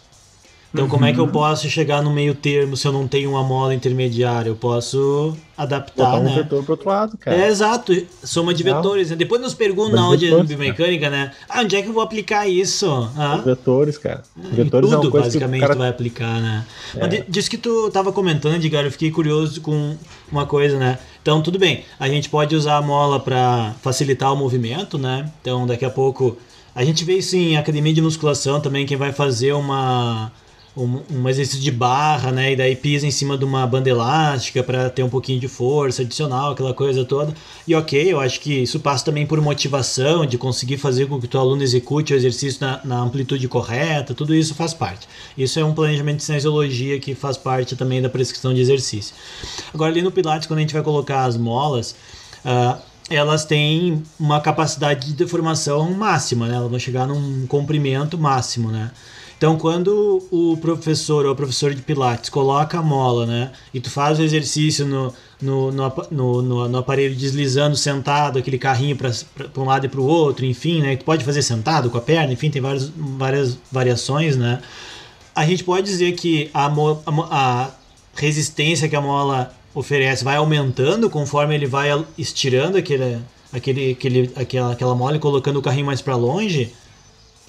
Então 0.74 0.88
como 0.88 1.06
é 1.06 1.12
que 1.12 1.18
eu 1.18 1.28
posso 1.28 1.70
chegar 1.70 2.02
no 2.02 2.10
meio 2.12 2.34
termo 2.34 2.76
se 2.76 2.86
eu 2.86 2.92
não 2.92 3.08
tenho 3.08 3.30
uma 3.30 3.42
mola 3.42 3.74
intermediária? 3.74 4.50
Eu 4.50 4.56
posso 4.56 5.34
adaptar, 5.56 6.04
Botar 6.10 6.18
um 6.18 6.24
né? 6.24 6.34
vetor 6.34 6.62
pro 6.64 6.72
outro 6.74 6.88
lado, 6.88 7.16
cara. 7.16 7.34
É 7.34 7.48
exato, 7.48 7.94
soma 8.22 8.52
de 8.52 8.62
Não. 8.62 8.74
vetores. 8.76 9.08
Né? 9.08 9.16
Depois 9.16 9.40
nos 9.40 9.54
perguntam 9.54 9.94
na 9.96 10.02
aula 10.02 10.16
de 10.18 10.26
vetores, 10.26 10.48
biomecânica, 10.48 11.08
né? 11.08 11.30
Ah, 11.48 11.62
onde 11.62 11.76
é 11.76 11.80
que 11.82 11.88
eu 11.88 11.94
vou 11.94 12.02
aplicar 12.02 12.46
isso? 12.46 12.86
Ah, 13.16 13.40
Vetores, 13.42 13.96
cara. 13.96 14.22
Vetores 14.36 14.90
é 14.90 14.94
tudo, 14.96 15.04
uma 15.06 15.10
coisa 15.10 15.26
que 15.30 15.38
basicamente, 15.38 15.60
o 15.60 15.62
cara 15.62 15.74
tu 15.74 15.78
vai 15.78 15.88
aplicar, 15.88 16.40
né? 16.42 16.64
É. 16.94 17.00
Mas 17.00 17.10
di- 17.10 17.24
disso 17.26 17.48
que 17.48 17.56
tu 17.56 17.90
tava 17.90 18.12
comentando, 18.12 18.56
Edgar, 18.56 18.84
eu 18.84 18.92
fiquei 18.92 19.10
curioso 19.10 19.62
com 19.62 19.96
uma 20.30 20.44
coisa, 20.44 20.78
né? 20.78 20.98
Então, 21.22 21.40
tudo 21.40 21.58
bem, 21.58 21.84
a 21.98 22.06
gente 22.06 22.28
pode 22.28 22.54
usar 22.54 22.76
a 22.76 22.82
mola 22.82 23.18
para 23.18 23.72
facilitar 23.80 24.30
o 24.30 24.36
movimento, 24.36 24.98
né? 24.98 25.30
Então, 25.40 25.66
daqui 25.66 25.84
a 25.86 25.90
pouco... 25.90 26.36
A 26.74 26.84
gente 26.84 27.02
vê 27.06 27.14
isso 27.14 27.34
em 27.34 27.56
academia 27.56 27.94
de 27.94 28.02
musculação 28.02 28.60
também, 28.60 28.84
quem 28.84 28.98
vai 28.98 29.10
fazer 29.10 29.54
uma... 29.54 30.30
Um, 30.76 31.00
um 31.10 31.28
exercício 31.28 31.62
de 31.62 31.70
barra, 31.70 32.30
né? 32.30 32.52
E 32.52 32.56
daí 32.56 32.76
pisa 32.76 33.06
em 33.06 33.10
cima 33.10 33.38
de 33.38 33.46
uma 33.46 33.66
banda 33.66 33.88
elástica 33.88 34.62
para 34.62 34.90
ter 34.90 35.02
um 35.02 35.08
pouquinho 35.08 35.40
de 35.40 35.48
força 35.48 36.02
adicional, 36.02 36.52
aquela 36.52 36.74
coisa 36.74 37.02
toda. 37.02 37.32
E 37.66 37.74
ok, 37.74 38.12
eu 38.12 38.20
acho 38.20 38.38
que 38.40 38.52
isso 38.62 38.78
passa 38.78 39.06
também 39.06 39.26
por 39.26 39.40
motivação, 39.40 40.26
de 40.26 40.36
conseguir 40.36 40.76
fazer 40.76 41.06
com 41.06 41.18
que 41.18 41.24
o 41.24 41.28
teu 41.28 41.40
aluno 41.40 41.62
execute 41.62 42.12
o 42.12 42.16
exercício 42.16 42.60
na, 42.60 42.80
na 42.84 42.98
amplitude 42.98 43.48
correta, 43.48 44.12
tudo 44.12 44.34
isso 44.34 44.54
faz 44.54 44.74
parte. 44.74 45.08
Isso 45.36 45.58
é 45.58 45.64
um 45.64 45.72
planejamento 45.72 46.18
de 46.18 46.24
cinesiologia 46.24 47.00
que 47.00 47.14
faz 47.14 47.38
parte 47.38 47.74
também 47.74 48.02
da 48.02 48.10
prescrição 48.10 48.52
de 48.52 48.60
exercício. 48.60 49.14
Agora, 49.72 49.90
ali 49.90 50.02
no 50.02 50.10
Pilates, 50.10 50.46
quando 50.46 50.58
a 50.58 50.62
gente 50.62 50.74
vai 50.74 50.82
colocar 50.82 51.24
as 51.24 51.38
molas, 51.38 51.96
ah, 52.44 52.78
elas 53.08 53.44
têm 53.44 54.02
uma 54.18 54.40
capacidade 54.40 55.06
de 55.06 55.12
deformação 55.14 55.92
máxima, 55.92 56.48
né? 56.48 56.56
Elas 56.56 56.68
vão 56.68 56.78
chegar 56.78 57.06
num 57.06 57.46
comprimento 57.46 58.18
máximo, 58.18 58.70
né? 58.70 58.90
Então, 59.36 59.58
quando 59.58 60.26
o 60.30 60.56
professor 60.56 61.26
ou 61.26 61.32
o 61.32 61.36
professor 61.36 61.74
de 61.74 61.82
Pilates 61.82 62.30
coloca 62.30 62.78
a 62.78 62.82
mola, 62.82 63.26
né, 63.26 63.52
e 63.72 63.78
tu 63.80 63.90
faz 63.90 64.18
o 64.18 64.22
exercício 64.22 64.86
no, 64.86 65.12
no, 65.42 65.70
no, 65.70 65.92
no, 66.42 66.68
no- 66.68 66.78
aparelho 66.78 67.14
deslizando 67.14 67.76
sentado, 67.76 68.38
aquele 68.38 68.56
carrinho 68.56 68.96
para 68.96 69.10
um 69.58 69.64
lado 69.64 69.84
e 69.84 69.88
para 69.90 70.00
o 70.00 70.06
outro, 70.06 70.46
enfim, 70.46 70.80
né, 70.80 70.96
tu 70.96 71.04
pode 71.04 71.22
fazer 71.22 71.42
sentado 71.42 71.90
com 71.90 71.98
a 71.98 72.00
perna, 72.00 72.32
enfim, 72.32 72.48
tem 72.50 72.62
várias, 72.62 72.90
várias 72.96 73.58
variações, 73.70 74.36
né. 74.36 74.60
A 75.34 75.44
gente 75.44 75.62
pode 75.64 75.84
dizer 75.86 76.12
que 76.12 76.50
a, 76.54 76.66
a 76.66 76.70
a 77.38 77.70
resistência 78.14 78.88
que 78.88 78.96
a 78.96 79.00
mola 79.02 79.52
oferece 79.74 80.24
vai 80.24 80.36
aumentando 80.36 81.10
conforme 81.10 81.54
ele 81.54 81.66
vai 81.66 81.90
estirando 82.16 82.76
aquele, 82.78 83.18
aquele, 83.52 83.92
aquele, 83.92 84.30
aquela, 84.34 84.72
aquela 84.72 84.94
mola 84.94 85.16
e 85.16 85.18
colocando 85.18 85.58
o 85.58 85.62
carrinho 85.62 85.84
mais 85.84 86.00
para 86.00 86.16
longe? 86.16 86.72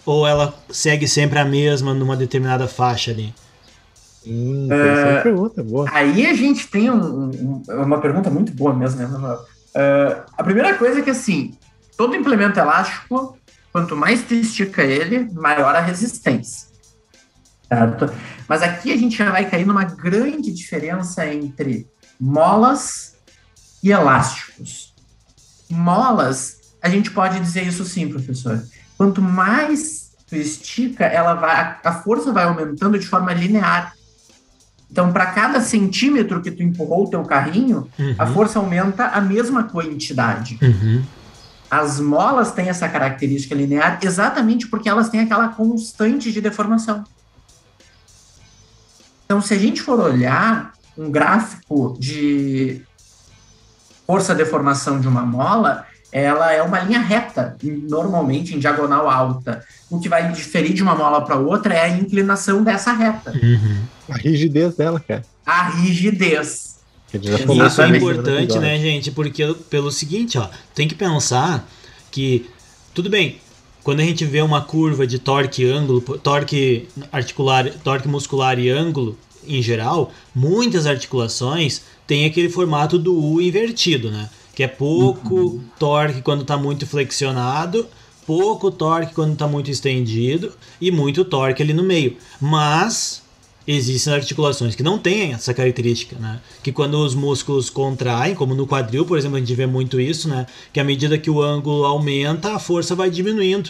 Ou 0.08 0.26
ela 0.26 0.54
segue 0.72 1.06
sempre 1.06 1.38
a 1.38 1.43
mesma 1.43 1.93
numa 1.93 2.15
determinada 2.15 2.65
faixa 2.65 3.12
ali? 3.12 3.36
Hum, 4.26 4.70
É. 4.72 5.22
pergunta, 5.22 5.62
boa. 5.62 5.86
Aí 5.91 6.26
a 6.26 6.34
gente 6.34 6.65
tem 6.67 6.89
um- 6.89 7.30
um- 7.30 7.63
uma 7.67 8.00
pergunta 8.00 8.30
muito 8.30 8.54
boa 8.54 8.74
mesmo, 8.74 9.02
né, 9.02 9.06
Manuel? 9.06 9.39
Ah, 9.76 10.24
a 10.38 10.43
primeira 10.46 10.76
coisa 10.78 11.00
é 11.00 11.02
que, 11.04 11.10
assim, 11.10 11.58
todo 11.98 12.15
implemento 12.15 12.58
elástico, 12.58 13.38
quanto 13.74 13.98
mais 13.98 14.24
tu 14.24 14.34
estica 14.34 14.82
ele, 14.82 15.30
maior 15.34 15.76
a 15.76 15.82
resistência. 15.82 16.67
Certo? 17.67 18.10
Mas 18.48 18.63
aqui 18.63 18.93
a 18.93 18.98
gente 18.98 19.17
já 19.17 19.30
vai 19.30 19.50
cair 19.50 19.65
numa 19.67 19.84
grande 19.84 20.54
diferença 20.54 21.28
entre 21.28 21.86
molas 22.17 23.15
e 23.84 23.91
elásticos. 23.91 24.93
Molas, 25.70 26.56
a 26.82 26.88
gente 26.88 27.12
pode 27.12 27.41
dizer 27.41 27.67
isso 27.67 27.84
sim, 27.84 28.08
professor. 28.08 28.63
Quanto 28.97 29.21
mais 29.21 30.07
tu 30.27 30.36
estica, 30.36 31.05
ela 31.05 31.36
vai, 31.36 31.55
a- 31.55 31.79
a 31.86 31.93
força 32.01 32.33
vai 32.33 32.43
aumentando 32.45 32.97
de 32.99 33.07
forma 33.07 33.33
linear. 33.33 33.93
Então, 34.89 35.12
para 35.13 35.27
cada 35.33 35.62
centímetro 35.62 36.41
que 36.41 36.51
tu 36.51 36.63
empurrou 36.63 37.05
o 37.05 37.10
teu 37.10 37.23
carrinho, 37.25 37.89
a 38.17 38.25
Uhum, 38.25 38.33
força 38.33 38.60
aumenta 38.60 39.07
a 39.07 39.21
mesma 39.21 39.63
quantidade. 39.69 40.57
uhum, 40.62 41.03
As 41.69 41.99
molas 41.99 42.53
têm 42.53 42.69
essa 42.69 42.88
característica 42.88 43.53
linear 43.53 43.99
exatamente 44.01 44.67
porque 44.69 44.88
elas 44.88 45.10
têm 45.10 45.19
aquela 45.21 45.49
constante 45.49 46.31
de 46.31 46.39
deformação. 46.41 47.03
Então, 49.25 49.41
se 49.41 49.53
a 49.53 49.57
gente 49.60 49.81
for 49.81 49.99
olhar 49.99 50.71
um 50.95 51.12
gráfico 51.12 51.97
de 51.99 52.88
força-deformação 54.05 54.99
de 55.01 55.07
uma 55.07 55.25
mola, 55.25 55.86
ela 56.12 56.52
é 56.52 56.62
uma 56.62 56.80
linha 56.80 57.00
reta, 57.00 57.56
normalmente 57.63 58.56
em 58.56 58.60
diagonal 58.60 59.10
alta. 59.10 59.63
O 59.89 60.00
que 60.00 60.10
vai 60.10 60.32
diferir 60.32 60.74
de 60.74 60.82
uma 60.84 60.96
mola 60.96 61.22
para 61.22 61.38
outra 61.38 61.74
é 61.74 61.82
a 61.82 61.89
inclinação 61.89 62.63
dessa 62.63 62.91
reta, 62.93 63.32
uhum. 63.32 63.84
A 64.10 64.17
rigidez 64.17 64.76
dela, 64.76 65.00
cara. 65.00 65.24
a 65.46 65.70
rigidez. 65.70 66.78
Isso 67.13 67.82
é 67.82 67.98
importante, 67.98 68.43
episódio. 68.43 68.62
né, 68.62 68.78
gente? 68.78 69.12
Porque 69.12 69.54
pelo 69.70 69.91
seguinte, 69.91 70.38
ó, 70.38 70.50
tem 70.76 70.88
que 70.88 70.96
pensar 70.96 71.67
que 72.12 72.50
tudo 72.93 73.10
bem. 73.10 73.39
Quando 73.84 74.02
a 74.02 74.04
gente 74.04 74.26
vê 74.26 74.41
uma 74.41 74.62
curva 74.62 75.08
de 75.08 75.17
torque 75.17 75.63
e 75.63 75.72
ângulo, 75.72 76.02
torque 76.02 76.89
articular, 77.10 77.70
torque 77.84 78.08
muscular 78.08 78.60
e 78.60 78.70
ângulo 78.70 79.17
em 79.48 79.62
geral, 79.62 80.12
muitas 80.36 80.86
articulações 80.86 81.84
têm 82.06 82.26
aquele 82.26 82.50
formato 82.50 82.98
do 83.00 83.15
U 83.15 83.41
invertido, 83.41 84.12
né? 84.12 84.30
Que 84.58 84.63
é 84.63 84.67
pouco 84.67 85.62
torque 85.78 86.24
quando 86.24 86.41
está 86.41 86.58
muito 86.58 86.88
flexionado, 86.88 87.86
pouco 88.26 88.72
torque 88.72 89.13
quando 89.13 89.34
está 89.34 89.48
muito 89.48 89.70
estendido 89.70 90.52
e 90.82 90.89
muito 90.89 91.24
torque 91.24 91.62
ali 91.62 91.74
no 91.74 91.84
meio. 91.84 92.17
Mas 92.41 93.22
existem 93.67 94.12
articulações 94.12 94.74
que 94.74 94.82
não 94.82 94.98
têm 94.98 95.34
essa 95.34 95.54
característica, 95.54 96.15
né? 96.17 96.39
Que 96.63 96.72
quando 96.72 96.96
os 96.96 97.13
músculos 97.13 97.70
contraem, 97.70 98.34
como 98.34 98.56
no 98.56 98.65
quadril, 98.65 99.06
por 99.06 99.20
exemplo, 99.20 99.38
a 99.38 99.39
gente 99.39 99.54
vê 99.54 99.67
muito 99.67 100.02
isso, 100.02 100.28
né? 100.28 100.48
Que 100.74 100.80
à 100.80 100.84
medida 100.84 101.20
que 101.20 101.30
o 101.30 101.39
ângulo 101.39 101.86
aumenta, 101.86 102.56
a 102.56 102.58
força 102.58 102.96
vai 102.96 103.12
diminuindo. 103.12 103.70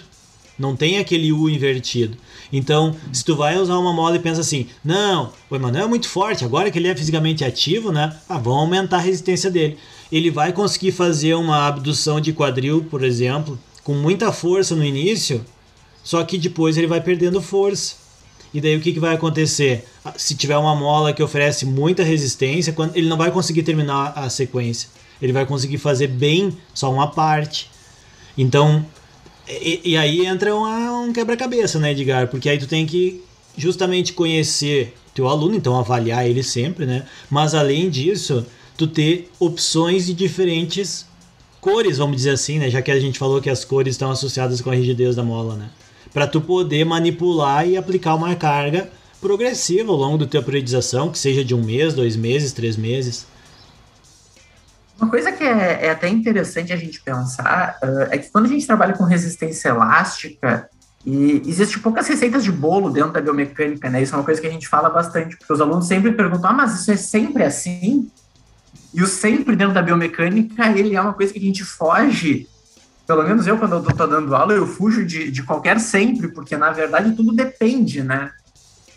Não 0.58 0.74
tem 0.74 1.00
aquele 1.00 1.34
U 1.34 1.50
invertido. 1.50 2.18
Então, 2.50 2.96
se 3.12 3.26
tu 3.26 3.36
vai 3.36 3.58
usar 3.60 3.78
uma 3.78 3.92
mola 3.92 4.16
e 4.16 4.20
pensa 4.20 4.40
assim, 4.40 4.68
não, 4.86 5.34
o 5.50 5.56
Emanuel 5.58 5.84
é 5.84 5.88
muito 5.90 6.08
forte, 6.08 6.46
agora 6.46 6.72
que 6.72 6.80
ele 6.80 6.88
é 6.88 6.96
fisicamente 6.96 7.44
ativo, 7.44 7.92
né? 7.92 8.16
Ah, 8.30 8.38
vamos 8.38 8.62
aumentar 8.62 9.00
a 9.00 9.02
resistência 9.02 9.52
dele. 9.52 9.78
Ele 10.12 10.32
vai 10.32 10.54
conseguir 10.54 10.92
fazer 10.92 11.34
uma 11.36 11.68
abdução 11.68 12.20
de 12.22 12.32
quadril, 12.34 12.86
por 12.90 13.04
exemplo, 13.04 13.60
com 13.84 13.94
muita 13.94 14.32
força 14.32 14.76
no 14.76 14.84
início, 14.84 15.44
só 16.04 16.24
que 16.24 16.38
depois 16.38 16.78
ele 16.78 16.88
vai 16.88 17.02
perdendo 17.02 17.42
força. 17.42 17.96
E 18.54 18.62
daí 18.62 18.76
o 18.78 18.82
que, 18.82 18.94
que 18.94 19.00
vai 19.00 19.14
acontecer? 19.14 19.86
Ah, 20.06 20.14
Se 20.16 20.34
tiver 20.34 20.58
uma 20.58 20.74
mola 20.76 21.12
que 21.12 21.22
oferece 21.22 21.66
muita 21.66 22.04
resistência, 22.04 22.74
ele 22.96 23.10
não 23.10 23.18
vai 23.18 23.30
conseguir 23.30 23.64
terminar 23.64 24.14
a 24.16 24.30
sequência. 24.30 24.90
Ele 25.22 25.34
vai 25.34 25.46
conseguir 25.46 25.78
fazer 25.78 26.08
bem 26.08 26.56
só 26.74 26.92
uma 26.92 27.08
parte. 27.12 27.70
Então, 28.38 28.86
e, 29.50 29.82
e 29.92 29.98
aí 29.98 30.26
entra 30.26 30.56
uma- 30.56 30.92
um 31.02 31.12
quebra-cabeça, 31.12 31.78
né, 31.80 31.92
Edgar? 31.92 32.28
Porque 32.30 32.48
aí 32.50 32.58
tu 32.58 32.68
tem 32.68 32.86
que 32.86 33.22
justamente 33.58 34.14
conhecer 34.14 34.96
teu 35.14 35.28
aluno, 35.28 35.56
então 35.56 35.78
avaliar 35.78 36.26
ele 36.28 36.44
sempre, 36.44 36.86
né? 36.86 37.06
Mas 37.30 37.54
além 37.54 37.90
disso, 37.90 38.46
tu 38.78 38.88
ter 38.88 39.30
opções 39.40 40.06
de 40.06 40.14
diferentes 40.14 41.06
cores, 41.60 41.98
vamos 41.98 42.18
dizer 42.18 42.30
assim, 42.30 42.60
né? 42.60 42.70
Já 42.70 42.82
que 42.82 42.92
a 42.92 43.00
gente 43.00 43.18
falou 43.18 43.42
que 43.42 43.50
as 43.50 43.66
cores 43.66 43.96
estão 43.96 44.12
associadas 44.12 44.62
com 44.62 44.70
a 44.70 44.76
rigidez 44.76 45.16
da 45.16 45.24
mola, 45.24 45.56
né? 45.56 45.70
Para 46.14 46.28
tu 46.28 46.40
poder 46.40 46.86
manipular 46.86 47.68
e 47.68 47.76
aplicar 47.76 48.16
uma 48.16 48.36
carga 48.36 48.90
progressiva 49.20 49.92
ao 49.92 49.98
longo 49.98 50.20
da 50.20 50.28
tua 50.28 50.44
periodização, 50.44 51.12
que 51.12 51.18
seja 51.18 51.44
de 51.44 51.56
um 51.56 51.64
mês, 51.64 51.94
dois 51.94 52.16
meses, 52.16 52.54
três 52.54 52.78
meses. 52.78 53.26
Uma 55.00 55.10
coisa 55.10 55.32
que 55.32 55.44
é, 55.44 55.86
é 55.86 55.90
até 55.90 56.08
interessante 56.08 56.72
a 56.72 56.78
gente 56.78 57.02
pensar 57.02 57.78
ah, 57.82 58.08
é 58.12 58.18
que 58.18 58.30
quando 58.30 58.46
a 58.46 58.50
gente 58.50 58.66
trabalha 58.66 58.94
com 58.94 59.04
resistência 59.04 59.70
elástica, 59.70 60.70
e 61.06 61.42
existe 61.46 61.80
poucas 61.80 62.06
receitas 62.08 62.44
de 62.44 62.52
bolo 62.52 62.90
dentro 62.90 63.14
da 63.14 63.22
biomecânica, 63.22 63.90
né? 63.90 64.02
Isso 64.02 64.14
é 64.14 64.18
uma 64.18 64.26
coisa 64.26 64.42
que 64.42 64.48
a 64.48 64.52
gente 64.52 64.68
fala 64.68 64.90
bastante, 64.90 65.38
porque 65.38 65.54
os 65.54 65.62
alunos 65.62 65.88
sempre 65.88 66.12
perguntam: 66.12 66.50
ah, 66.50 66.54
mas 66.54 66.82
isso 66.82 66.92
é 66.92 66.98
sempre 66.98 67.44
assim? 67.44 68.12
E 68.94 69.04
o 69.04 69.08
sempre 69.08 69.56
dentro 69.56 69.74
da 69.74 69.82
biomecânica, 69.82 70.68
ele 70.78 70.96
é 70.96 71.02
uma 71.02 71.14
coisa 71.14 71.34
que 71.34 71.40
a 71.40 71.42
gente 71.42 71.64
foge. 71.64 72.48
Pelo 73.06 73.24
menos 73.24 73.48
eu, 73.48 73.58
quando 73.58 73.76
eu 73.76 73.84
tô 73.84 74.08
dando 74.08 74.36
aula, 74.36 74.54
eu 74.54 74.68
fujo 74.68 75.06
de, 75.06 75.32
de 75.32 75.44
qualquer 75.44 75.80
sempre, 75.80 76.28
porque 76.30 76.58
na 76.58 76.72
verdade 76.72 77.16
tudo 77.16 77.32
depende, 77.34 78.04
né? 78.04 78.32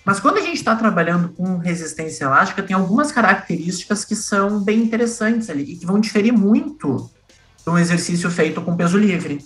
Mas 0.04 0.18
quando 0.18 0.38
a 0.38 0.40
gente 0.40 0.56
está 0.56 0.74
trabalhando 0.74 1.28
com 1.28 1.58
resistência 1.58 2.24
elástica, 2.24 2.62
tem 2.62 2.74
algumas 2.74 3.12
características 3.12 4.04
que 4.04 4.16
são 4.16 4.60
bem 4.60 4.82
interessantes 4.82 5.50
ali 5.50 5.62
e 5.62 5.76
que 5.76 5.86
vão 5.86 6.00
diferir 6.00 6.32
muito 6.32 7.10
de 7.64 7.70
um 7.70 7.78
exercício 7.78 8.30
feito 8.30 8.60
com 8.62 8.76
peso 8.76 8.98
livre. 8.98 9.44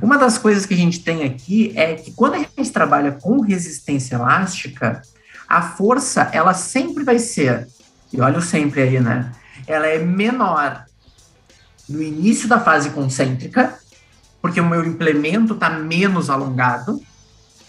Uma 0.00 0.16
das 0.16 0.38
coisas 0.38 0.64
que 0.64 0.74
a 0.74 0.76
gente 0.76 1.00
tem 1.00 1.24
aqui 1.24 1.72
é 1.76 1.94
que 1.94 2.12
quando 2.12 2.34
a 2.34 2.38
gente 2.38 2.70
trabalha 2.70 3.12
com 3.12 3.40
resistência 3.40 4.14
elástica, 4.14 5.02
a 5.48 5.60
força 5.60 6.30
ela 6.32 6.54
sempre 6.54 7.02
vai 7.02 7.18
ser, 7.18 7.66
e 8.12 8.20
olha 8.20 8.38
o 8.38 8.42
sempre 8.42 8.82
aí, 8.82 9.00
né? 9.00 9.32
Ela 9.66 9.86
é 9.86 9.98
menor 9.98 10.84
no 11.88 12.02
início 12.02 12.48
da 12.48 12.60
fase 12.60 12.90
concêntrica, 12.90 13.78
porque 14.40 14.60
o 14.60 14.68
meu 14.68 14.84
implemento 14.84 15.54
está 15.54 15.70
menos 15.70 16.30
alongado, 16.30 17.00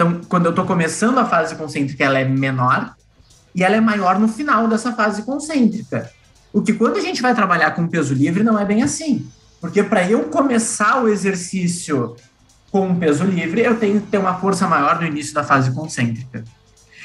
então, 0.01 0.19
quando 0.27 0.45
eu 0.45 0.49
estou 0.49 0.65
começando 0.65 1.19
a 1.19 1.25
fase 1.25 1.55
concêntrica, 1.55 2.03
ela 2.03 2.17
é 2.17 2.25
menor 2.25 2.95
e 3.53 3.63
ela 3.63 3.75
é 3.75 3.79
maior 3.79 4.17
no 4.17 4.27
final 4.27 4.67
dessa 4.67 4.93
fase 4.93 5.21
concêntrica. 5.21 6.09
O 6.51 6.59
que 6.59 6.73
quando 6.73 6.97
a 6.97 7.01
gente 7.01 7.21
vai 7.21 7.35
trabalhar 7.35 7.69
com 7.71 7.87
peso 7.87 8.11
livre 8.11 8.43
não 8.43 8.57
é 8.57 8.65
bem 8.65 8.81
assim. 8.81 9.29
Porque 9.59 9.83
para 9.83 10.09
eu 10.09 10.23
começar 10.23 11.03
o 11.03 11.07
exercício 11.07 12.15
com 12.71 12.95
peso 12.95 13.23
livre, 13.25 13.61
eu 13.61 13.77
tenho 13.79 14.01
que 14.01 14.07
ter 14.07 14.17
uma 14.17 14.39
força 14.39 14.67
maior 14.67 14.99
no 14.99 15.05
início 15.05 15.35
da 15.35 15.43
fase 15.43 15.71
concêntrica. 15.71 16.43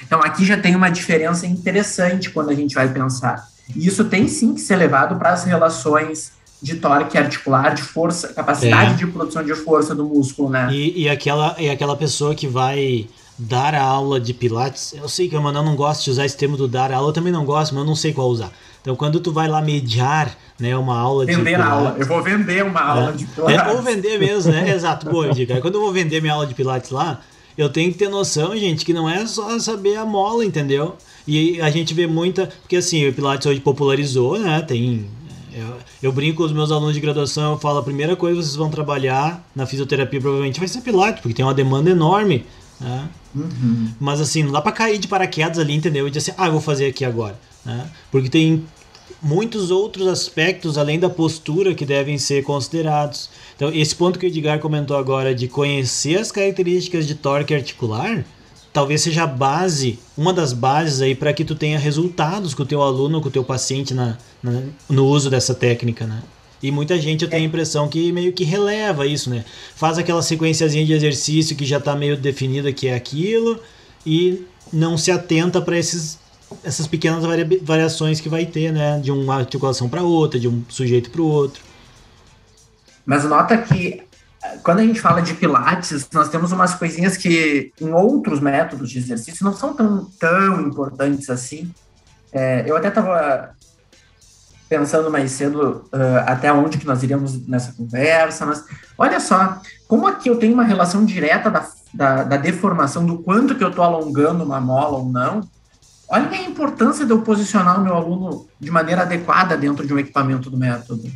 Então 0.05 0.21
aqui 0.21 0.45
já 0.45 0.57
tem 0.57 0.75
uma 0.75 0.89
diferença 0.89 1.47
interessante 1.47 2.31
quando 2.31 2.51
a 2.51 2.55
gente 2.55 2.75
vai 2.75 2.89
pensar. 2.89 3.49
E 3.75 3.87
isso 3.87 4.05
tem 4.05 4.29
sim 4.29 4.55
que 4.55 4.61
ser 4.61 4.77
levado 4.77 5.17
para 5.17 5.33
as 5.33 5.45
relações 5.45 6.33
de 6.63 6.77
torque 6.77 7.19
articular, 7.19 7.75
de 7.75 7.83
força, 7.83 8.29
capacidade 8.29 8.93
é. 8.93 8.95
de 8.95 9.07
produção 9.07 9.45
de 9.45 9.55
força 9.55 9.95
do 9.95 10.05
músculo, 10.05 10.49
né? 10.49 10.69
E, 10.73 11.03
e, 11.03 11.09
aquela, 11.09 11.55
e 11.59 11.69
aquela 11.69 11.97
pessoa 11.97 12.35
que 12.35 12.47
vai 12.47 13.07
dar 13.39 13.75
a 13.75 13.83
aula 13.83 14.19
de 14.19 14.33
pilates, 14.33 14.95
eu 14.95 15.09
sei 15.09 15.29
que 15.29 15.37
a 15.37 15.41
Manuel 15.41 15.65
não 15.65 15.77
gosta 15.77 16.03
de 16.05 16.11
usar 16.11 16.25
esse 16.25 16.37
termo 16.37 16.57
do 16.57 16.67
dar 16.67 16.91
a 16.91 16.97
aula, 16.97 17.11
eu 17.11 17.13
também 17.13 17.33
não 17.33 17.45
gosto, 17.45 17.75
mas 17.75 17.83
eu 17.83 17.87
não 17.87 17.95
sei 17.95 18.13
qual 18.13 18.29
usar. 18.29 18.51
Então, 18.81 18.97
quando 18.97 19.21
tu 19.21 19.33
vai 19.33 19.49
lá 19.49 19.61
mediar, 19.61 20.35
né, 20.59 20.77
uma 20.77 20.99
aula 20.99 21.27
vender 21.27 21.39
de 21.39 21.45
Vender 21.45 21.61
aula. 21.61 21.97
Eu 21.99 22.07
vou 22.07 22.23
vender 22.23 22.65
uma 22.65 22.81
aula 22.81 23.13
de 23.13 23.27
pilates. 23.27 23.59
É, 23.59 23.73
ou 23.73 23.83
vender 23.83 24.19
mesmo, 24.19 24.53
né? 24.53 24.71
Exato. 24.71 25.11
Boa, 25.11 25.29
dica. 25.31 25.61
Quando 25.61 25.75
eu 25.75 25.81
vou 25.81 25.93
vender 25.93 26.21
minha 26.21 26.33
aula 26.33 26.47
de 26.47 26.55
pilates 26.55 26.91
lá, 26.91 27.21
eu 27.57 27.69
tenho 27.69 27.93
que 27.93 27.99
ter 27.99 28.09
noção, 28.09 28.57
gente, 28.57 28.85
que 28.85 28.93
não 28.93 29.09
é 29.09 29.27
só 29.27 29.59
saber 29.59 29.97
a 29.97 30.05
mola, 30.05 30.45
entendeu? 30.45 30.97
E 31.27 31.61
a 31.61 31.71
gente 31.71 31.95
vê 31.95 32.07
muita. 32.07 32.47
Porque 32.63 32.77
assim, 32.77 33.07
o 33.09 33.13
Pilates 33.13 33.47
hoje 33.47 33.61
popularizou, 33.61 34.39
né? 34.39 34.61
Tem 34.63 35.07
eu, 35.57 35.77
eu, 36.03 36.13
brinco 36.13 36.37
com 36.37 36.43
os 36.43 36.53
meus 36.53 36.71
alunos 36.71 36.93
de 36.93 37.01
graduação, 37.01 37.53
eu 37.53 37.59
falo, 37.59 37.79
a 37.79 37.83
primeira 37.83 38.15
coisa 38.15 38.37
que 38.37 38.45
vocês 38.45 38.57
vão 38.57 38.69
trabalhar 38.69 39.43
na 39.55 39.65
fisioterapia 39.65 40.21
provavelmente 40.21 40.59
vai 40.59 40.69
ser 40.69 40.83
Pilates, 40.83 41.23
porque 41.23 41.35
tem 41.35 41.45
uma 41.45 41.55
demanda 41.55 41.89
enorme. 41.89 42.45
Né? 42.79 43.09
Uhum. 43.35 43.89
Mas 43.99 44.21
assim, 44.21 44.43
não 44.43 44.53
dá 44.53 44.61
pra 44.61 44.71
cair 44.71 44.99
de 44.99 45.09
paraquedas 45.09 45.59
ali, 45.59 45.75
entendeu? 45.75 46.07
E 46.07 46.11
dizer 46.11 46.31
assim, 46.31 46.39
ah, 46.39 46.47
eu 46.47 46.53
vou 46.53 46.61
fazer 46.61 46.87
aqui 46.87 47.07
agora. 47.07 47.39
Né? 47.65 47.91
Porque 48.11 48.29
tem 48.29 48.67
muitos 49.23 49.71
outros 49.71 50.07
aspectos 50.07 50.79
além 50.79 50.99
da 50.99 51.09
postura 51.09 51.75
que 51.75 51.85
devem 51.85 52.19
ser 52.19 52.43
considerados. 52.43 53.29
Então, 53.55 53.73
esse 53.73 53.95
ponto 53.95 54.19
que 54.19 54.27
o 54.27 54.29
Edgar 54.29 54.59
comentou 54.59 54.97
agora 54.97 55.35
de 55.35 55.49
conhecer 55.49 56.19
as 56.19 56.31
características 56.31 57.07
de 57.07 57.15
torque 57.15 57.55
articular, 57.55 58.25
talvez 58.73 59.01
seja 59.01 59.25
a 59.25 59.27
base, 59.27 59.99
uma 60.17 60.33
das 60.33 60.53
bases 60.53 61.01
aí 61.01 61.15
para 61.15 61.33
que 61.33 61.45
tu 61.45 61.55
tenha 61.55 61.79
resultados 61.79 62.53
com 62.53 62.63
o 62.63 62.67
teu 62.67 62.83
aluno, 62.83 63.21
com 63.21 63.29
o 63.29 63.33
teu 63.33 63.43
paciente 63.43 63.95
na, 63.95 64.19
na, 64.43 64.63
no 64.89 65.07
uso 65.07 65.31
dessa 65.31 65.55
técnica, 65.55 66.07
né? 66.07 66.23
E 66.63 66.71
muita 66.71 66.99
gente 66.99 67.23
eu 67.23 67.31
tenho 67.31 67.43
a 67.43 67.47
impressão 67.47 67.89
que 67.89 68.11
meio 68.13 68.33
que 68.33 68.45
releva 68.45 69.07
isso, 69.07 69.31
né? 69.31 69.45
Faz 69.75 69.99
aquela 69.99 70.23
sequenciazinha 70.23 70.85
de 70.85 70.93
exercício 70.93 71.57
que 71.57 71.65
já 71.65 71.79
está 71.79 71.95
meio 71.95 72.17
definida 72.17 72.73
que 72.73 72.89
é 72.89 72.95
aquilo 72.95 73.61
e 74.05 74.45
não 74.73 74.97
se 74.99 75.11
atenta 75.11 75.61
para 75.61 75.79
esses 75.79 76.19
essas 76.63 76.87
pequenas 76.87 77.25
variações 77.63 78.21
que 78.21 78.29
vai 78.29 78.47
ter, 78.47 78.73
né, 78.73 78.99
de 79.01 79.11
uma 79.11 79.37
articulação 79.37 79.89
para 79.89 80.03
outra, 80.03 80.39
de 80.39 80.49
um 80.49 80.65
sujeito 80.69 81.11
para 81.11 81.23
o 81.23 81.27
outro. 81.27 81.63
Mas 83.05 83.25
nota 83.25 83.57
que 83.59 84.07
quando 84.63 84.81
a 84.81 84.83
gente 84.83 85.01
fala 85.01 85.21
de 85.21 85.35
pilates, 85.35 86.09
nós 86.13 86.29
temos 86.29 86.53
umas 86.53 86.75
coisinhas 86.75 87.17
que 87.17 87.73
em 87.81 87.93
outros 87.93 88.41
métodos 88.41 88.91
de 88.91 88.99
exercício 88.99 89.45
não 89.45 89.55
são 89.55 89.75
tão, 89.75 90.05
tão 90.19 90.61
importantes 90.61 91.31
assim. 91.31 91.73
É, 92.33 92.65
eu 92.67 92.77
até 92.77 92.89
estava 92.89 93.51
pensando 94.69 95.11
mais 95.11 95.31
cedo 95.31 95.89
uh, 95.93 96.25
até 96.27 96.53
onde 96.53 96.79
que 96.79 96.87
nós 96.87 97.03
iríamos 97.03 97.47
nessa 97.47 97.73
conversa, 97.73 98.45
mas 98.45 98.65
olha 98.99 99.21
só, 99.21 99.61
como 99.87 100.09
aqui 100.09 100.29
eu 100.29 100.39
tenho 100.39 100.55
uma 100.55 100.65
relação 100.65 101.05
direta 101.05 101.49
da, 101.49 101.69
da, 101.95 102.25
da 102.25 102.37
deformação, 102.37 103.07
do 103.07 103.19
quanto 103.19 103.55
que 103.55 103.63
eu 103.63 103.69
estou 103.69 103.85
alongando 103.85 104.43
uma 104.43 104.61
mola 104.61 104.99
ou 104.99 105.09
não, 105.09 105.41
olha 106.09 106.31
a 106.31 106.43
importância 106.43 107.05
de 107.05 107.13
eu 107.13 107.23
posicionar 107.23 107.81
o 107.81 107.85
meu 107.85 107.95
aluno 107.95 108.47
de 108.61 108.71
maneira 108.71 109.03
adequada 109.03 109.57
dentro 109.57 109.87
de 109.87 109.93
um 109.93 109.99
equipamento 109.99 110.51
do 110.51 110.57
método. 110.57 111.11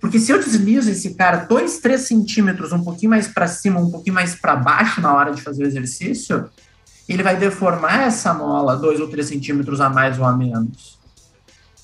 Porque 0.00 0.18
se 0.18 0.32
eu 0.32 0.38
deslizo 0.38 0.90
esse 0.90 1.14
cara 1.14 1.44
dois, 1.44 1.78
três 1.78 2.02
centímetros, 2.02 2.72
um 2.72 2.82
pouquinho 2.82 3.10
mais 3.10 3.28
para 3.28 3.46
cima, 3.46 3.80
um 3.80 3.90
pouquinho 3.90 4.14
mais 4.14 4.34
para 4.34 4.56
baixo 4.56 5.00
na 5.00 5.12
hora 5.12 5.32
de 5.32 5.42
fazer 5.42 5.64
o 5.64 5.66
exercício, 5.66 6.48
ele 7.08 7.22
vai 7.22 7.36
deformar 7.36 8.02
essa 8.02 8.32
mola 8.32 8.76
dois 8.76 8.98
ou 8.98 9.08
três 9.08 9.26
centímetros 9.26 9.80
a 9.80 9.90
mais 9.90 10.18
ou 10.18 10.24
a 10.24 10.32
menos. 10.32 10.98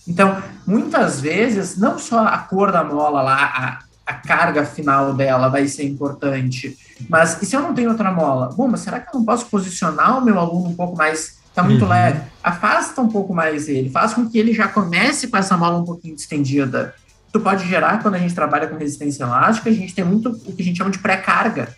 Então, 0.08 0.40
muitas 0.66 1.20
vezes, 1.20 1.76
não 1.76 1.98
só 1.98 2.26
a 2.26 2.38
cor 2.38 2.70
da 2.70 2.84
mola 2.84 3.20
lá, 3.22 3.44
a, 3.44 3.78
a 4.06 4.14
carga 4.14 4.64
final 4.64 5.12
dela 5.12 5.48
vai 5.48 5.66
ser 5.66 5.84
importante, 5.84 6.78
mas 7.08 7.42
e 7.42 7.46
se 7.46 7.56
eu 7.56 7.60
não 7.60 7.74
tenho 7.74 7.90
outra 7.90 8.12
mola? 8.12 8.50
Bom, 8.56 8.68
mas 8.68 8.80
será 8.80 9.00
que 9.00 9.14
eu 9.14 9.18
não 9.18 9.26
posso 9.26 9.46
posicionar 9.46 10.16
o 10.16 10.24
meu 10.24 10.38
aluno 10.38 10.70
um 10.70 10.76
pouco 10.76 10.96
mais 10.96 11.35
Está 11.56 11.62
muito 11.62 11.84
uhum. 11.84 11.90
leve. 11.90 12.20
Afasta 12.44 13.00
um 13.00 13.08
pouco 13.08 13.32
mais 13.32 13.68
ele. 13.68 13.88
Faz 13.88 14.12
com 14.12 14.28
que 14.28 14.38
ele 14.38 14.52
já 14.52 14.68
comece 14.68 15.28
com 15.28 15.36
essa 15.38 15.56
mola 15.56 15.78
um 15.78 15.84
pouquinho 15.84 16.14
distendida 16.14 16.94
tu 17.36 17.40
pode 17.40 17.68
gerar, 17.68 18.02
quando 18.02 18.14
a 18.14 18.18
gente 18.18 18.34
trabalha 18.34 18.66
com 18.66 18.76
resistência 18.76 19.24
elástica, 19.24 19.68
a 19.68 19.72
gente 19.72 19.94
tem 19.94 20.04
muito 20.04 20.30
o 20.30 20.52
que 20.52 20.62
a 20.62 20.64
gente 20.64 20.78
chama 20.78 20.90
de 20.90 20.98
pré-carga. 20.98 21.68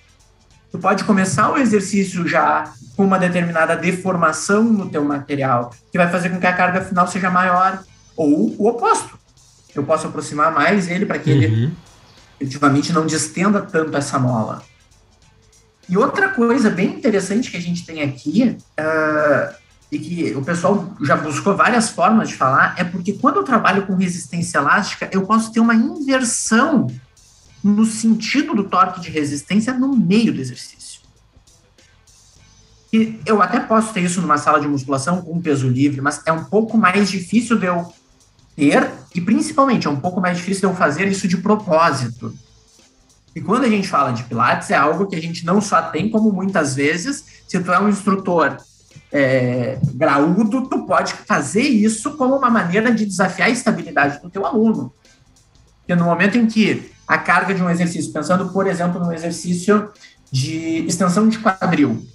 Tu 0.70 0.78
pode 0.78 1.04
começar 1.04 1.50
o 1.50 1.56
exercício 1.56 2.26
já 2.28 2.72
com 2.96 3.04
uma 3.04 3.18
determinada 3.18 3.74
deformação 3.74 4.62
no 4.62 4.88
teu 4.88 5.04
material, 5.04 5.74
que 5.90 5.98
vai 5.98 6.10
fazer 6.10 6.28
com 6.30 6.38
que 6.38 6.46
a 6.46 6.52
carga 6.52 6.82
final 6.82 7.06
seja 7.08 7.30
maior, 7.30 7.82
ou 8.16 8.54
o 8.58 8.68
oposto. 8.68 9.18
Eu 9.74 9.84
posso 9.84 10.06
aproximar 10.06 10.52
mais 10.52 10.88
ele 10.88 11.06
para 11.06 11.18
que 11.18 11.30
uhum. 11.30 11.36
ele 11.36 11.72
efetivamente 12.40 12.92
não 12.92 13.06
distenda 13.06 13.60
tanto 13.60 13.96
essa 13.96 14.18
mola. 14.18 14.62
E 15.88 15.96
outra 15.96 16.28
coisa 16.28 16.70
bem 16.70 16.94
interessante 16.94 17.50
que 17.50 17.56
a 17.56 17.60
gente 17.60 17.84
tem 17.84 18.02
aqui, 18.02 18.56
uh, 18.78 19.54
e 19.90 19.98
que 19.98 20.34
o 20.34 20.42
pessoal 20.42 20.94
já 21.02 21.16
buscou 21.16 21.56
várias 21.56 21.88
formas 21.90 22.28
de 22.28 22.34
falar, 22.34 22.74
é 22.76 22.84
porque 22.84 23.14
quando 23.14 23.36
eu 23.36 23.44
trabalho 23.44 23.86
com 23.86 23.94
resistência 23.94 24.58
elástica, 24.58 25.08
eu 25.12 25.22
posso 25.22 25.50
ter 25.50 25.60
uma 25.60 25.74
inversão 25.74 26.86
no 27.64 27.84
sentido 27.84 28.54
do 28.54 28.64
torque 28.64 29.00
de 29.00 29.10
resistência 29.10 29.72
no 29.72 29.96
meio 29.96 30.32
do 30.32 30.40
exercício. 30.40 31.00
E 32.92 33.18
eu 33.26 33.42
até 33.42 33.60
posso 33.60 33.92
ter 33.92 34.00
isso 34.00 34.20
numa 34.20 34.38
sala 34.38 34.60
de 34.60 34.68
musculação 34.68 35.20
com 35.20 35.40
peso 35.40 35.68
livre, 35.68 36.00
mas 36.00 36.22
é 36.24 36.32
um 36.32 36.44
pouco 36.44 36.76
mais 36.78 37.10
difícil 37.10 37.58
de 37.58 37.66
eu 37.66 37.92
ter, 38.56 38.90
e 39.14 39.20
principalmente 39.20 39.86
é 39.86 39.90
um 39.90 40.00
pouco 40.00 40.20
mais 40.20 40.36
difícil 40.36 40.68
de 40.68 40.74
eu 40.74 40.76
fazer 40.76 41.08
isso 41.08 41.26
de 41.28 41.36
propósito. 41.36 42.34
E 43.34 43.40
quando 43.40 43.64
a 43.64 43.68
gente 43.68 43.88
fala 43.88 44.10
de 44.10 44.24
Pilates, 44.24 44.70
é 44.70 44.76
algo 44.76 45.06
que 45.06 45.16
a 45.16 45.20
gente 45.20 45.44
não 45.44 45.60
só 45.60 45.82
tem, 45.82 46.10
como 46.10 46.32
muitas 46.32 46.74
vezes, 46.74 47.24
se 47.46 47.60
tu 47.60 47.72
é 47.72 47.80
um 47.80 47.88
instrutor 47.88 48.56
é, 49.12 49.78
graúdo, 49.94 50.68
tu 50.68 50.84
pode 50.86 51.12
fazer 51.14 51.62
isso 51.62 52.16
como 52.16 52.36
uma 52.36 52.50
maneira 52.50 52.92
de 52.92 53.06
desafiar 53.06 53.48
a 53.48 53.52
estabilidade 53.52 54.20
do 54.20 54.30
teu 54.30 54.44
aluno. 54.44 54.92
Porque 55.78 55.94
no 55.94 56.04
momento 56.04 56.36
em 56.36 56.46
que 56.46 56.90
a 57.06 57.16
carga 57.16 57.54
de 57.54 57.62
um 57.62 57.70
exercício, 57.70 58.12
pensando, 58.12 58.50
por 58.50 58.66
exemplo, 58.66 59.00
no 59.00 59.12
exercício 59.12 59.90
de 60.30 60.84
extensão 60.86 61.28
de 61.28 61.38
quadril, 61.38 62.06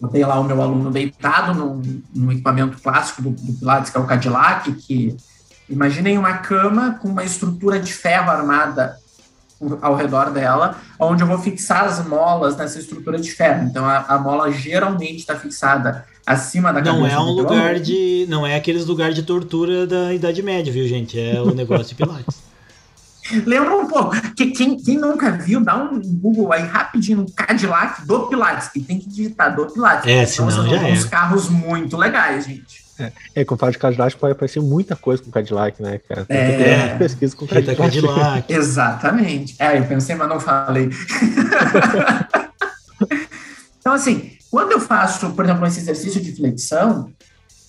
botei 0.00 0.24
lá 0.24 0.38
o 0.38 0.44
meu 0.44 0.62
aluno 0.62 0.92
deitado 0.92 1.82
num 2.14 2.30
equipamento 2.30 2.78
clássico 2.80 3.22
do, 3.22 3.30
do, 3.30 3.52
Pilates, 3.54 3.90
que 3.90 3.96
é 3.96 4.00
o 4.00 4.06
Cadillac, 4.06 4.72
que 4.72 5.16
imaginem 5.68 6.16
uma 6.16 6.38
cama 6.38 6.98
com 7.02 7.08
uma 7.08 7.24
estrutura 7.24 7.80
de 7.80 7.92
ferro 7.92 8.30
armada 8.30 8.96
ao 9.80 9.94
redor 9.94 10.30
dela, 10.30 10.76
onde 10.98 11.22
eu 11.22 11.26
vou 11.26 11.38
fixar 11.38 11.84
as 11.84 12.06
molas 12.06 12.56
nessa 12.56 12.78
estrutura 12.78 13.18
de 13.18 13.30
ferro. 13.32 13.66
Então 13.66 13.84
a, 13.84 14.04
a 14.08 14.18
mola 14.18 14.50
geralmente 14.52 15.16
está 15.18 15.36
fixada 15.36 16.04
acima 16.26 16.72
da 16.72 16.80
Não 16.80 17.06
é 17.06 17.18
um 17.18 17.30
lugar 17.30 17.78
de, 17.78 18.26
não 18.28 18.46
é 18.46 18.56
aqueles 18.56 18.84
lugares 18.84 19.14
de 19.14 19.22
tortura 19.22 19.86
da 19.86 20.12
Idade 20.12 20.42
Média, 20.42 20.72
viu 20.72 20.86
gente? 20.86 21.18
É 21.18 21.40
o 21.40 21.54
negócio 21.54 21.88
de 21.88 21.94
Pilates. 21.94 22.46
Lembra 23.44 23.76
um 23.76 23.86
pouco. 23.86 24.14
Que, 24.34 24.52
quem, 24.52 24.76
quem 24.76 24.98
nunca 24.98 25.32
viu, 25.32 25.60
dá 25.60 25.76
um 25.76 26.00
Google 26.00 26.52
aí 26.52 26.62
rapidinho 26.62 27.26
Cadillac 27.34 28.06
do 28.06 28.28
Pilates. 28.28 28.70
E 28.74 28.80
tem 28.80 28.98
que 28.98 29.08
digitar 29.08 29.54
do 29.54 29.66
Pilates. 29.66 30.06
É, 30.06 30.24
senão, 30.26 30.50
senão 30.50 30.68
já 30.68 30.88
é. 30.88 30.92
uns 30.92 31.04
carros 31.04 31.48
muito 31.48 31.96
legais, 31.96 32.46
gente. 32.46 32.85
É, 33.34 33.44
com 33.44 33.56
fala 33.58 33.72
de 33.72 33.78
Cadillac 33.78 34.16
pode 34.16 34.32
aparecer 34.32 34.60
muita 34.62 34.96
coisa 34.96 35.22
com 35.22 35.30
Cadillac, 35.30 35.82
né, 35.82 35.98
cara? 35.98 36.24
Tem 36.24 36.36
É. 36.38 36.96
pesquisa 36.96 37.36
com 37.36 37.46
Fita 37.46 37.74
Cadillac. 37.74 38.14
Cadillac. 38.14 38.52
Exatamente. 38.54 39.54
É, 39.58 39.78
eu 39.78 39.84
pensei, 39.84 40.14
mas 40.16 40.28
não 40.28 40.40
falei. 40.40 40.88
então, 43.80 43.92
assim, 43.92 44.32
quando 44.50 44.72
eu 44.72 44.80
faço, 44.80 45.30
por 45.32 45.44
exemplo, 45.44 45.66
esse 45.66 45.80
exercício 45.80 46.20
de 46.20 46.34
flexão, 46.34 47.12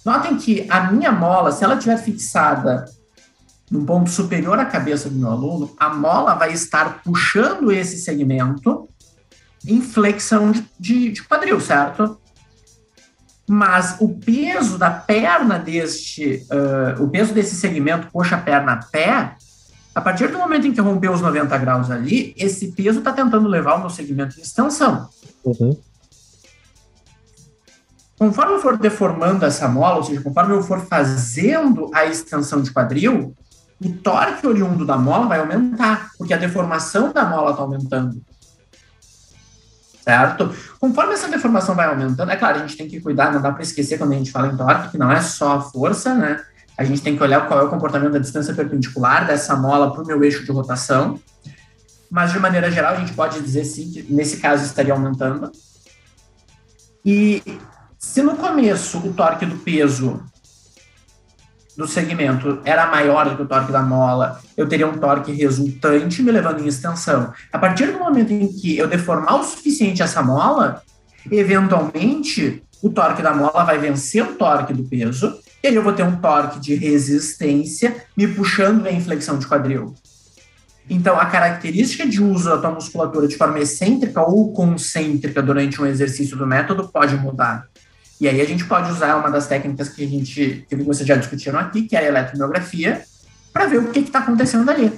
notem 0.06 0.38
que 0.38 0.66
a 0.70 0.92
minha 0.92 1.12
mola, 1.12 1.52
se 1.52 1.64
ela 1.64 1.76
estiver 1.76 1.98
fixada 1.98 2.86
num 3.70 3.86
ponto 3.86 4.10
superior 4.10 4.58
à 4.58 4.66
cabeça 4.66 5.10
do 5.10 5.16
meu 5.16 5.30
aluno, 5.30 5.76
a 5.78 5.90
mola 5.94 6.34
vai 6.36 6.54
estar 6.54 7.02
puxando 7.04 7.72
esse 7.72 7.98
segmento 7.98 8.88
em 9.68 9.82
flexão 9.82 10.52
de, 10.52 10.66
de- 10.80 11.12
de 11.12 11.24
quadril, 11.24 11.60
certo? 11.60 12.18
Mas 13.50 13.96
o 14.00 14.10
peso 14.10 14.78
da 14.78 14.90
perna 14.90 15.58
deste, 15.58 16.46
ah, 16.52 16.96
o 17.00 17.08
peso 17.08 17.34
desse 17.34 17.56
segmento 17.56 18.08
coxa-perna-pé, 18.12 19.36
a 19.96 20.02
partir 20.02 20.28
do 20.28 20.38
momento 20.38 20.68
em 20.68 20.74
que 20.74 20.80
eu 20.80 20.84
romper 20.84 21.10
os 21.10 21.22
90 21.22 21.58
graus 21.58 21.90
ali, 21.90 22.34
esse 22.38 22.72
peso 22.74 23.00
está 23.00 23.12
tentando 23.14 23.48
levar 23.48 23.76
o 23.76 23.80
meu 23.80 23.90
segmento 23.90 24.38
em 24.38 24.44
extensão. 24.44 25.10
Uhum. 25.44 25.78
Conforme 28.20 28.54
eu 28.56 28.60
for 28.60 28.78
deformando 28.78 29.46
essa 29.46 29.68
mola, 29.68 29.98
ou 29.98 30.04
seja, 30.04 30.22
conforme 30.22 30.54
eu 30.54 30.64
for 30.64 30.82
fazendo 30.82 31.90
a 31.94 32.06
extensão 32.06 32.62
de 32.62 32.72
quadril, 32.72 33.34
o 33.84 33.94
torque 33.94 34.46
oriundo 34.46 34.86
da 34.86 34.98
mola 34.98 35.28
vai 35.28 35.40
aumentar, 35.40 36.10
porque 36.18 36.34
a 36.34 36.38
deformação 36.38 37.14
da 37.14 37.26
mola 37.26 37.52
está 37.52 37.62
aumentando. 37.62 38.22
Certo? 40.08 40.56
Conforme 40.80 41.16
essa 41.16 41.28
deformação 41.28 41.76
vai 41.76 41.86
aumentando, 41.86 42.32
é 42.32 42.38
claro, 42.38 42.60
a 42.60 42.62
gente 42.62 42.78
tem 42.78 42.88
que 42.88 43.02
cuidar, 43.02 43.30
não 43.30 43.42
dá 43.42 43.52
para 43.52 43.62
esquecer 43.62 43.98
quando 43.98 44.14
a 44.14 44.16
gente 44.16 44.32
fala 44.32 44.48
em 44.48 44.56
torque, 44.56 44.92
que 44.92 44.98
não 44.98 45.12
é 45.12 45.20
só 45.20 45.58
a 45.58 45.62
força, 45.62 46.14
né? 46.14 46.42
A 46.78 46.86
gente 46.86 47.02
tem 47.02 47.18
que 47.18 47.22
olhar 47.22 47.46
qual 47.46 47.60
é 47.60 47.64
o 47.64 47.70
comportamento 47.70 48.14
da 48.14 48.20
distância 48.20 48.54
perpendicular 48.54 49.28
dessa 49.28 49.54
mola 49.58 49.92
para 49.92 50.02
o 50.02 50.08
meu 50.08 50.24
eixo 50.24 50.46
de 50.46 50.52
rotação. 50.54 51.20
Mas, 52.10 52.32
de 52.32 52.40
maneira 52.40 52.72
geral, 52.72 52.94
a 52.94 53.00
gente 53.02 53.12
pode 53.12 53.42
dizer 53.42 53.66
sim 53.66 53.92
que 53.92 54.02
nesse 54.10 54.38
caso 54.38 54.64
estaria 54.64 54.94
aumentando. 54.94 55.52
E 57.04 57.44
se 58.00 58.22
no 58.22 58.38
começo 58.38 59.00
o 59.00 59.12
torque 59.12 59.46
do 59.46 59.58
peso 59.58 60.24
do 61.78 61.88
segmento 61.88 62.60
era 62.66 62.88
maior 62.88 63.30
do 63.30 63.36
que 63.36 63.42
o 63.44 63.46
torque 63.46 63.72
da 63.72 63.84
mola, 63.84 64.42
eu 64.58 64.68
teria 64.68 64.88
um 64.88 64.98
torque 64.98 65.32
resultante 65.32 66.24
me 66.24 66.32
levando 66.32 66.62
em 66.62 66.68
extensão. 66.68 67.32
A 67.54 67.60
partir 67.60 67.92
do 67.92 68.00
momento 68.00 68.34
em 68.34 68.48
que 68.48 68.76
eu 68.76 68.88
deformar 68.88 69.40
o 69.40 69.44
suficiente 69.44 70.02
essa 70.02 70.24
mola, 70.24 70.82
eventualmente 71.32 72.64
o 72.82 72.90
torque 72.90 73.22
da 73.22 73.34
mola 73.34 73.64
vai 73.64 73.78
vencer 73.78 74.24
o 74.24 74.34
torque 74.34 74.74
do 74.74 74.84
peso, 74.84 75.40
e 75.64 75.68
aí 75.68 75.76
eu 75.76 75.84
vou 75.84 75.94
ter 75.94 76.04
um 76.04 76.16
torque 76.16 76.60
de 76.60 76.74
resistência 76.74 77.96
me 78.16 78.28
puxando 78.28 78.88
em 78.88 79.00
flexão 79.00 79.38
de 79.38 79.46
quadril. 79.46 79.94
Então, 80.90 81.20
a 81.20 81.26
característica 81.26 82.08
de 82.08 82.24
uso 82.24 82.50
da 82.50 82.58
tua 82.58 82.72
musculatura 82.72 83.28
de 83.28 83.36
forma 83.36 83.60
excêntrica 83.60 84.22
ou 84.22 84.54
concêntrica 84.54 85.42
durante 85.42 85.82
um 85.82 85.86
exercício 85.86 86.38
do 86.38 86.48
método 86.48 86.88
pode 86.88 87.16
mudar. 87.18 87.68
E 88.20 88.28
aí 88.28 88.42
a 88.42 88.46
gente 88.46 88.66
pode 88.66 88.92
usar 88.92 89.16
uma 89.18 89.30
das 89.30 89.48
técnicas 89.48 89.90
que 89.90 90.04
a 90.04 90.08
gente, 90.08 90.66
que 90.68 90.76
vocês 90.78 91.08
já 91.08 91.16
discutiram 91.16 91.60
aqui, 91.60 91.84
que 91.84 91.96
é 91.96 92.00
a 92.00 92.08
eletromiografia, 92.08 93.04
para 93.54 93.68
ver 93.68 93.78
o 93.78 93.92
que 93.92 94.00
está 94.00 94.20
acontecendo 94.20 94.70
ali. 94.70 94.92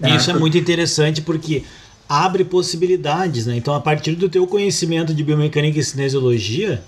Isso 0.00 0.30
é 0.30 0.34
muito 0.34 0.56
interessante 0.56 1.22
porque 1.22 1.64
abre 2.08 2.44
possibilidades, 2.44 3.46
né? 3.46 3.56
Então, 3.56 3.74
a 3.74 3.80
partir 3.80 4.14
do 4.14 4.28
teu 4.28 4.46
conhecimento 4.46 5.14
de 5.14 5.24
biomecânica 5.24 5.78
e 5.78 5.84
cinesiologia, 5.84 6.82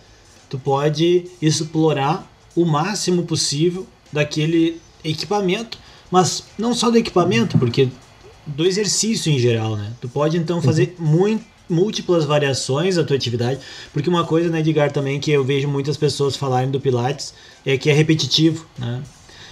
tu 0.49 0.59
pode 0.59 1.25
explorar 1.41 2.31
o 2.55 2.65
máximo 2.65 3.25
possível 3.25 3.87
daquele 4.13 4.81
equipamento, 5.05 5.79
mas 6.11 6.45
não 6.59 6.75
só 6.75 6.91
do 6.91 6.99
equipamento, 6.99 7.59
porque 7.59 7.89
do 8.47 8.65
exercício 8.65 9.33
em 9.33 9.39
geral, 9.39 9.77
né? 9.77 9.93
Tu 10.01 10.09
pode 10.09 10.37
então 10.37 10.63
fazer 10.63 10.95
muito 10.99 11.45
múltiplas 11.69 12.25
variações 12.25 12.97
da 12.97 13.05
tua 13.05 13.17
atividade, 13.17 13.61
porque 13.93 14.09
uma 14.09 14.25
coisa, 14.25 14.49
né, 14.49 14.61
Edgar, 14.61 14.91
também 14.93 15.19
que 15.19 15.31
eu 15.31 15.45
vejo 15.45 15.67
muitas 15.69 15.97
pessoas 15.97 16.37
falarem 16.37 16.71
do 16.71 16.81
Pilates 16.81 17.35
é 17.65 17.77
que 17.77 17.91
é 17.91 17.93
repetitivo, 17.93 18.67
né? 18.79 19.03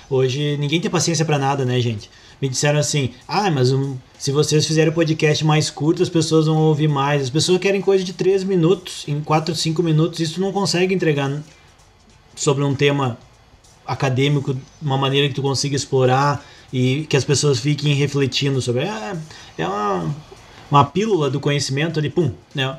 Hoje 0.09 0.57
ninguém 0.59 0.81
tem 0.81 0.91
paciência 0.91 1.25
pra 1.25 1.39
nada, 1.39 1.65
né, 1.65 1.81
gente? 1.81 2.11
Me 2.41 2.49
disseram 2.49 2.79
assim: 2.79 3.11
ah, 3.27 3.51
mas 3.51 3.73
um- 3.73 3.97
se 4.19 4.31
vocês 4.31 4.67
fizerem 4.67 4.91
o 4.91 4.95
podcast 4.95 5.45
mais 5.45 5.71
curto, 5.71 6.03
as 6.03 6.09
pessoas 6.09 6.47
vão 6.47 6.59
ouvir 6.59 6.89
mais. 6.89 7.23
As 7.23 7.31
pessoas 7.31 7.59
querem 7.59 7.81
coisa 7.81 8.05
de 8.05 8.12
3 8.12 8.45
minutos, 8.45 9.05
em 9.09 9.21
4, 9.21 9.55
5 9.55 9.83
minutos, 9.83 10.21
isso 10.21 10.41
não 10.41 10.53
consegue 10.53 10.95
entregar 10.95 11.43
sobre 12.37 12.62
um 12.65 12.75
tema 12.75 13.19
acadêmico, 13.87 14.57
uma 14.81 14.97
maneira 14.97 15.29
que 15.29 15.35
tu 15.35 15.43
consiga 15.43 15.77
explorar 15.77 16.45
e 16.73 17.07
que 17.09 17.17
as 17.17 17.25
pessoas 17.25 17.59
fiquem 17.61 17.95
refletindo 17.95 18.61
sobre. 18.61 18.83
É, 18.85 19.17
é 19.59 19.67
uma, 19.67 20.15
uma 20.71 20.85
pílula 20.85 21.31
do 21.31 21.41
conhecimento 21.41 21.99
ali, 21.99 22.11
pum, 22.11 22.33
né? 22.55 22.79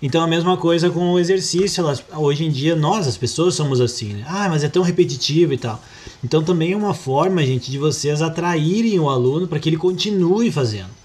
Então 0.00 0.22
a 0.22 0.26
mesma 0.26 0.56
coisa 0.56 0.90
com 0.90 1.12
o 1.12 1.18
exercício. 1.18 1.80
Elas, 1.80 2.04
hoje 2.16 2.44
em 2.44 2.50
dia, 2.50 2.76
nós, 2.76 3.06
as 3.06 3.16
pessoas, 3.16 3.54
somos 3.54 3.80
assim, 3.80 4.14
né? 4.14 4.24
Ah, 4.28 4.48
mas 4.48 4.62
é 4.62 4.68
tão 4.68 4.82
repetitivo 4.82 5.52
e 5.52 5.58
tal. 5.58 5.80
Então 6.22 6.42
também 6.42 6.72
é 6.72 6.76
uma 6.76 6.94
forma, 6.94 7.44
gente, 7.44 7.70
de 7.70 7.78
vocês 7.78 8.22
atraírem 8.22 8.98
o 8.98 9.08
aluno 9.08 9.48
para 9.48 9.58
que 9.58 9.68
ele 9.68 9.76
continue 9.76 10.50
fazendo. 10.52 10.98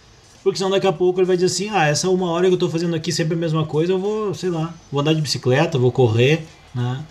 Porque 0.43 0.57
senão 0.57 0.69
daqui 0.69 0.85
a 0.85 0.91
pouco 0.91 1.19
ele 1.19 1.25
vai 1.25 1.37
dizer 1.37 1.47
assim, 1.47 1.69
ah, 1.69 1.87
essa 1.87 2.09
uma 2.09 2.29
hora 2.29 2.47
que 2.47 2.53
eu 2.53 2.59
tô 2.59 2.69
fazendo 2.69 2.95
aqui 2.95 3.11
sempre 3.11 3.33
a 3.33 3.37
mesma 3.37 3.65
coisa, 3.65 3.93
eu 3.93 3.99
vou, 3.99 4.33
sei 4.33 4.49
lá, 4.49 4.73
vou 4.91 4.99
andar 4.99 5.13
de 5.13 5.21
bicicleta, 5.21 5.79
vou 5.79 5.91
correr, 5.91 6.45
né? 6.75 7.03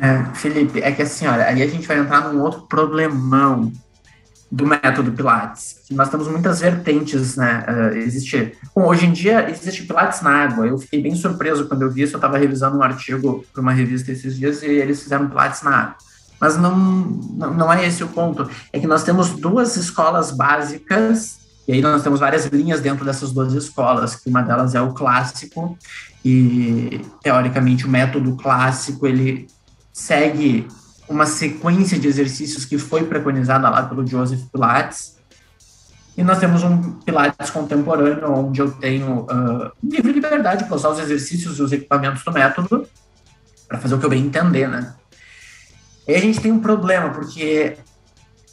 É, 0.00 0.24
Felipe, 0.34 0.80
é 0.80 0.92
que 0.92 1.02
assim, 1.02 1.26
olha, 1.26 1.44
aí 1.44 1.60
a 1.60 1.66
gente 1.66 1.86
vai 1.86 1.98
entrar 1.98 2.32
num 2.32 2.40
outro 2.40 2.62
problemão 2.62 3.70
do 4.50 4.66
método 4.66 5.12
Pilates. 5.12 5.76
Nós 5.90 6.08
temos 6.08 6.26
muitas 6.26 6.60
vertentes, 6.60 7.36
né? 7.36 7.64
eh, 7.66 7.98
existe. 7.98 8.52
Bom, 8.74 8.86
hoje 8.86 9.06
em 9.06 9.12
dia 9.12 9.50
existe 9.50 9.84
Pilates 9.84 10.22
na 10.22 10.30
água. 10.30 10.66
Eu 10.66 10.78
fiquei 10.78 11.02
bem 11.02 11.14
surpreso 11.14 11.66
quando 11.66 11.82
eu 11.82 11.90
vi 11.90 12.02
isso. 12.02 12.14
Eu 12.14 12.18
estava 12.18 12.38
revisando 12.38 12.78
um 12.78 12.82
artigo 12.82 13.44
para 13.52 13.60
uma 13.60 13.72
revista 13.72 14.10
esses 14.10 14.36
dias 14.36 14.62
e 14.62 14.66
eles 14.66 15.02
fizeram 15.02 15.28
Pilates 15.28 15.62
na 15.62 15.70
água. 15.70 15.96
Mas 16.40 16.56
não, 16.56 16.76
não, 16.76 17.52
não 17.54 17.72
é 17.72 17.86
esse 17.86 18.02
o 18.02 18.08
ponto. 18.08 18.48
É 18.72 18.78
que 18.78 18.86
nós 18.86 19.02
temos 19.02 19.30
duas 19.30 19.76
escolas 19.76 20.30
básicas, 20.30 21.38
e 21.66 21.72
aí 21.72 21.82
nós 21.82 22.02
temos 22.02 22.20
várias 22.20 22.46
linhas 22.46 22.80
dentro 22.80 23.04
dessas 23.04 23.32
duas 23.32 23.52
escolas, 23.52 24.14
que 24.14 24.30
uma 24.30 24.42
delas 24.42 24.74
é 24.74 24.80
o 24.80 24.92
clássico, 24.92 25.76
e 26.24 27.04
teoricamente 27.22 27.86
o 27.86 27.88
método 27.88 28.36
clássico 28.36 29.06
ele 29.06 29.48
segue 29.92 30.68
uma 31.08 31.26
sequência 31.26 31.98
de 31.98 32.06
exercícios 32.06 32.64
que 32.64 32.78
foi 32.78 33.04
preconizada 33.04 33.68
lá 33.68 33.82
pelo 33.82 34.06
Joseph 34.06 34.42
Pilates. 34.52 35.16
E 36.16 36.22
nós 36.22 36.38
temos 36.38 36.62
um 36.62 36.92
Pilates 37.00 37.50
contemporâneo, 37.50 38.30
onde 38.32 38.60
eu 38.60 38.70
tenho 38.72 39.20
uh, 39.20 39.70
livre 39.82 40.12
liberdade 40.12 40.64
para 40.64 40.74
usar 40.74 40.90
os 40.90 40.98
exercícios 40.98 41.58
e 41.58 41.62
os 41.62 41.72
equipamentos 41.72 42.24
do 42.24 42.32
método 42.32 42.86
para 43.68 43.78
fazer 43.78 43.94
o 43.94 43.98
que 43.98 44.06
eu 44.06 44.10
bem 44.10 44.24
entender, 44.24 44.68
né? 44.68 44.94
E 46.06 46.14
a 46.14 46.18
gente 46.18 46.40
tem 46.40 46.50
um 46.50 46.58
problema, 46.58 47.10
porque 47.10 47.76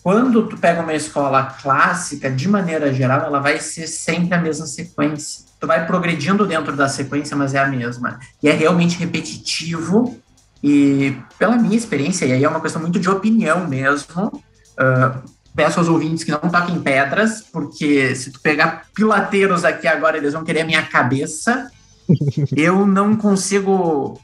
quando 0.03 0.47
tu 0.47 0.57
pega 0.57 0.81
uma 0.81 0.93
escola 0.93 1.43
clássica, 1.45 2.29
de 2.29 2.47
maneira 2.47 2.93
geral, 2.93 3.21
ela 3.21 3.39
vai 3.39 3.59
ser 3.59 3.87
sempre 3.87 4.35
a 4.35 4.41
mesma 4.41 4.67
sequência. 4.67 5.45
Tu 5.59 5.65
vai 5.65 5.87
progredindo 5.87 6.45
dentro 6.45 6.75
da 6.75 6.87
sequência, 6.87 7.35
mas 7.35 7.55
é 7.55 7.59
a 7.59 7.67
mesma. 7.67 8.19
E 8.43 8.47
é 8.47 8.51
realmente 8.51 8.99
repetitivo 8.99 10.21
e 10.63 11.15
pela 11.37 11.57
minha 11.57 11.77
experiência, 11.77 12.25
e 12.25 12.31
aí 12.33 12.43
é 12.43 12.49
uma 12.49 12.61
questão 12.61 12.81
muito 12.81 12.99
de 12.99 13.09
opinião 13.09 13.67
mesmo, 13.67 14.27
uh, 14.27 15.23
peço 15.55 15.79
aos 15.79 15.87
ouvintes 15.87 16.23
que 16.23 16.31
não 16.31 16.39
toquem 16.39 16.81
pedras, 16.81 17.41
porque 17.41 18.15
se 18.15 18.31
tu 18.31 18.39
pegar 18.41 18.85
pilateiros 18.93 19.63
aqui 19.63 19.87
agora, 19.87 20.17
eles 20.17 20.33
vão 20.33 20.43
querer 20.43 20.61
a 20.61 20.65
minha 20.65 20.83
cabeça. 20.83 21.69
Eu 22.55 22.85
não 22.85 23.15
consigo 23.15 24.19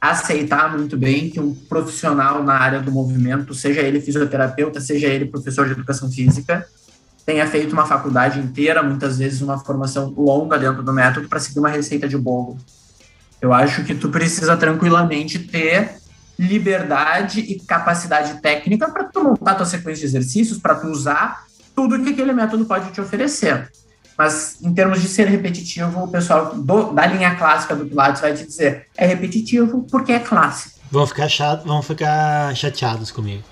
aceitar 0.00 0.76
muito 0.76 0.96
bem 0.96 1.30
que 1.30 1.38
um 1.38 1.54
profissional 1.54 2.42
na 2.42 2.54
área 2.54 2.80
do 2.80 2.90
movimento, 2.90 3.54
seja 3.54 3.82
ele 3.82 4.00
fisioterapeuta, 4.00 4.80
seja 4.80 5.06
ele 5.06 5.26
professor 5.26 5.66
de 5.66 5.72
educação 5.72 6.10
física, 6.10 6.66
tenha 7.24 7.46
feito 7.46 7.72
uma 7.72 7.86
faculdade 7.86 8.40
inteira, 8.40 8.82
muitas 8.82 9.18
vezes 9.18 9.42
uma 9.42 9.58
formação 9.58 10.12
longa 10.16 10.58
dentro 10.58 10.82
do 10.82 10.92
método 10.92 11.28
para 11.28 11.38
seguir 11.38 11.60
uma 11.60 11.68
receita 11.68 12.08
de 12.08 12.18
bolo. 12.18 12.58
Eu 13.42 13.52
acho 13.52 13.82
que 13.82 13.92
tu 13.92 14.08
precisa 14.08 14.56
tranquilamente 14.56 15.40
ter 15.40 15.96
liberdade 16.38 17.40
e 17.40 17.58
capacidade 17.58 18.40
técnica 18.40 18.88
para 18.88 19.02
tu 19.04 19.22
montar 19.22 19.56
tua 19.56 19.66
sequência 19.66 20.00
de 20.02 20.06
exercícios, 20.16 20.58
para 20.58 20.76
tu 20.76 20.86
usar 20.86 21.44
tudo 21.74 22.00
que 22.04 22.10
aquele 22.10 22.32
método 22.32 22.64
pode 22.64 22.92
te 22.92 23.00
oferecer. 23.00 23.68
Mas 24.16 24.62
em 24.62 24.72
termos 24.72 25.02
de 25.02 25.08
ser 25.08 25.26
repetitivo, 25.26 26.04
o 26.04 26.08
pessoal 26.08 26.54
do, 26.54 26.92
da 26.92 27.04
linha 27.04 27.34
clássica 27.34 27.74
do 27.74 27.84
Pilates 27.84 28.20
vai 28.20 28.32
te 28.32 28.46
dizer 28.46 28.86
é 28.96 29.06
repetitivo 29.06 29.84
porque 29.90 30.12
é 30.12 30.20
clássico. 30.20 30.78
Vão 30.88 31.04
ficar, 31.04 31.28
chato, 31.28 31.66
vão 31.66 31.82
ficar 31.82 32.54
chateados 32.54 33.10
comigo. 33.10 33.42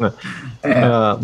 É. 0.00 0.80
Ah, 0.82 1.18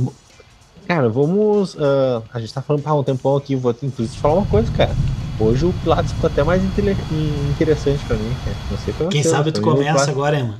Cara, 0.87 1.09
vamos. 1.09 1.77
ah, 1.79 2.23
a 2.33 2.41
gente 2.41 2.53
tá 2.53 2.61
falando 2.63 2.83
há 2.87 2.95
um 2.95 3.03
tempão 3.05 3.37
aqui, 3.37 3.55
vou 3.55 3.75
inclusive 3.83 4.15
te 4.17 4.21
falar 4.21 4.35
uma 4.35 4.47
coisa, 4.47 4.71
cara. 4.73 4.95
Hoje 5.39 5.65
o 5.65 5.73
Pilates 5.73 6.13
ficou 6.13 6.27
até 6.29 6.43
mais 6.45 6.63
interessante 6.63 8.05
pra 8.05 8.17
mim, 8.17 8.37
cara. 8.45 8.57
Não 8.71 8.77
sei 8.77 8.93
pra 8.93 9.07
Quem 9.07 9.23
você, 9.23 9.29
sabe 9.31 9.53
tu 9.53 9.61
começa 9.63 10.11
agora, 10.11 10.37
hein, 10.37 10.43
mano. 10.45 10.59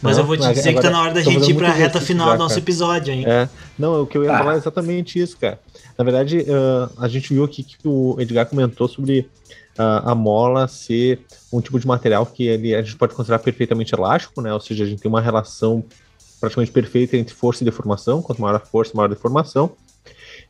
Mas 0.00 0.16
Não, 0.16 0.24
eu 0.24 0.26
vou 0.26 0.36
te 0.36 0.40
agora- 0.40 0.54
dizer 0.54 0.74
que 0.74 0.80
tá 0.80 0.90
na 0.90 1.00
hora 1.00 1.14
da 1.14 1.20
gente 1.22 1.48
ir 1.48 1.54
pra 1.54 1.70
reta 1.70 2.00
final 2.00 2.26
já, 2.28 2.32
do 2.34 2.38
nosso 2.40 2.54
cara. 2.56 2.64
episódio, 2.64 3.14
hein? 3.14 3.24
É, 3.24 3.48
não, 3.78 4.02
o 4.02 4.06
que 4.06 4.18
eu 4.18 4.24
ia 4.24 4.30
Tá. 4.32 4.38
falar 4.38 4.54
é 4.54 4.56
exatamente 4.56 5.20
isso, 5.20 5.36
cara. 5.38 5.60
Na 5.96 6.02
verdade, 6.04 6.44
ah, 6.50 6.88
a 6.98 7.06
gente 7.06 7.32
viu 7.32 7.44
aqui 7.44 7.62
que 7.62 7.76
o 7.86 8.16
Edgar 8.18 8.46
comentou 8.46 8.88
sobre 8.88 9.30
ah, 9.78 10.10
a 10.10 10.14
mola 10.16 10.66
ser 10.66 11.20
um 11.52 11.60
tipo 11.60 11.78
de 11.78 11.86
material 11.86 12.26
que 12.26 12.42
ele, 12.48 12.74
a 12.74 12.82
gente 12.82 12.96
pode 12.96 13.14
considerar 13.14 13.38
perfeitamente 13.38 13.94
elástico, 13.94 14.40
né? 14.42 14.52
Ou 14.52 14.58
seja, 14.60 14.82
a 14.82 14.86
gente 14.88 15.00
tem 15.00 15.08
uma 15.08 15.20
relação 15.20 15.84
praticamente 16.42 16.72
perfeita 16.72 17.16
entre 17.16 17.32
força 17.32 17.62
e 17.62 17.64
deformação. 17.64 18.20
Quanto 18.20 18.42
maior 18.42 18.56
a 18.56 18.60
força, 18.60 18.92
maior 18.94 19.06
a 19.06 19.14
deformação. 19.14 19.70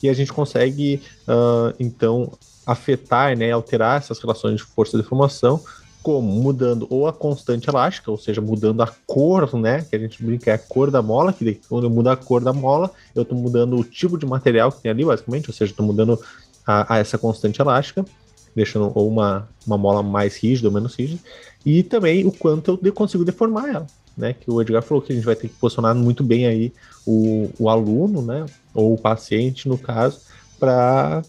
E 0.03 0.09
a 0.09 0.15
gente 0.15 0.33
consegue, 0.33 1.03
ah, 1.29 1.75
então, 1.79 2.33
afetar, 2.67 3.37
né, 3.37 3.53
alterar 3.53 3.99
essas 3.99 4.19
relações 4.19 4.57
de 4.57 4.63
força 4.63 4.97
e 4.97 5.03
deformação 5.03 5.61
como 6.03 6.29
mudando 6.29 6.87
ou 6.91 7.07
a 7.07 7.13
constante 7.13 7.69
elástica, 7.69 8.11
ou 8.11 8.19
seja, 8.19 8.41
mudando 8.41 8.83
a 8.83 8.89
cor, 9.07 9.55
né, 9.57 9.87
que 9.89 9.95
a 9.95 9.99
gente 9.99 10.21
brinca 10.21 10.51
é 10.51 10.55
a 10.55 10.59
cor 10.59 10.91
da 10.91 11.01
mola, 11.01 11.33
que 11.33 11.61
quando 11.69 11.85
eu 11.85 11.91
mudo 11.91 12.09
a 12.09 12.17
cor 12.17 12.43
da 12.43 12.53
mola, 12.53 12.91
eu 13.15 13.23
estou 13.23 13.39
mudando 13.39 13.77
o 13.77 13.85
tipo 13.85 14.19
de 14.19 14.27
material 14.27 14.73
que 14.73 14.83
tem 14.83 14.91
ali, 14.91 15.05
basicamente, 15.05 15.49
ou 15.49 15.55
seja, 15.55 15.71
estou 15.71 15.87
mudando 15.87 16.19
a, 16.67 16.95
a 16.95 16.99
essa 16.99 17.17
constante 17.17 17.63
elástica, 17.63 18.05
deixando 18.55 18.91
ou 18.95 19.09
uma, 19.09 19.49
uma 19.65 19.79
mola 19.79 20.03
mais 20.03 20.37
rígida 20.37 20.67
ou 20.67 20.75
menos 20.75 20.97
rígida, 20.97 21.21
e 21.65 21.85
também 21.85 22.27
o 22.27 22.33
quanto 22.33 22.81
eu 22.83 22.93
consigo 22.93 23.25
deformar 23.25 23.69
ela, 23.69 23.87
né, 24.17 24.33
que 24.33 24.51
o 24.51 24.61
Edgar 24.61 24.83
falou 24.83 25.03
que 25.03 25.13
a 25.13 25.17
gente 25.17 25.25
vai 25.25 25.37
ter 25.37 25.49
que 25.49 25.55
posicionar 25.55 25.95
muito 25.95 26.23
bem 26.23 26.47
aí 26.47 26.73
o, 27.07 27.51
o 27.59 27.69
aluno, 27.69 28.23
né, 28.23 28.47
ou 28.75 28.95
o 28.95 28.99
paciente, 28.99 29.69
no 29.69 29.79
caso, 29.79 30.21
para 30.59 31.23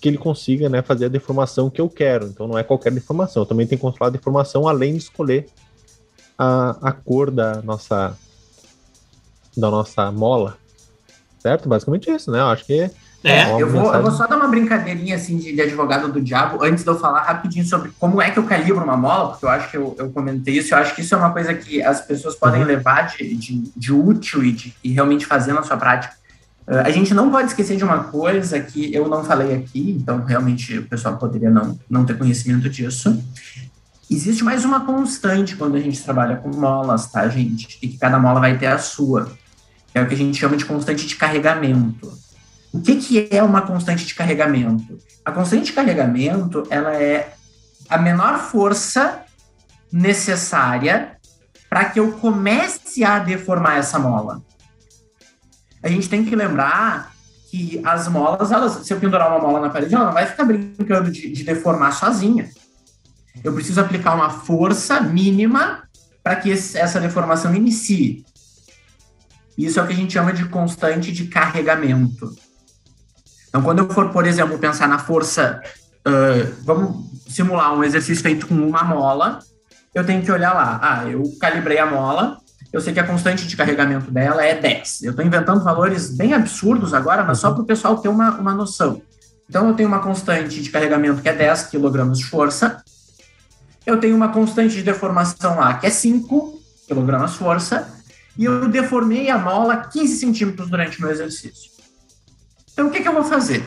que 0.00 0.08
ele 0.08 0.18
consiga 0.18 0.68
né, 0.68 0.82
fazer 0.82 1.04
a 1.04 1.08
deformação 1.08 1.70
que 1.70 1.80
eu 1.80 1.88
quero. 1.88 2.26
Então 2.26 2.48
não 2.48 2.58
é 2.58 2.64
qualquer 2.64 2.90
deformação. 2.90 3.42
Eu 3.42 3.46
também 3.46 3.66
tenho 3.66 3.78
que 3.78 3.82
controlar 3.82 4.08
a 4.08 4.12
deformação 4.12 4.66
além 4.66 4.94
de 4.94 4.98
escolher 4.98 5.46
a, 6.36 6.76
a 6.88 6.92
cor 6.92 7.30
da 7.30 7.62
nossa 7.62 8.18
da 9.56 9.70
nossa 9.70 10.10
mola. 10.10 10.58
Certo? 11.38 11.68
Basicamente 11.68 12.10
isso, 12.10 12.32
né? 12.32 12.40
Eu 12.40 12.46
acho 12.46 12.64
que 12.64 12.90
É, 13.24 13.46
uma 13.46 13.60
Eu 13.60 13.70
vou, 13.70 13.94
eu 13.94 14.02
vou 14.02 14.10
só 14.10 14.26
dar 14.26 14.36
uma 14.36 14.48
brincadeirinha 14.48 15.16
assim 15.16 15.36
de, 15.36 15.52
de 15.52 15.60
advogado 15.60 16.10
do 16.10 16.20
diabo 16.20 16.64
antes 16.64 16.82
de 16.82 16.90
eu 16.90 16.98
falar 16.98 17.22
rapidinho 17.22 17.64
sobre 17.64 17.92
como 17.98 18.20
é 18.20 18.30
que 18.30 18.38
eu 18.38 18.44
calibro 18.44 18.82
uma 18.82 18.96
mola, 18.96 19.30
porque 19.30 19.44
eu 19.44 19.48
acho 19.48 19.70
que 19.70 19.76
eu, 19.76 19.94
eu 19.98 20.10
comentei 20.10 20.58
isso, 20.58 20.74
eu 20.74 20.78
acho 20.78 20.94
que 20.94 21.02
isso 21.02 21.14
é 21.14 21.18
uma 21.18 21.32
coisa 21.32 21.54
que 21.54 21.82
as 21.82 22.00
pessoas 22.00 22.34
podem 22.34 22.62
Uhum. 22.62 22.66
levar 22.66 23.02
de, 23.02 23.34
de, 23.34 23.72
de 23.76 23.92
útil 23.92 24.44
e, 24.44 24.52
de, 24.52 24.74
e 24.82 24.92
realmente 24.92 25.26
fazer 25.26 25.52
na 25.52 25.62
sua 25.62 25.76
prática. 25.76 26.14
Uh, 26.66 26.78
a 26.84 26.90
gente 26.90 27.12
não 27.12 27.30
pode 27.30 27.48
esquecer 27.48 27.76
de 27.76 27.84
uma 27.84 28.04
coisa 28.04 28.60
que 28.60 28.94
eu 28.94 29.08
não 29.08 29.24
falei 29.24 29.54
aqui, 29.54 29.96
então 30.00 30.24
realmente 30.24 30.78
o 30.78 30.86
pessoal 30.86 31.16
poderia 31.16 31.50
não, 31.50 31.78
não 31.90 32.04
ter 32.04 32.16
conhecimento 32.16 32.68
disso. 32.68 33.20
Existe 34.10 34.44
mais 34.44 34.64
uma 34.64 34.80
constante 34.84 35.56
quando 35.56 35.76
a 35.76 35.80
gente 35.80 36.02
trabalha 36.02 36.36
com 36.36 36.54
molas, 36.54 37.10
tá, 37.10 37.26
gente? 37.28 37.78
E 37.80 37.88
que 37.88 37.98
cada 37.98 38.18
mola 38.18 38.40
vai 38.40 38.58
ter 38.58 38.66
a 38.66 38.78
sua. 38.78 39.24
que 39.90 39.98
É 39.98 40.02
o 40.02 40.06
que 40.06 40.14
a 40.14 40.16
gente 40.16 40.38
chama 40.38 40.56
de 40.56 40.64
constante 40.64 41.06
de 41.06 41.16
carregamento. 41.16 42.12
O 42.72 42.80
que, 42.80 42.96
que 42.96 43.28
é 43.30 43.42
uma 43.42 43.62
constante 43.62 44.06
de 44.06 44.14
carregamento? 44.14 44.98
A 45.24 45.30
constante 45.30 45.66
de 45.66 45.72
carregamento 45.72 46.64
ela 46.70 46.94
é 46.94 47.34
a 47.88 47.98
menor 47.98 48.38
força 48.38 49.22
necessária 49.92 51.16
para 51.68 51.84
que 51.86 52.00
eu 52.00 52.12
comece 52.12 53.04
a 53.04 53.18
deformar 53.18 53.78
essa 53.78 53.98
mola. 53.98 54.42
A 55.82 55.88
gente 55.88 56.08
tem 56.08 56.24
que 56.24 56.34
lembrar 56.34 57.12
que 57.50 57.80
as 57.84 58.08
molas, 58.08 58.50
elas, 58.50 58.86
se 58.86 58.92
eu 58.92 58.98
pendurar 59.00 59.28
uma 59.28 59.38
mola 59.38 59.60
na 59.60 59.70
parede, 59.70 59.94
ela 59.94 60.06
não 60.06 60.12
vai 60.12 60.24
ficar 60.26 60.44
brincando 60.44 61.10
de, 61.10 61.30
de 61.30 61.44
deformar 61.44 61.92
sozinha. 61.92 62.48
Eu 63.44 63.52
preciso 63.52 63.80
aplicar 63.80 64.14
uma 64.14 64.30
força 64.30 65.00
mínima 65.00 65.82
para 66.22 66.36
que 66.36 66.50
esse- 66.50 66.78
essa 66.78 66.98
deformação 67.00 67.54
inicie. 67.54 68.24
Isso 69.58 69.78
é 69.78 69.82
o 69.82 69.86
que 69.86 69.92
a 69.92 69.96
gente 69.96 70.12
chama 70.14 70.32
de 70.32 70.46
constante 70.48 71.12
de 71.12 71.26
carregamento. 71.26 72.34
Então, 73.52 73.60
quando 73.60 73.80
eu 73.80 73.90
for, 73.90 74.08
por 74.08 74.26
exemplo, 74.26 74.58
pensar 74.58 74.88
na 74.88 74.98
força, 74.98 75.60
ah, 76.06 76.50
vamos 76.64 77.04
simular 77.28 77.74
um 77.74 77.84
exercício 77.84 78.22
feito 78.22 78.46
com 78.46 78.54
uma 78.54 78.82
mola, 78.82 79.40
eu 79.94 80.06
tenho 80.06 80.22
que 80.22 80.32
olhar 80.32 80.54
lá. 80.54 80.80
Ah, 80.82 81.06
eu 81.06 81.22
calibrei 81.38 81.78
a 81.78 81.84
mola, 81.84 82.38
eu 82.72 82.80
sei 82.80 82.94
que 82.94 83.00
a 83.00 83.06
constante 83.06 83.46
de 83.46 83.54
carregamento 83.54 84.10
dela 84.10 84.42
é 84.42 84.54
10. 84.54 85.02
Eu 85.02 85.10
estou 85.10 85.22
inventando 85.22 85.62
valores 85.62 86.16
bem 86.16 86.32
absurdos 86.32 86.94
agora, 86.94 87.22
mas 87.24 87.40
só 87.40 87.50
para 87.50 87.62
o 87.62 87.66
pessoal 87.66 87.98
ter 87.98 88.08
uma, 88.08 88.30
uma 88.30 88.54
noção. 88.54 89.02
Então, 89.46 89.68
eu 89.68 89.74
tenho 89.74 89.88
uma 89.90 89.98
constante 89.98 90.62
de 90.62 90.70
carregamento 90.70 91.20
que 91.20 91.28
é 91.28 91.34
10 91.34 91.64
kg 91.64 92.10
de 92.10 92.24
força, 92.24 92.82
eu 93.84 94.00
tenho 94.00 94.16
uma 94.16 94.28
constante 94.28 94.76
de 94.76 94.82
deformação 94.82 95.56
lá 95.56 95.74
que 95.74 95.86
é 95.86 95.90
5 95.90 96.58
kg 96.88 97.28
força, 97.28 97.86
e 98.38 98.46
eu 98.46 98.66
deformei 98.68 99.28
a 99.28 99.36
mola 99.36 99.76
15 99.76 100.16
centímetros 100.16 100.70
durante 100.70 100.98
o 100.98 101.02
meu 101.02 101.10
exercício. 101.10 101.71
Então, 102.72 102.88
o 102.88 102.90
que, 102.90 103.00
que 103.00 103.08
eu 103.08 103.12
vou 103.12 103.24
fazer? 103.24 103.62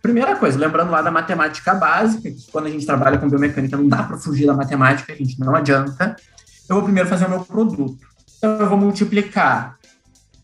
Primeira 0.00 0.36
coisa, 0.36 0.58
lembrando 0.58 0.90
lá 0.90 1.00
da 1.00 1.10
matemática 1.10 1.74
básica, 1.74 2.30
que 2.30 2.50
quando 2.50 2.66
a 2.66 2.70
gente 2.70 2.84
trabalha 2.84 3.18
com 3.18 3.28
biomecânica 3.28 3.76
não 3.76 3.88
dá 3.88 4.02
para 4.02 4.18
fugir 4.18 4.46
da 4.46 4.54
matemática, 4.54 5.12
a 5.12 5.16
gente 5.16 5.38
não 5.38 5.54
adianta. 5.54 6.16
Eu 6.68 6.76
vou 6.76 6.84
primeiro 6.84 7.08
fazer 7.08 7.26
o 7.26 7.30
meu 7.30 7.44
produto. 7.44 7.98
Então, 8.38 8.58
eu 8.58 8.68
vou 8.68 8.78
multiplicar 8.78 9.76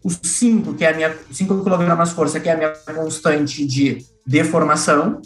os 0.05 0.19
5, 0.23 0.75
que 0.75 0.85
é 0.85 0.93
a 0.93 0.95
minha 0.95 1.17
5 1.31 1.65
kg 1.65 2.07
força, 2.07 2.39
que 2.39 2.49
é 2.49 2.53
a 2.53 2.57
minha 2.57 2.73
constante 2.95 3.67
de 3.67 4.05
deformação, 4.27 5.21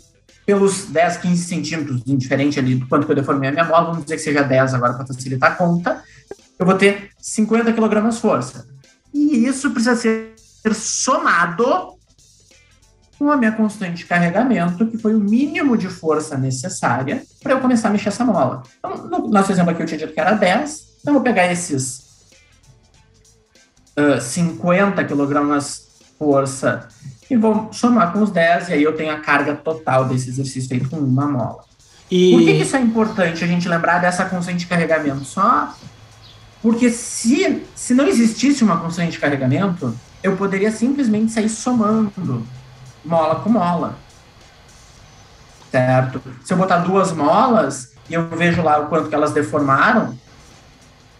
pelos 0.44 0.86
10, 0.86 1.18
15 1.18 1.44
centímetros, 1.44 2.02
indiferente 2.06 2.58
ali 2.58 2.74
do 2.74 2.86
quanto 2.88 3.06
que 3.06 3.12
eu 3.12 3.16
deformei 3.16 3.48
a 3.48 3.52
minha 3.52 3.64
mola, 3.64 3.90
vamos 3.90 4.04
dizer 4.04 4.16
que 4.16 4.22
seja 4.22 4.42
10 4.42 4.74
agora 4.74 4.94
para 4.94 5.06
facilitar 5.06 5.52
a 5.52 5.54
conta, 5.54 6.02
eu 6.58 6.66
vou 6.66 6.74
ter 6.74 7.10
50 7.20 7.72
kg 7.72 8.12
força. 8.12 8.66
E 9.12 9.46
isso 9.46 9.70
precisa 9.70 9.94
ser 9.94 10.34
somado 10.74 11.98
com 13.22 13.30
a 13.30 13.36
minha 13.36 13.52
constante 13.52 13.98
de 13.98 14.04
carregamento, 14.04 14.84
que 14.84 14.98
foi 14.98 15.14
o 15.14 15.20
mínimo 15.20 15.76
de 15.76 15.86
força 15.86 16.36
necessária 16.36 17.22
para 17.40 17.52
eu 17.52 17.60
começar 17.60 17.86
a 17.86 17.92
mexer 17.92 18.08
essa 18.08 18.24
mola. 18.24 18.64
Então, 18.80 18.96
no 19.06 19.28
nosso 19.28 19.52
exemplo 19.52 19.70
aqui 19.70 19.80
eu 19.80 19.86
tinha 19.86 19.98
dito 19.98 20.12
que 20.12 20.18
era 20.20 20.32
10, 20.32 20.96
então 21.00 21.14
eu 21.14 21.20
vou 21.20 21.22
pegar 21.22 21.46
esses 21.46 22.02
ah, 23.96 24.20
50 24.20 25.04
quilogramas 25.04 25.86
força 26.18 26.88
e 27.30 27.36
vou 27.36 27.72
somar 27.72 28.12
com 28.12 28.22
os 28.22 28.32
10, 28.32 28.70
e 28.70 28.72
aí 28.72 28.82
eu 28.82 28.96
tenho 28.96 29.12
a 29.12 29.20
carga 29.20 29.54
total 29.54 30.06
desse 30.06 30.28
exercício 30.28 30.68
feito 30.68 30.90
com 30.90 30.96
uma 30.96 31.28
mola. 31.28 31.62
E 32.10 32.32
Por 32.32 32.40
que, 32.40 32.54
que 32.56 32.62
isso 32.62 32.74
é 32.74 32.80
importante 32.80 33.44
a 33.44 33.46
gente 33.46 33.68
lembrar 33.68 34.00
dessa 34.00 34.24
constante 34.24 34.58
de 34.58 34.66
carregamento? 34.66 35.24
Só 35.24 35.72
porque 36.60 36.90
se, 36.90 37.62
se 37.76 37.94
não 37.94 38.08
existisse 38.08 38.64
uma 38.64 38.78
constante 38.78 39.12
de 39.12 39.18
carregamento, 39.20 39.94
eu 40.24 40.36
poderia 40.36 40.72
simplesmente 40.72 41.30
sair 41.30 41.48
somando 41.48 42.44
mola 43.04 43.36
com 43.36 43.50
mola. 43.50 43.96
Certo? 45.70 46.20
Se 46.44 46.52
eu 46.52 46.56
botar 46.56 46.78
duas 46.78 47.12
molas 47.12 47.92
e 48.08 48.14
eu 48.14 48.28
vejo 48.28 48.62
lá 48.62 48.78
o 48.78 48.86
quanto 48.86 49.08
que 49.08 49.14
elas 49.14 49.32
deformaram, 49.32 50.18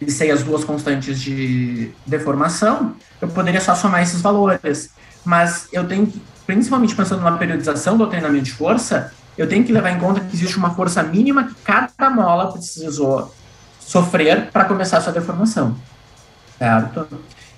e 0.01 0.11
sei 0.11 0.31
as 0.31 0.43
duas 0.43 0.65
constantes 0.65 1.21
de 1.21 1.93
deformação, 2.07 2.95
eu 3.21 3.29
poderia 3.29 3.61
só 3.61 3.75
somar 3.75 4.03
esses 4.03 4.21
valores. 4.21 4.91
Mas 5.25 5.69
eu 5.73 5.87
tenho 5.87 6.07
que, 6.07 6.21
principalmente 6.45 6.95
pensando 6.95 7.23
na 7.23 7.33
periodização 7.33 7.97
do 7.97 8.07
treinamento 8.09 8.45
de 8.45 8.53
força, 8.53 9.13
eu 9.39 9.49
tenho 9.49 9.65
que 9.65 9.73
levar 9.73 9.91
em 9.91 9.99
conta 9.99 10.21
que 10.21 10.35
existe 10.35 10.57
uma 10.57 10.75
força 10.75 11.03
mínima 11.03 11.45
que 11.45 11.55
cada 11.65 12.11
mola 12.11 12.53
precisou 12.53 13.33
sofrer 13.81 14.51
para 14.51 14.65
começar 14.65 14.99
a 14.99 15.01
sua 15.01 15.13
deformação. 15.13 15.77
Certo? 16.59 17.07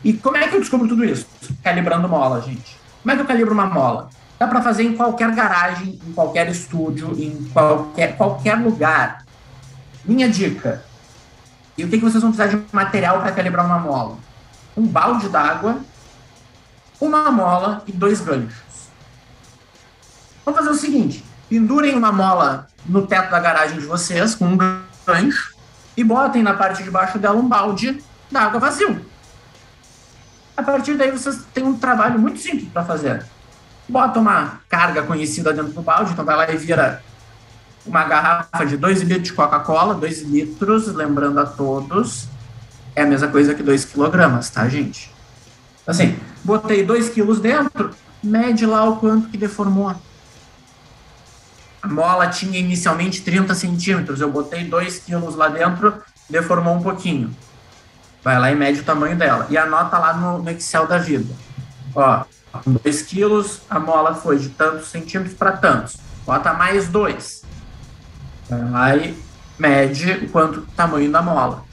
E 0.05 0.13
como 0.13 0.37
é 0.37 0.47
que 0.47 0.55
eu 0.55 0.61
descubro 0.61 0.87
tudo 0.87 1.05
isso? 1.05 1.27
Calibrando 1.63 2.09
mola, 2.09 2.41
gente. 2.43 2.84
Como 3.05 3.13
é 3.13 3.17
que 3.17 3.21
eu 3.21 3.27
calibro 3.27 3.53
uma 3.53 3.67
mola? 3.67 4.09
Dá 4.39 4.47
para 4.49 4.63
fazer 4.63 4.83
em 4.83 4.97
qualquer 4.97 5.31
garagem, 5.35 6.01
em 6.09 6.13
qualquer 6.15 6.49
estúdio, 6.49 7.13
em 7.21 7.51
qualquer, 7.53 8.17
qualquer 8.17 8.55
lugar. 8.55 9.27
Minha 10.07 10.27
dica. 10.27 10.83
E 11.77 11.85
o 11.85 11.89
que, 11.91 11.99
que 11.99 12.03
vocês 12.03 12.23
vão 12.23 12.33
precisar 12.33 12.57
de 12.57 12.65
material 12.73 13.21
para 13.21 13.33
calibrar 13.33 13.67
uma 13.67 13.79
mola? 13.79 14.17
Um 14.75 14.87
balde 14.87 15.29
d'água, 15.29 15.81
uma 16.99 17.31
mola 17.31 17.83
e 17.87 17.93
dois 17.93 18.23
ganchos. 18.23 18.89
Vamos 20.43 20.61
fazer 20.61 20.71
o 20.71 20.75
seguinte: 20.75 21.23
pendurem 21.51 21.95
uma 21.95 22.11
mola 22.11 22.69
no 22.87 23.07
teto 23.07 23.31
da 23.31 23.39
garagem 23.39 23.79
de 23.79 23.85
vocês 23.85 24.35
com 24.35 24.47
um 24.47 24.57
gancho 24.57 25.55
e 25.95 26.03
botem 26.03 26.43
na 26.43 26.55
parte 26.55 26.83
de 26.83 26.91
baixo 26.91 27.19
dela 27.19 27.37
um 27.37 27.47
balde 27.47 28.03
d'água 28.31 28.59
vazio. 28.59 29.05
A 30.57 30.63
partir 30.63 30.95
daí 30.95 31.11
vocês 31.11 31.45
têm 31.53 31.65
um 31.65 31.77
trabalho 31.77 32.19
muito 32.19 32.39
simples 32.39 32.69
para 32.73 32.85
fazer. 32.85 33.25
Bota 33.89 34.19
uma 34.21 34.61
carga 34.69 35.03
conhecida 35.03 35.53
dentro 35.53 35.73
do 35.73 35.83
balde, 35.83 36.13
então 36.13 36.25
vai 36.25 36.37
lá 36.37 36.51
e 36.51 36.57
vira 36.57 37.03
uma 37.85 38.05
garrafa 38.05 38.65
de 38.65 38.77
2 38.77 39.03
litros 39.03 39.29
de 39.29 39.33
Coca-Cola, 39.35 39.95
2 39.95 40.23
litros, 40.23 40.87
lembrando 40.87 41.39
a 41.39 41.45
todos, 41.45 42.29
é 42.97 43.03
a 43.03 43.07
mesma 43.07 43.29
coisa 43.29 43.55
que 43.55 43.63
2 43.63 43.85
quilogramas, 43.85 44.49
tá, 44.49 44.67
gente? 44.69 45.13
Assim, 45.87 46.19
botei 46.43 46.83
2 46.83 47.11
quilos 47.11 47.41
dentro, 47.41 47.91
mede 48.23 48.65
lá 48.65 48.89
o 48.89 48.97
quanto 48.97 49.29
que 49.29 49.37
deformou. 49.37 49.95
A 51.83 51.89
mola 51.89 52.29
tinha 52.29 52.59
inicialmente 52.59 53.21
30 53.21 53.55
centímetros, 53.55 54.23
eu 54.23 54.31
botei 54.31 54.65
2 54.65 55.01
quilos 55.01 55.35
lá 55.35 55.49
dentro, 55.49 56.03
deformou 56.31 56.77
um 56.77 56.83
pouquinho. 56.83 57.37
Vai 58.25 58.41
lá 58.41 58.51
e 58.51 58.57
mede 58.57 58.81
o 58.81 58.85
tamanho 58.85 59.17
dela. 59.17 59.47
E 59.51 59.59
anota 59.59 59.99
lá 59.99 60.15
no, 60.15 60.43
no 60.43 60.51
Excel 60.51 60.87
da 60.87 60.97
vida. 60.97 61.33
Ó, 61.95 62.25
com 62.65 62.73
2 62.73 63.03
quilos, 63.03 63.61
a 63.69 63.79
mola 63.79 64.15
foi 64.15 64.39
de 64.39 64.49
tantos 64.49 64.89
centímetros 64.89 65.37
para 65.37 65.53
tantos. 65.53 65.99
Bota 66.25 66.55
mais 66.55 66.89
2. 66.89 67.43
Vai 68.49 68.71
lá 68.71 68.97
e 68.97 69.23
mede 69.59 70.11
o 70.11 70.29
quanto 70.31 70.61
o 70.61 70.67
tamanho 70.69 71.13
da 71.13 71.21
mola. 71.21 71.65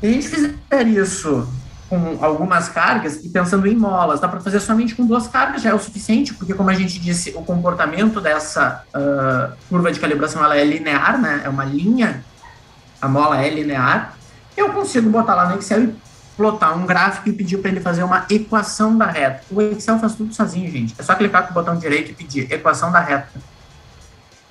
Se 0.00 0.06
a 0.06 0.10
gente 0.10 0.28
fizer 0.28 0.88
isso 0.88 1.48
com 1.88 2.18
algumas 2.24 2.68
cargas 2.68 3.22
e 3.22 3.28
pensando 3.28 3.66
em 3.66 3.76
molas, 3.76 4.18
dá 4.18 4.26
para 4.26 4.40
fazer 4.40 4.60
somente 4.60 4.94
com 4.94 5.06
duas 5.06 5.28
cargas, 5.28 5.62
já 5.62 5.70
é 5.70 5.74
o 5.74 5.78
suficiente, 5.78 6.32
porque 6.34 6.54
como 6.54 6.70
a 6.70 6.74
gente 6.74 6.98
disse, 6.98 7.30
o 7.36 7.42
comportamento 7.42 8.20
dessa 8.20 8.82
uh, 8.96 9.54
curva 9.68 9.92
de 9.92 10.00
calibração 10.00 10.42
ela 10.42 10.56
é 10.56 10.64
linear, 10.64 11.20
né? 11.20 11.42
É 11.44 11.48
uma 11.48 11.64
linha, 11.64 12.24
a 13.00 13.06
mola 13.06 13.40
é 13.40 13.50
linear. 13.50 14.16
Eu 14.56 14.72
consigo 14.72 15.08
botar 15.10 15.34
lá 15.34 15.48
no 15.48 15.58
Excel 15.58 15.84
e 15.84 15.94
plotar 16.36 16.76
um 16.76 16.86
gráfico 16.86 17.28
e 17.28 17.32
pedir 17.32 17.58
para 17.58 17.70
ele 17.70 17.80
fazer 17.80 18.02
uma 18.02 18.26
equação 18.30 18.96
da 18.96 19.06
reta. 19.06 19.42
O 19.50 19.60
Excel 19.60 19.98
faz 19.98 20.14
tudo 20.14 20.34
sozinho, 20.34 20.70
gente. 20.70 20.94
É 20.98 21.02
só 21.02 21.14
clicar 21.14 21.44
com 21.44 21.50
o 21.50 21.54
botão 21.54 21.76
direito 21.76 22.10
e 22.10 22.14
pedir 22.14 22.50
equação 22.52 22.90
da 22.90 23.00
reta. 23.00 23.30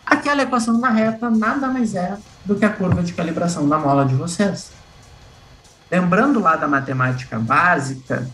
Aquela 0.05 0.41
equação 0.43 0.79
da 0.79 0.89
reta 0.89 1.29
nada 1.29 1.67
mais 1.67 1.95
é 1.95 2.17
do 2.45 2.55
que 2.55 2.65
a 2.65 2.69
curva 2.69 3.01
de 3.01 3.13
calibração 3.13 3.67
da 3.67 3.77
mola 3.77 4.05
de 4.05 4.15
vocês. 4.15 4.71
Lembrando 5.89 6.39
lá 6.39 6.55
da 6.55 6.67
matemática 6.67 7.37
básica, 7.37 8.27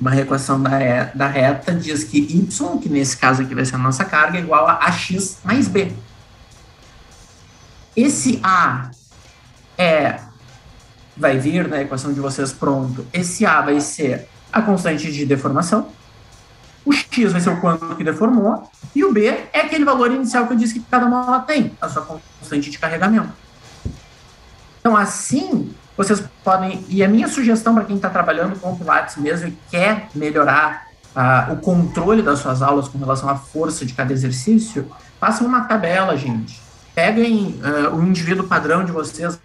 uma 0.00 0.16
equação 0.16 0.62
da, 0.62 0.70
da 1.14 1.26
reta 1.26 1.74
diz 1.74 2.04
que 2.04 2.18
y, 2.18 2.78
que 2.80 2.88
nesse 2.88 3.16
caso 3.16 3.42
aqui 3.42 3.54
vai 3.54 3.64
ser 3.64 3.74
a 3.74 3.78
nossa 3.78 4.04
carga, 4.04 4.38
é 4.38 4.40
igual 4.40 4.66
a 4.66 4.74
ax 4.74 5.38
mais 5.44 5.66
b. 5.66 5.92
Esse 7.96 8.40
a 8.42 8.90
é 9.76 10.20
vai 11.18 11.38
vir 11.38 11.68
na 11.68 11.80
equação 11.82 12.12
de 12.12 12.20
vocês 12.20 12.52
pronto. 12.52 13.06
Esse 13.12 13.44
a 13.44 13.60
vai 13.60 13.80
ser 13.80 14.28
a 14.52 14.62
constante 14.62 15.12
de 15.12 15.26
deformação. 15.26 15.88
O 16.84 16.92
x 16.92 17.32
vai 17.32 17.40
ser 17.40 17.50
o 17.50 17.60
quanto 17.60 17.96
que 17.96 18.04
deformou. 18.04 18.70
E 18.94 19.04
o 19.04 19.12
b 19.12 19.26
é 19.52 19.60
aquele 19.60 19.84
valor 19.84 20.10
inicial 20.10 20.46
que 20.46 20.52
eu 20.54 20.56
disse 20.56 20.74
que 20.74 20.80
cada 20.90 21.06
mola 21.06 21.40
tem, 21.40 21.76
a 21.80 21.88
sua 21.88 22.02
constante 22.02 22.70
de 22.70 22.78
carregamento. 22.78 23.30
Então, 24.80 24.96
assim, 24.96 25.74
vocês 25.96 26.22
podem. 26.42 26.84
E 26.88 27.02
a 27.02 27.08
minha 27.08 27.28
sugestão 27.28 27.74
para 27.74 27.84
quem 27.84 27.96
está 27.96 28.08
trabalhando 28.08 28.58
com 28.58 28.76
Pilates 28.76 29.16
mesmo 29.16 29.48
e 29.48 29.58
quer 29.70 30.08
melhorar 30.14 30.86
uh, 31.14 31.52
o 31.52 31.56
controle 31.56 32.22
das 32.22 32.38
suas 32.38 32.62
aulas 32.62 32.88
com 32.88 32.96
relação 32.98 33.28
à 33.28 33.36
força 33.36 33.84
de 33.84 33.92
cada 33.92 34.12
exercício, 34.12 34.90
façam 35.20 35.46
uma 35.46 35.62
tabela, 35.62 36.16
gente. 36.16 36.67
Peguem 36.98 37.60
uh, 37.62 37.94
o 37.94 38.02
indivíduo 38.02 38.48
padrão 38.48 38.84
de 38.84 38.90
vocês, 38.90 39.38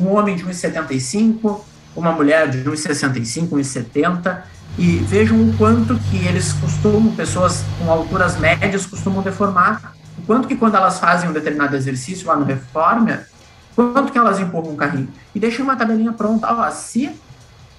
um 0.00 0.12
homem 0.12 0.36
de 0.36 0.44
1,75, 0.44 1.60
uma 1.96 2.12
mulher 2.12 2.48
de 2.48 2.58
1,65, 2.62 3.48
1,70, 3.48 4.40
e 4.78 4.98
vejam 4.98 5.36
o 5.36 5.52
quanto 5.58 5.98
que 5.98 6.24
eles 6.24 6.52
costumam, 6.52 7.12
pessoas 7.16 7.64
com 7.76 7.90
alturas 7.90 8.38
médias 8.38 8.86
costumam 8.86 9.20
deformar, 9.20 9.96
o 10.16 10.22
quanto 10.22 10.46
que 10.46 10.54
quando 10.54 10.76
elas 10.76 11.00
fazem 11.00 11.28
um 11.28 11.32
determinado 11.32 11.74
exercício 11.74 12.28
lá 12.28 12.36
no 12.36 12.44
Reformer, 12.44 13.26
Quanto 13.74 14.12
que 14.12 14.18
elas 14.18 14.38
empurram 14.38 14.74
o 14.74 14.76
carrinho? 14.76 15.08
E 15.34 15.40
deixa 15.40 15.60
uma 15.60 15.74
tabelinha 15.74 16.12
pronta. 16.12 16.46
Ó, 16.52 16.70
se 16.70 17.10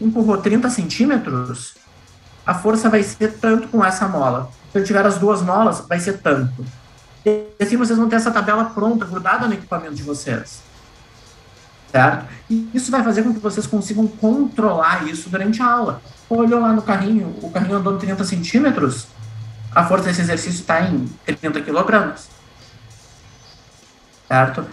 empurrou 0.01 0.37
30 0.37 0.69
centímetros, 0.69 1.75
a 2.45 2.53
força 2.53 2.89
vai 2.89 3.03
ser 3.03 3.33
tanto 3.33 3.67
com 3.67 3.85
essa 3.85 4.05
mola. 4.07 4.49
Se 4.71 4.79
eu 4.79 4.83
tiver 4.83 5.05
as 5.05 5.17
duas 5.17 5.41
molas, 5.41 5.85
vai 5.87 5.99
ser 5.99 6.17
tanto. 6.17 6.65
E 7.25 7.45
assim 7.59 7.77
vocês 7.77 7.97
vão 7.97 8.09
ter 8.09 8.17
essa 8.17 8.31
tabela 8.31 8.65
pronta, 8.65 9.05
grudada 9.05 9.47
no 9.47 9.53
equipamento 9.53 9.95
de 9.95 10.03
vocês. 10.03 10.61
Certo? 11.91 12.25
E 12.49 12.69
isso 12.73 12.91
vai 12.91 13.03
fazer 13.03 13.23
com 13.23 13.33
que 13.33 13.39
vocês 13.39 13.67
consigam 13.67 14.07
controlar 14.07 15.07
isso 15.07 15.29
durante 15.29 15.61
a 15.61 15.65
aula. 15.65 16.01
Olhou 16.29 16.59
lá 16.59 16.73
no 16.73 16.81
carrinho, 16.81 17.35
o 17.41 17.51
carrinho 17.51 17.77
andou 17.77 17.97
30 17.97 18.23
centímetros, 18.23 19.07
a 19.73 19.85
força 19.85 20.05
desse 20.05 20.21
exercício 20.21 20.61
está 20.61 20.81
em 20.81 21.05
30 21.25 21.61
quilogramas. 21.61 22.27
Certo? 24.27 24.65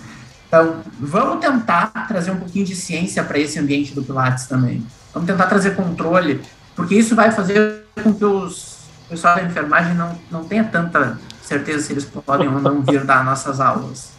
Então, 0.48 0.80
vamos 0.98 1.40
tentar 1.40 1.88
trazer 2.08 2.30
um 2.30 2.38
pouquinho 2.38 2.64
de 2.64 2.74
ciência 2.74 3.22
para 3.22 3.38
esse 3.38 3.58
ambiente 3.58 3.94
do 3.94 4.02
Pilates 4.02 4.46
também. 4.46 4.84
Vamos 5.12 5.28
tentar 5.28 5.46
trazer 5.46 5.76
controle, 5.76 6.40
porque 6.74 6.94
isso 6.94 7.14
vai 7.14 7.30
fazer 7.30 7.84
com 8.02 8.12
que 8.14 8.24
os 8.24 8.80
pessoal 9.10 9.34
da 9.34 9.42
enfermagem 9.42 9.94
não, 9.94 10.16
não 10.30 10.44
tenha 10.44 10.64
tanta 10.64 11.18
certeza 11.50 11.86
se 11.86 11.92
eles 11.92 12.04
podem 12.04 12.48
ou 12.48 12.60
não 12.60 12.80
vir 12.82 13.04
dar 13.04 13.24
nossas 13.24 13.60
aulas. 13.60 14.10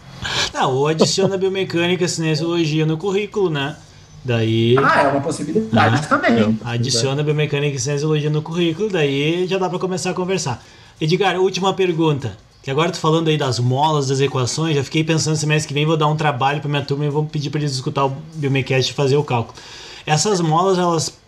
Não, 0.54 0.72
ou 0.76 0.88
adiciona 0.88 1.38
biomecânica 1.38 2.08
cinesiologia 2.08 2.86
no 2.86 2.98
currículo, 2.98 3.50
né? 3.50 3.78
Daí. 4.24 4.76
Ah, 4.78 5.04
é 5.04 5.08
uma 5.08 5.22
possibilidade 5.22 6.02
ah, 6.04 6.08
também. 6.08 6.60
Adiciona 6.64 7.24
biomecânica 7.24 7.76
e 7.76 7.80
cinesiologia 7.80 8.30
no 8.30 8.42
currículo, 8.42 8.90
daí 8.90 9.48
já 9.48 9.58
dá 9.58 9.70
para 9.70 9.80
começar 9.80 10.12
a 10.12 10.14
conversar. 10.14 10.62
Edgar, 11.00 11.38
última 11.38 11.74
pergunta. 11.74 12.38
Que 12.62 12.70
agora 12.70 12.92
tô 12.92 13.00
falando 13.00 13.28
aí 13.28 13.38
das 13.38 13.58
molas, 13.58 14.08
das 14.08 14.20
equações, 14.20 14.76
já 14.76 14.84
fiquei 14.84 15.04
pensando 15.04 15.36
semestre 15.36 15.68
que 15.68 15.74
vem 15.74 15.84
vou 15.84 15.98
dar 15.98 16.06
um 16.06 16.16
trabalho 16.16 16.60
para 16.60 16.70
minha 16.70 16.84
turma 16.84 17.06
e 17.06 17.10
vou 17.10 17.26
pedir 17.26 17.50
para 17.50 17.60
eles 17.60 17.72
escutar 17.72 18.06
o 18.06 18.16
Biomecast 18.36 18.92
e 18.92 18.94
fazer 18.94 19.18
o 19.18 19.24
cálculo. 19.24 19.58
Essas 20.06 20.40
molas, 20.42 20.78
elas 20.78 21.21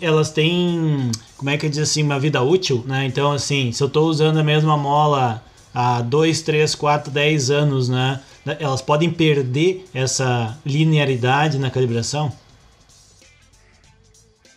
elas 0.00 0.30
têm, 0.30 1.10
como 1.36 1.50
é 1.50 1.56
que 1.56 1.68
diz 1.68 1.78
assim, 1.78 2.02
uma 2.02 2.18
vida 2.18 2.42
útil, 2.42 2.84
né? 2.86 3.06
Então, 3.06 3.32
assim, 3.32 3.72
se 3.72 3.82
eu 3.82 3.86
estou 3.86 4.08
usando 4.08 4.38
a 4.38 4.44
mesma 4.44 4.76
mola 4.76 5.42
há 5.74 6.00
2, 6.02 6.42
3, 6.42 6.74
4, 6.74 7.10
10 7.10 7.50
anos, 7.50 7.88
né? 7.88 8.20
Elas 8.58 8.80
podem 8.80 9.10
perder 9.10 9.84
essa 9.92 10.56
linearidade 10.64 11.58
na 11.58 11.70
calibração? 11.70 12.32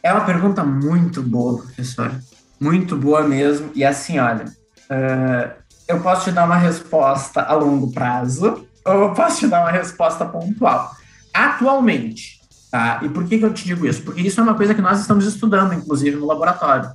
É 0.02 0.14
uma 0.14 0.26
pergunta 0.26 0.64
muito 0.64 1.22
boa, 1.22 1.58
professor. 1.62 2.14
Muito 2.60 2.96
boa 2.96 3.24
mesmo. 3.24 3.72
E 3.76 3.84
assim, 3.84 4.20
olha, 4.20 4.46
uh, 4.46 5.52
eu 5.88 6.00
posso 6.02 6.26
te 6.26 6.32
dar 6.32 6.46
uma 6.46 6.58
resposta 6.58 7.42
a 7.42 7.54
longo 7.54 7.92
prazo 7.92 8.66
ou 8.86 8.94
eu 8.94 9.14
posso 9.14 9.40
te 9.40 9.48
dar 9.48 9.62
uma 9.62 9.72
resposta 9.72 10.26
pontual. 10.26 10.92
Atualmente, 11.34 12.39
tá? 12.70 13.00
E 13.04 13.10
por 13.10 13.26
que, 13.26 13.38
que 13.38 13.46
eu 13.46 13.54
te 13.54 13.66
digo 13.66 13.86
isso? 13.86 14.02
Porque 14.02 14.22
isso 14.22 14.40
é 14.40 14.44
uma 14.44 14.56
coisa 14.56 14.74
que 14.74 14.82
nós 14.82 15.00
estamos 15.00 15.26
estudando, 15.26 15.74
inclusive, 15.74 16.16
no 16.16 16.26
laboratório. 16.26 16.92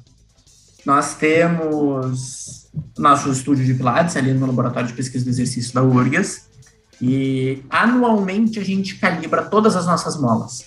Nós 0.85 1.15
temos 1.15 2.69
nosso 2.99 3.31
estúdio 3.31 3.65
de 3.65 3.75
Pilates 3.75 4.17
ali 4.17 4.33
no 4.35 4.47
Laboratório 4.47 4.89
de 4.89 4.95
Pesquisa 4.95 5.25
do 5.25 5.31
Exercício 5.31 5.73
da 5.73 5.83
URGS 5.83 6.49
e 7.01 7.63
anualmente 7.71 8.59
a 8.59 8.65
gente 8.65 8.97
calibra 8.97 9.43
todas 9.43 9.77
as 9.77 9.87
nossas 9.87 10.21
molas 10.21 10.67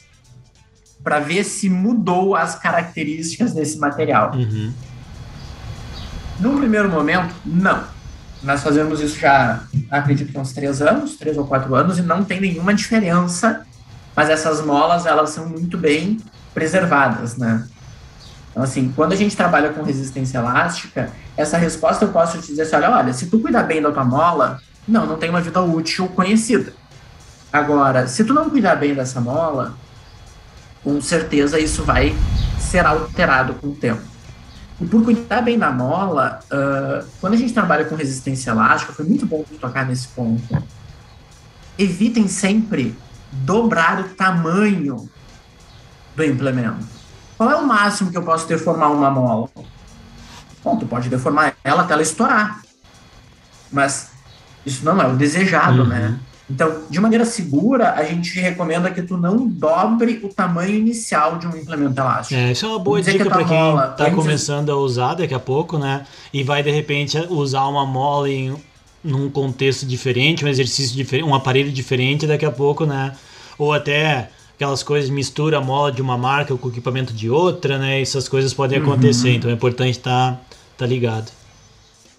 para 1.04 1.20
ver 1.20 1.44
se 1.44 1.70
mudou 1.70 2.36
as 2.36 2.56
características 2.56 3.54
desse 3.54 3.78
material. 3.78 4.34
Uhum. 4.34 4.74
Num 6.40 6.58
primeiro 6.58 6.90
momento, 6.90 7.36
não 7.46 7.98
nós 8.44 8.62
fazemos 8.62 9.02
isso 9.02 9.20
já, 9.20 9.64
acredito 9.90 10.32
que 10.32 10.38
uns 10.38 10.54
três 10.54 10.82
anos, 10.82 11.16
três 11.16 11.38
ou 11.38 11.46
quatro 11.46 11.74
anos, 11.76 11.98
e 11.98 12.02
não 12.02 12.24
tem 12.24 12.40
nenhuma 12.40 12.74
diferença, 12.74 13.66
mas 14.18 14.32
essas 14.32 14.66
molas, 14.66 15.06
elas 15.06 15.30
são 15.30 15.48
muito 15.48 15.78
bem 15.78 16.18
preservadas, 16.52 17.38
né? 17.38 17.68
Então, 18.50 18.64
assim, 18.64 18.92
quando 18.96 19.14
a 19.14 19.16
gente 19.16 19.38
trabalha 19.38 19.70
com 19.70 19.84
resistência 19.84 20.40
elástica, 20.40 21.12
essa 21.38 21.56
resposta 21.56 22.04
eu 22.04 22.10
posso 22.10 22.40
te 22.40 22.48
dizer 22.48 22.64
assim, 22.64 22.78
olha, 22.78 22.90
olha, 22.90 23.14
se 23.14 23.28
tu 23.28 23.40
cuidar 23.40 23.62
bem 23.62 23.80
da 23.80 23.92
tua 23.92 24.04
mola, 24.04 24.60
não, 24.88 25.06
não 25.06 25.18
tem 25.18 25.30
uma 25.30 25.40
vida 25.40 25.62
útil 25.62 26.08
conhecida. 26.08 26.74
Agora, 27.54 28.08
se 28.08 28.24
tu 28.24 28.34
não 28.34 28.50
cuidar 28.50 28.76
bem 28.78 28.96
dessa 28.96 29.22
mola, 29.22 29.76
com 30.84 31.00
certeza 31.00 31.60
isso 31.60 31.84
vai 31.84 32.16
ser 32.60 32.88
alterado 32.88 33.54
com 33.54 33.68
o 33.68 33.76
tempo. 33.76 34.02
E 34.82 34.86
por 34.88 35.04
cuidar 35.04 35.42
bem 35.44 35.60
da 35.60 35.72
mola, 35.72 36.40
uh, 36.46 37.06
quando 37.22 37.34
a 37.34 37.38
gente 37.38 37.54
trabalha 37.54 37.86
com 37.86 37.94
resistência 37.94 38.50
elástica, 38.50 38.94
foi 38.94 39.06
muito 39.06 39.28
bom 39.28 39.46
tocar 39.62 39.86
nesse 39.86 40.08
ponto. 40.08 40.58
Evitem 41.78 42.28
sempre 42.28 42.98
dobrar 43.32 44.00
o 44.00 44.04
tamanho 44.10 45.10
do 46.16 46.24
implemento. 46.24 46.86
Qual 47.38 47.50
é 47.52 47.56
o 47.56 47.66
máximo 47.66 48.12
que 48.12 48.18
eu 48.18 48.24
posso 48.24 48.48
deformar 48.48 48.90
uma 48.90 49.12
mola? 49.12 49.50
Bom, 50.64 50.78
tu 50.78 50.86
pode 50.86 51.08
deformar 51.08 51.56
ela 51.64 51.84
até 51.84 51.94
ela 51.94 52.02
estourar. 52.02 52.62
Mas 53.72 54.12
isso 54.66 54.84
não 54.84 55.00
é 55.02 55.08
o 55.08 55.16
desejado, 55.16 55.84
uhum. 55.84 55.88
né? 55.88 56.20
Então, 56.50 56.84
de 56.90 57.00
maneira 57.00 57.26
segura, 57.26 57.92
a 57.92 58.04
gente 58.04 58.40
recomenda 58.40 58.90
que 58.90 59.02
tu 59.02 59.18
não 59.18 59.46
dobre 59.48 60.22
o 60.24 60.30
tamanho 60.30 60.76
inicial 60.76 61.38
de 61.38 61.46
um 61.46 61.56
implemento 61.56 62.00
elástico. 62.00 62.40
É, 62.40 62.54
isso 62.54 62.66
é 62.66 62.70
uma 62.70 62.80
boa 62.80 63.02
dica 63.02 63.26
para 63.26 63.44
quem 63.44 63.76
está 63.76 64.12
começando 64.12 64.72
a 64.72 64.78
usar 64.78 65.16
daqui 65.16 65.34
a 65.34 65.40
pouco, 65.40 65.78
né? 65.78 66.06
E 66.34 66.44
vai 66.44 66.64
de 66.64 66.72
repente 66.72 67.18
usar 67.30 67.66
uma 67.66 67.86
mola 67.86 68.30
em 68.30 68.56
num 69.08 69.30
contexto 69.30 69.86
diferente, 69.86 70.46
um 70.46 70.48
exercício 70.48 70.96
diferente, 70.96 71.28
um 71.28 71.34
aparelho 71.34 71.72
diferente 71.72 72.28
daqui 72.28 72.46
a 72.46 72.52
pouco, 72.52 72.86
né? 72.86 73.14
Ou 73.58 73.74
até 73.74 74.30
aquelas 74.56 74.84
coisas 74.84 75.10
mistura 75.10 75.58
a 75.58 75.62
mola 75.62 75.92
de 75.92 76.02
uma 76.02 76.18
marca 76.18 76.56
com 76.56 76.68
o 76.68 76.72
equipamento 76.72 77.14
de 77.14 77.30
outra, 77.30 77.78
né? 77.78 78.02
Essas 78.02 78.28
coisas 78.28 78.54
podem 78.54 78.80
acontecer, 78.80 79.30
uhum. 79.30 79.36
então 79.36 79.50
é 79.50 79.54
importante 79.54 79.98
estar 79.98 80.34
tá, 80.34 80.48
Tá 80.78 80.86
ligado. 80.86 81.32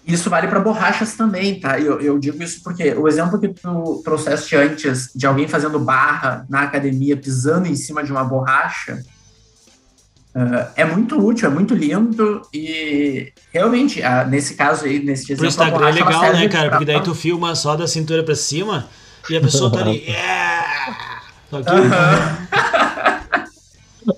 Isso 0.05 0.29
vale 0.29 0.47
para 0.47 0.59
borrachas 0.59 1.13
também, 1.15 1.59
tá? 1.59 1.79
Eu, 1.79 2.01
eu 2.01 2.19
digo 2.19 2.41
isso 2.43 2.61
porque 2.63 2.93
o 2.93 3.07
exemplo 3.07 3.39
que 3.39 3.47
tu 3.47 4.01
trouxeste 4.03 4.55
antes 4.55 5.11
de 5.15 5.25
alguém 5.25 5.47
fazendo 5.47 5.79
barra 5.79 6.45
na 6.49 6.63
academia, 6.63 7.15
pisando 7.15 7.67
em 7.67 7.75
cima 7.75 8.03
de 8.03 8.11
uma 8.11 8.23
borracha, 8.23 9.03
uh, 10.39 10.71
é 10.75 10.85
muito 10.85 11.17
útil, 11.19 11.49
é 11.49 11.51
muito 11.51 11.73
lindo 11.75 12.41
e 12.53 13.31
realmente, 13.51 13.99
uh, 14.01 14.27
nesse 14.29 14.53
caso 14.55 14.85
aí, 14.85 15.03
nesse 15.03 15.31
exemplo, 15.33 15.45
a 15.45 15.49
Instagram 15.49 15.87
é 15.87 15.91
legal, 15.91 16.21
né, 16.33 16.47
cara? 16.47 16.69
pra- 16.69 16.77
Porque 16.77 16.91
daí 16.91 17.01
tu 17.03 17.13
filma 17.15 17.55
só 17.55 17.75
da 17.75 17.87
cintura 17.87 18.23
pra 18.23 18.35
cima 18.35 18.87
e 19.29 19.35
a 19.37 19.41
pessoa 19.41 19.71
tá 19.71 19.79
ali. 19.81 20.03
Yeah! 20.07 21.19
Tô 21.49 21.57
aqui. 21.57 21.71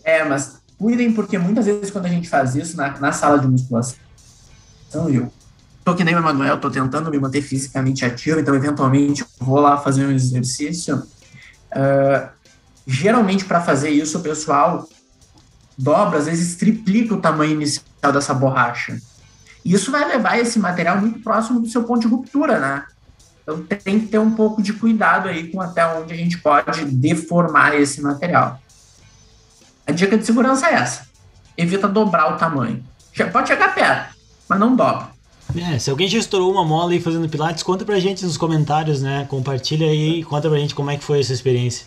É, 0.04 0.24
mas 0.24 0.58
cuidem, 0.78 1.12
porque 1.14 1.38
muitas 1.38 1.66
vezes 1.66 1.90
quando 1.92 2.06
a 2.06 2.10
gente 2.10 2.30
faz 2.30 2.56
isso 2.56 2.76
na, 2.78 2.98
na 3.00 3.12
sala 3.12 3.40
de 3.40 3.48
musculação, 3.48 3.98
eu 5.10 5.32
tô 5.84 5.96
que 5.96 6.04
nem 6.04 6.16
o 6.16 6.20
Emanuel, 6.20 6.58
tô 6.60 6.70
tentando 6.70 7.10
me 7.10 7.20
manter 7.20 7.42
fisicamente 7.42 8.06
ativo, 8.06 8.40
então 8.40 8.54
eventualmente 8.56 9.24
vou 9.40 9.60
lá 9.60 9.78
fazer 9.78 10.06
um 10.06 10.12
exercício. 10.12 11.02
Ah, 11.72 12.30
geralmente, 12.86 13.46
para 13.46 13.62
fazer 13.62 13.90
isso, 13.90 14.18
o 14.18 14.22
pessoal 14.22 14.88
dobra, 15.78 16.20
às 16.20 16.26
vezes 16.26 16.56
triplica 16.56 17.14
o 17.14 17.22
tamanho 17.22 17.54
inicial 17.54 18.12
dessa 18.12 18.34
borracha. 18.34 19.00
E 19.64 19.74
isso 19.74 19.92
vai 19.92 20.08
levar 20.08 20.38
esse 20.40 20.60
material 20.60 21.00
muito 21.00 21.20
próximo 21.20 21.60
do 21.60 21.68
seu 21.68 21.84
ponto 21.84 22.02
de 22.02 22.08
ruptura, 22.08 22.60
né? 22.60 22.84
Então 23.44 23.62
tem 23.64 24.00
que 24.00 24.08
ter 24.08 24.20
um 24.20 24.32
pouco 24.32 24.62
de 24.62 24.74
cuidado 24.74 25.28
aí 25.28 25.52
com 25.52 25.62
até 25.62 25.86
onde 25.86 26.14
a 26.14 26.18
gente 26.18 26.38
pode 26.38 26.86
deformar 26.86 27.76
esse 27.76 28.02
material. 28.02 28.60
A 29.86 29.92
dica 29.92 30.18
de 30.18 30.26
segurança 30.26 30.68
é 30.68 30.74
essa. 30.76 31.08
Evita 31.58 31.88
dobrar 31.88 32.34
o 32.34 32.38
tamanho. 32.38 32.84
Pode 33.32 33.48
chegar 33.48 33.76
perto, 33.76 34.16
mas 34.48 34.60
não 34.60 34.76
dobra. 34.76 35.10
É, 35.56 35.78
se 35.78 35.90
alguém 35.90 36.08
já 36.08 36.18
estourou 36.18 36.52
uma 36.52 36.64
mola 36.64 36.92
aí 36.92 37.02
fazendo 37.02 37.28
pilates, 37.28 37.62
conta 37.62 37.84
pra 37.84 38.00
gente 38.00 38.24
nos 38.24 38.38
comentários, 38.38 39.02
né? 39.02 39.26
Compartilha 39.30 39.88
aí 39.88 40.20
e 40.20 40.24
conta 40.24 40.50
pra 40.50 40.58
gente 40.58 40.74
como 40.74 40.90
é 40.90 40.98
que 40.98 41.04
foi 41.04 41.20
essa 41.20 41.34
experiência. 41.34 41.86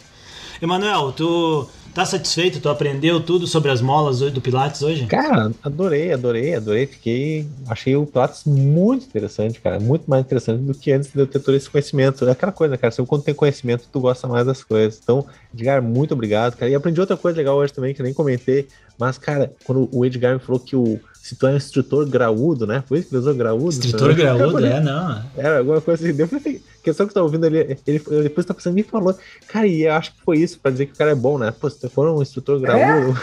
Emanuel, 0.60 1.12
tu 1.12 1.68
tá 1.94 2.04
satisfeito? 2.04 2.60
Tu 2.60 2.68
aprendeu 2.68 3.20
tudo 3.20 3.46
sobre 3.46 3.70
as 3.70 3.80
molas 3.80 4.18
do 4.18 4.40
pilates 4.40 4.82
hoje? 4.82 5.06
Cara, 5.06 5.52
adorei, 5.62 6.12
adorei, 6.12 6.54
adorei. 6.54 6.86
Fiquei. 6.86 7.46
Achei 7.68 7.94
o 7.94 8.04
Pilates 8.04 8.44
muito 8.44 9.06
interessante, 9.06 9.60
cara. 9.60 9.78
Muito 9.78 10.10
mais 10.10 10.24
interessante 10.24 10.62
do 10.62 10.74
que 10.74 10.92
antes 10.92 11.12
de 11.12 11.18
eu 11.18 11.26
ter 11.26 11.38
todo 11.38 11.54
esse 11.54 11.70
conhecimento. 11.70 12.26
É 12.26 12.32
aquela 12.32 12.52
coisa, 12.52 12.76
cara. 12.76 12.90
Se 12.90 13.00
eu 13.00 13.06
quando 13.06 13.22
tem 13.22 13.34
conhecimento, 13.34 13.88
tu 13.90 14.00
gosta 14.00 14.26
mais 14.26 14.44
das 14.44 14.62
coisas. 14.64 15.00
Então, 15.02 15.24
Edgar, 15.54 15.80
muito 15.82 16.12
obrigado, 16.14 16.56
cara. 16.56 16.70
E 16.70 16.74
aprendi 16.74 17.00
outra 17.00 17.16
coisa 17.16 17.38
legal 17.38 17.56
hoje 17.56 17.72
também, 17.72 17.94
que 17.94 18.02
nem 18.02 18.12
comentei. 18.12 18.66
Mas, 18.98 19.16
cara, 19.16 19.52
quando 19.64 19.88
o 19.92 20.04
Edgar 20.04 20.34
me 20.34 20.40
falou 20.40 20.60
que 20.60 20.74
o. 20.74 21.00
Se 21.24 21.34
tu 21.34 21.46
é 21.46 21.52
um 21.52 21.56
instrutor 21.56 22.06
graúdo, 22.06 22.66
né? 22.66 22.84
Foi 22.86 22.98
isso 22.98 23.08
que 23.08 23.14
ele 23.14 23.22
usou 23.22 23.34
graúdo? 23.34 23.70
Instrutor 23.70 24.10
Eu 24.10 24.14
graúdo, 24.14 24.66
é, 24.66 24.78
não. 24.78 25.24
Era 25.34 25.60
alguma 25.60 25.80
coisa 25.80 26.06
assim. 26.06 26.20
Eu 26.20 26.28
falei 26.28 26.62
questão 26.82 27.06
que 27.06 27.14
tá 27.14 27.22
ouvindo 27.22 27.46
ali, 27.46 27.60
ele, 27.60 27.80
ele 27.86 28.22
depois 28.24 28.44
tá 28.44 28.52
pensando, 28.52 28.74
me 28.74 28.82
falou. 28.82 29.16
Cara, 29.48 29.66
e 29.66 29.84
eu 29.84 29.94
acho 29.94 30.12
que 30.12 30.20
foi 30.20 30.36
isso, 30.36 30.60
pra 30.60 30.70
dizer 30.70 30.84
que 30.84 30.92
o 30.92 30.96
cara 30.96 31.12
é 31.12 31.14
bom, 31.14 31.38
né? 31.38 31.50
Pô, 31.58 31.70
se 31.70 31.80
tu 31.80 31.88
for 31.88 32.06
um 32.10 32.20
instrutor 32.20 32.60
graúdo. 32.60 33.18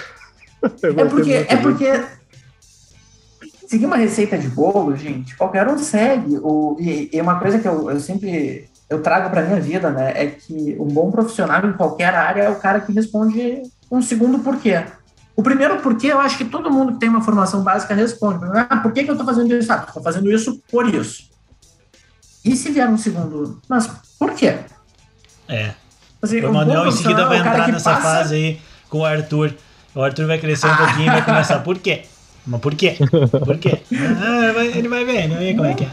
eu 0.82 0.90
É 0.90 0.94
gostei 0.94 1.10
porque, 1.10 1.32
é 1.32 1.58
porque 1.58 2.04
seguir 3.68 3.86
uma 3.86 3.98
receita 3.98 4.36
de 4.36 4.48
bolo, 4.48 4.96
gente, 4.96 5.38
qualquer 5.38 5.68
um 5.68 5.78
segue. 5.78 6.40
O, 6.42 6.78
e, 6.80 7.08
e 7.14 7.22
uma 7.22 7.40
coisa 7.40 7.60
que 7.60 7.68
eu, 7.68 7.92
eu 7.92 8.00
sempre 8.00 8.68
eu 8.90 9.04
trago 9.04 9.30
para 9.30 9.44
minha 9.44 9.62
vida, 9.62 9.92
né, 9.92 10.12
é 10.16 10.26
que 10.26 10.76
um 10.80 10.88
bom 10.88 11.12
profissional 11.12 11.64
em 11.68 11.74
qualquer 11.74 12.16
área 12.16 12.42
é 12.42 12.50
o 12.50 12.60
cara 12.60 12.80
que 12.82 12.92
responde 12.92 13.62
um 13.92 14.02
segundo 14.02 14.40
porquê. 14.40 14.84
O 15.36 15.44
primeiro 15.44 15.78
porquê, 15.82 16.08
eu 16.08 16.20
acho 16.20 16.38
que 16.38 16.46
todo 16.46 16.70
mundo 16.72 16.94
que 16.94 17.00
tem 17.00 17.10
uma 17.10 17.22
formação 17.22 17.64
básica 17.64 17.94
responde. 17.94 18.46
Ah, 18.70 18.78
por 18.78 18.92
que, 18.92 19.04
que 19.04 19.10
eu 19.10 19.14
estou 19.16 19.26
fazendo 19.26 19.54
isso? 19.56 19.72
Ah, 19.72 19.84
estou 19.88 20.04
fazendo 20.04 20.32
isso 20.32 20.62
por 20.70 20.94
isso. 20.94 21.30
E 22.44 22.56
se 22.56 22.72
vier 22.72 22.90
um 22.90 22.98
segundo, 22.98 23.62
mas 23.70 23.88
por 24.20 24.34
quê? 24.34 24.56
É. 25.48 25.74
Assim, 26.22 26.40
O 26.40 26.42
bom 26.44 26.48
Emanuel 26.50 26.88
em 26.88 26.92
seguida 26.92 27.26
vai 27.28 27.40
é 27.40 27.44
cara 27.44 27.58
entrar 27.60 27.72
nessa 27.72 27.92
passa- 27.92 28.02
fase 28.02 28.36
aí 28.36 28.62
com 28.90 29.00
o 29.00 29.06
Arthur. 29.06 29.54
O 29.96 30.02
Arthur 30.02 30.28
vai 30.28 30.38
crescer 30.40 30.68
um 30.68 30.76
pouquinho 30.76 31.08
e 31.08 31.10
vai 31.10 31.26
começar. 31.26 31.60
Por 31.60 31.78
quê? 31.80 32.04
Mas 32.46 32.60
por 32.62 32.74
quê? 32.76 32.98
Por 33.46 33.58
quê? 33.58 33.82
Ah, 33.94 34.44
ele 34.46 34.54
vai- 34.54 34.68
ele 34.68 34.88
vai 34.88 35.06
ver, 35.06 35.16
ele 35.24 35.28
vai 35.34 35.38
ver 35.40 35.56
como 35.56 35.66
é 35.68 35.74
que 35.74 35.84
é. 35.86 35.90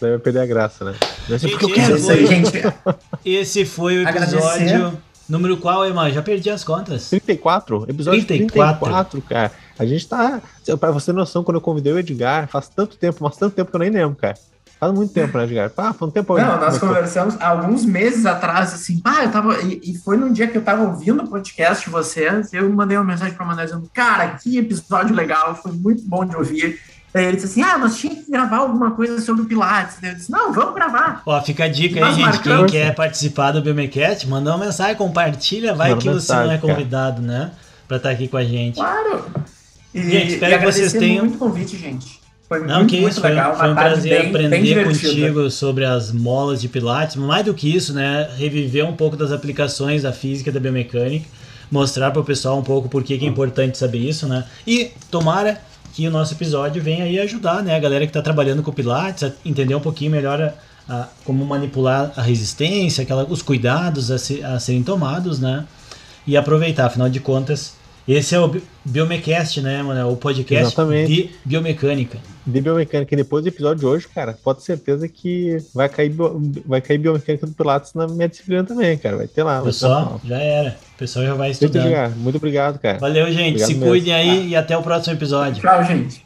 Daí 0.00 0.10
vai 0.10 0.18
perder 0.18 0.40
a 0.40 0.46
graça, 0.46 0.84
né? 0.84 0.94
Não 1.28 1.38
Gente, 1.38 1.50
porque 1.52 1.64
eu 1.66 1.74
quero. 1.74 1.96
isso 1.96 2.10
aí, 2.10 2.26
gente. 2.26 2.52
Esse 3.24 3.64
foi 3.64 3.98
o 3.98 4.08
episódio 4.08 4.38
Agradecer. 4.44 4.92
Número 5.32 5.56
qual, 5.56 5.84
Ema? 5.84 6.10
Já 6.10 6.22
perdi 6.22 6.50
as 6.50 6.62
contas. 6.62 7.08
34, 7.08 7.86
episódio 7.88 8.24
34. 8.24 8.78
34, 8.78 9.22
cara. 9.22 9.50
A 9.78 9.86
gente 9.86 10.06
tá. 10.06 10.42
Pra 10.78 10.90
você 10.90 11.06
ter 11.06 11.16
noção, 11.16 11.42
quando 11.42 11.56
eu 11.56 11.60
convidei 11.60 11.92
o 11.92 11.98
Edgar, 11.98 12.46
faz 12.48 12.68
tanto 12.68 12.96
tempo, 12.96 13.18
mas 13.24 13.36
tanto 13.36 13.54
tempo 13.56 13.70
que 13.70 13.76
eu 13.76 13.80
nem 13.80 13.90
lembro, 13.90 14.14
cara. 14.14 14.36
Faz 14.78 14.92
muito 14.92 15.12
tempo, 15.12 15.38
né, 15.38 15.44
Edgar? 15.44 15.72
Ah, 15.76 15.92
foi 15.92 16.08
um 16.08 16.10
tempo 16.10 16.36
Não, 16.36 16.60
nós 16.60 16.76
conversamos 16.76 17.40
há 17.40 17.48
alguns 17.48 17.84
meses 17.84 18.26
atrás, 18.26 18.74
assim, 18.74 19.00
ah, 19.04 19.24
eu 19.24 19.30
tava. 19.30 19.60
E, 19.62 19.80
e 19.84 19.96
foi 19.96 20.16
num 20.16 20.32
dia 20.32 20.46
que 20.48 20.58
eu 20.58 20.62
tava 20.62 20.82
ouvindo 20.82 21.22
o 21.22 21.28
podcast 21.28 21.84
de 21.84 21.90
vocês, 21.90 22.52
eu 22.52 22.68
mandei 22.68 22.98
uma 22.98 23.04
mensagem 23.04 23.34
pra 23.34 23.46
Mané 23.46 23.64
dizendo, 23.64 23.88
cara, 23.94 24.36
que 24.42 24.58
episódio 24.58 25.14
legal, 25.14 25.54
foi 25.54 25.72
muito 25.72 26.02
bom 26.04 26.26
de 26.26 26.36
ouvir. 26.36 26.78
Daí 27.12 27.26
ele 27.26 27.36
disse 27.36 27.46
assim: 27.46 27.62
ah, 27.62 27.76
nós 27.78 27.96
tínhamos 27.98 28.24
que 28.24 28.30
gravar 28.30 28.58
alguma 28.58 28.92
coisa 28.92 29.20
sobre 29.20 29.42
o 29.42 29.44
Pilates. 29.44 29.96
Daí 30.00 30.12
eu 30.12 30.14
disse, 30.16 30.30
não, 30.30 30.52
vamos 30.52 30.74
gravar. 30.74 31.22
Ó, 31.26 31.40
fica 31.42 31.64
a 31.64 31.68
dica 31.68 31.98
aí, 32.04 32.14
gente. 32.14 32.16
Quem 32.40 32.52
marcamos. 32.52 32.72
quer 32.72 32.94
participar 32.94 33.52
do 33.52 33.60
Biomecast, 33.60 34.26
manda 34.28 34.50
uma 34.54 34.64
mensagem, 34.64 34.96
compartilha, 34.96 35.74
vai 35.74 35.90
Manda 35.90 36.00
que 36.02 36.08
você 36.08 36.32
não 36.34 36.52
é 36.52 36.58
convidado, 36.58 37.20
né? 37.20 37.50
Pra 37.86 37.98
estar 37.98 38.10
aqui 38.10 38.28
com 38.28 38.36
a 38.38 38.44
gente. 38.44 38.76
Claro. 38.76 39.26
E, 39.94 40.02
Gente, 40.02 40.32
espero 40.34 40.54
e 40.54 40.58
que 40.58 40.64
vocês 40.64 40.92
tenham- 40.94 41.24
muito 41.26 41.38
convite, 41.38 41.76
gente. 41.76 42.20
Foi 42.48 42.60
Não, 42.60 42.76
muito, 42.76 42.90
que 42.90 43.00
muito 43.00 43.12
isso, 43.12 43.20
foi, 43.20 43.30
legal. 43.30 43.56
foi 43.56 43.70
um 43.70 43.74
prazer 43.74 44.10
bem, 44.10 44.20
bem 44.20 44.28
aprender 44.46 44.62
divertida. 44.62 45.08
contigo 45.08 45.50
sobre 45.50 45.84
as 45.84 46.12
molas 46.12 46.60
de 46.62 46.68
Pilates, 46.68 47.16
mais 47.16 47.44
do 47.44 47.52
que 47.52 47.74
isso, 47.74 47.92
né? 47.92 48.28
Reviver 48.38 48.86
um 48.86 48.94
pouco 48.96 49.16
das 49.16 49.32
aplicações 49.32 50.02
da 50.02 50.12
física 50.12 50.48
e 50.48 50.52
da 50.52 50.58
biomecânica, 50.60 51.26
mostrar 51.70 52.10
para 52.10 52.20
o 52.20 52.24
pessoal 52.24 52.58
um 52.58 52.62
pouco 52.62 52.88
por 52.88 53.02
que 53.02 53.16
que 53.18 53.24
é 53.24 53.28
importante 53.28 53.76
saber 53.76 53.98
isso, 53.98 54.26
né? 54.26 54.44
E 54.66 54.90
tomara 55.10 55.60
que 55.92 56.06
o 56.08 56.10
nosso 56.10 56.34
episódio 56.34 56.82
venha 56.82 57.04
aí 57.04 57.18
ajudar, 57.20 57.62
né? 57.62 57.74
A 57.76 57.78
galera 57.78 58.04
que 58.06 58.10
está 58.10 58.22
trabalhando 58.22 58.62
com 58.62 58.72
Pilates, 58.72 59.24
a 59.24 59.32
entender 59.44 59.74
um 59.74 59.80
pouquinho 59.80 60.10
melhor 60.10 60.40
a, 60.40 60.54
a- 60.88 61.08
como 61.24 61.44
manipular 61.44 62.12
a 62.16 62.22
resistência, 62.22 63.02
aquela, 63.02 63.24
os 63.24 63.42
cuidados 63.42 64.10
a, 64.10 64.18
se- 64.18 64.42
a 64.42 64.58
serem 64.58 64.82
tomados, 64.82 65.38
né? 65.38 65.64
E 66.26 66.36
aproveitar, 66.36 66.86
afinal 66.86 67.08
de 67.08 67.20
contas, 67.20 67.74
esse 68.06 68.34
é 68.34 68.40
o 68.40 68.48
Bi- 68.48 68.62
Biomecast, 68.84 69.60
né, 69.60 69.82
mano? 69.82 70.10
O 70.10 70.16
podcast 70.16 70.66
Exatamente. 70.66 71.12
de 71.12 71.30
biomecânica. 71.44 72.18
De 72.44 72.60
biomecânica. 72.60 73.14
E 73.14 73.16
depois 73.16 73.44
do 73.44 73.48
episódio 73.48 73.78
de 73.80 73.86
hoje, 73.86 74.08
cara, 74.08 74.36
pode 74.42 74.58
ter 74.58 74.64
certeza 74.64 75.06
que 75.08 75.56
vai 75.72 75.88
cair, 75.88 76.08
bio- 76.10 76.42
vai 76.66 76.80
cair 76.80 76.98
biomecânica 76.98 77.46
do 77.46 77.52
Pilates 77.52 77.94
na 77.94 78.08
minha 78.08 78.28
disciplina 78.28 78.64
também, 78.64 78.98
cara. 78.98 79.16
Vai 79.18 79.28
ter 79.28 79.44
lá. 79.44 79.62
Pessoal, 79.62 80.20
já 80.24 80.38
era. 80.38 80.76
O 80.94 80.98
pessoal 80.98 81.24
já 81.26 81.34
vai. 81.34 81.52
Edgar. 81.52 82.10
Muito 82.16 82.36
obrigado, 82.36 82.78
cara. 82.80 82.98
Valeu, 82.98 83.26
gente. 83.30 83.50
Obrigado 83.62 83.68
Se 83.68 83.74
mesmo. 83.74 83.88
cuidem 83.88 84.12
aí 84.12 84.48
e 84.48 84.56
até 84.56 84.76
o 84.76 84.82
próximo 84.82 85.14
episódio. 85.14 85.60
Tchau, 85.62 85.84
gente. 85.84 86.24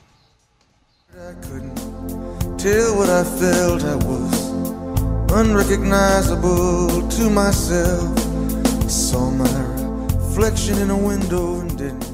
Tell 2.59 2.97
what 2.97 3.11
I 3.11 3.24
felt. 3.39 3.83
I 3.83 3.95
was 4.07 4.47
unrecognizable 5.33 7.03
to 7.16 7.31
myself. 7.31 8.11
I 8.85 8.89
saw 8.89 9.31
my 9.31 9.86
reflection 10.37 10.76
in 10.76 10.91
a 10.91 10.97
window 10.97 11.61
and 11.61 11.78
didn't 11.78 12.05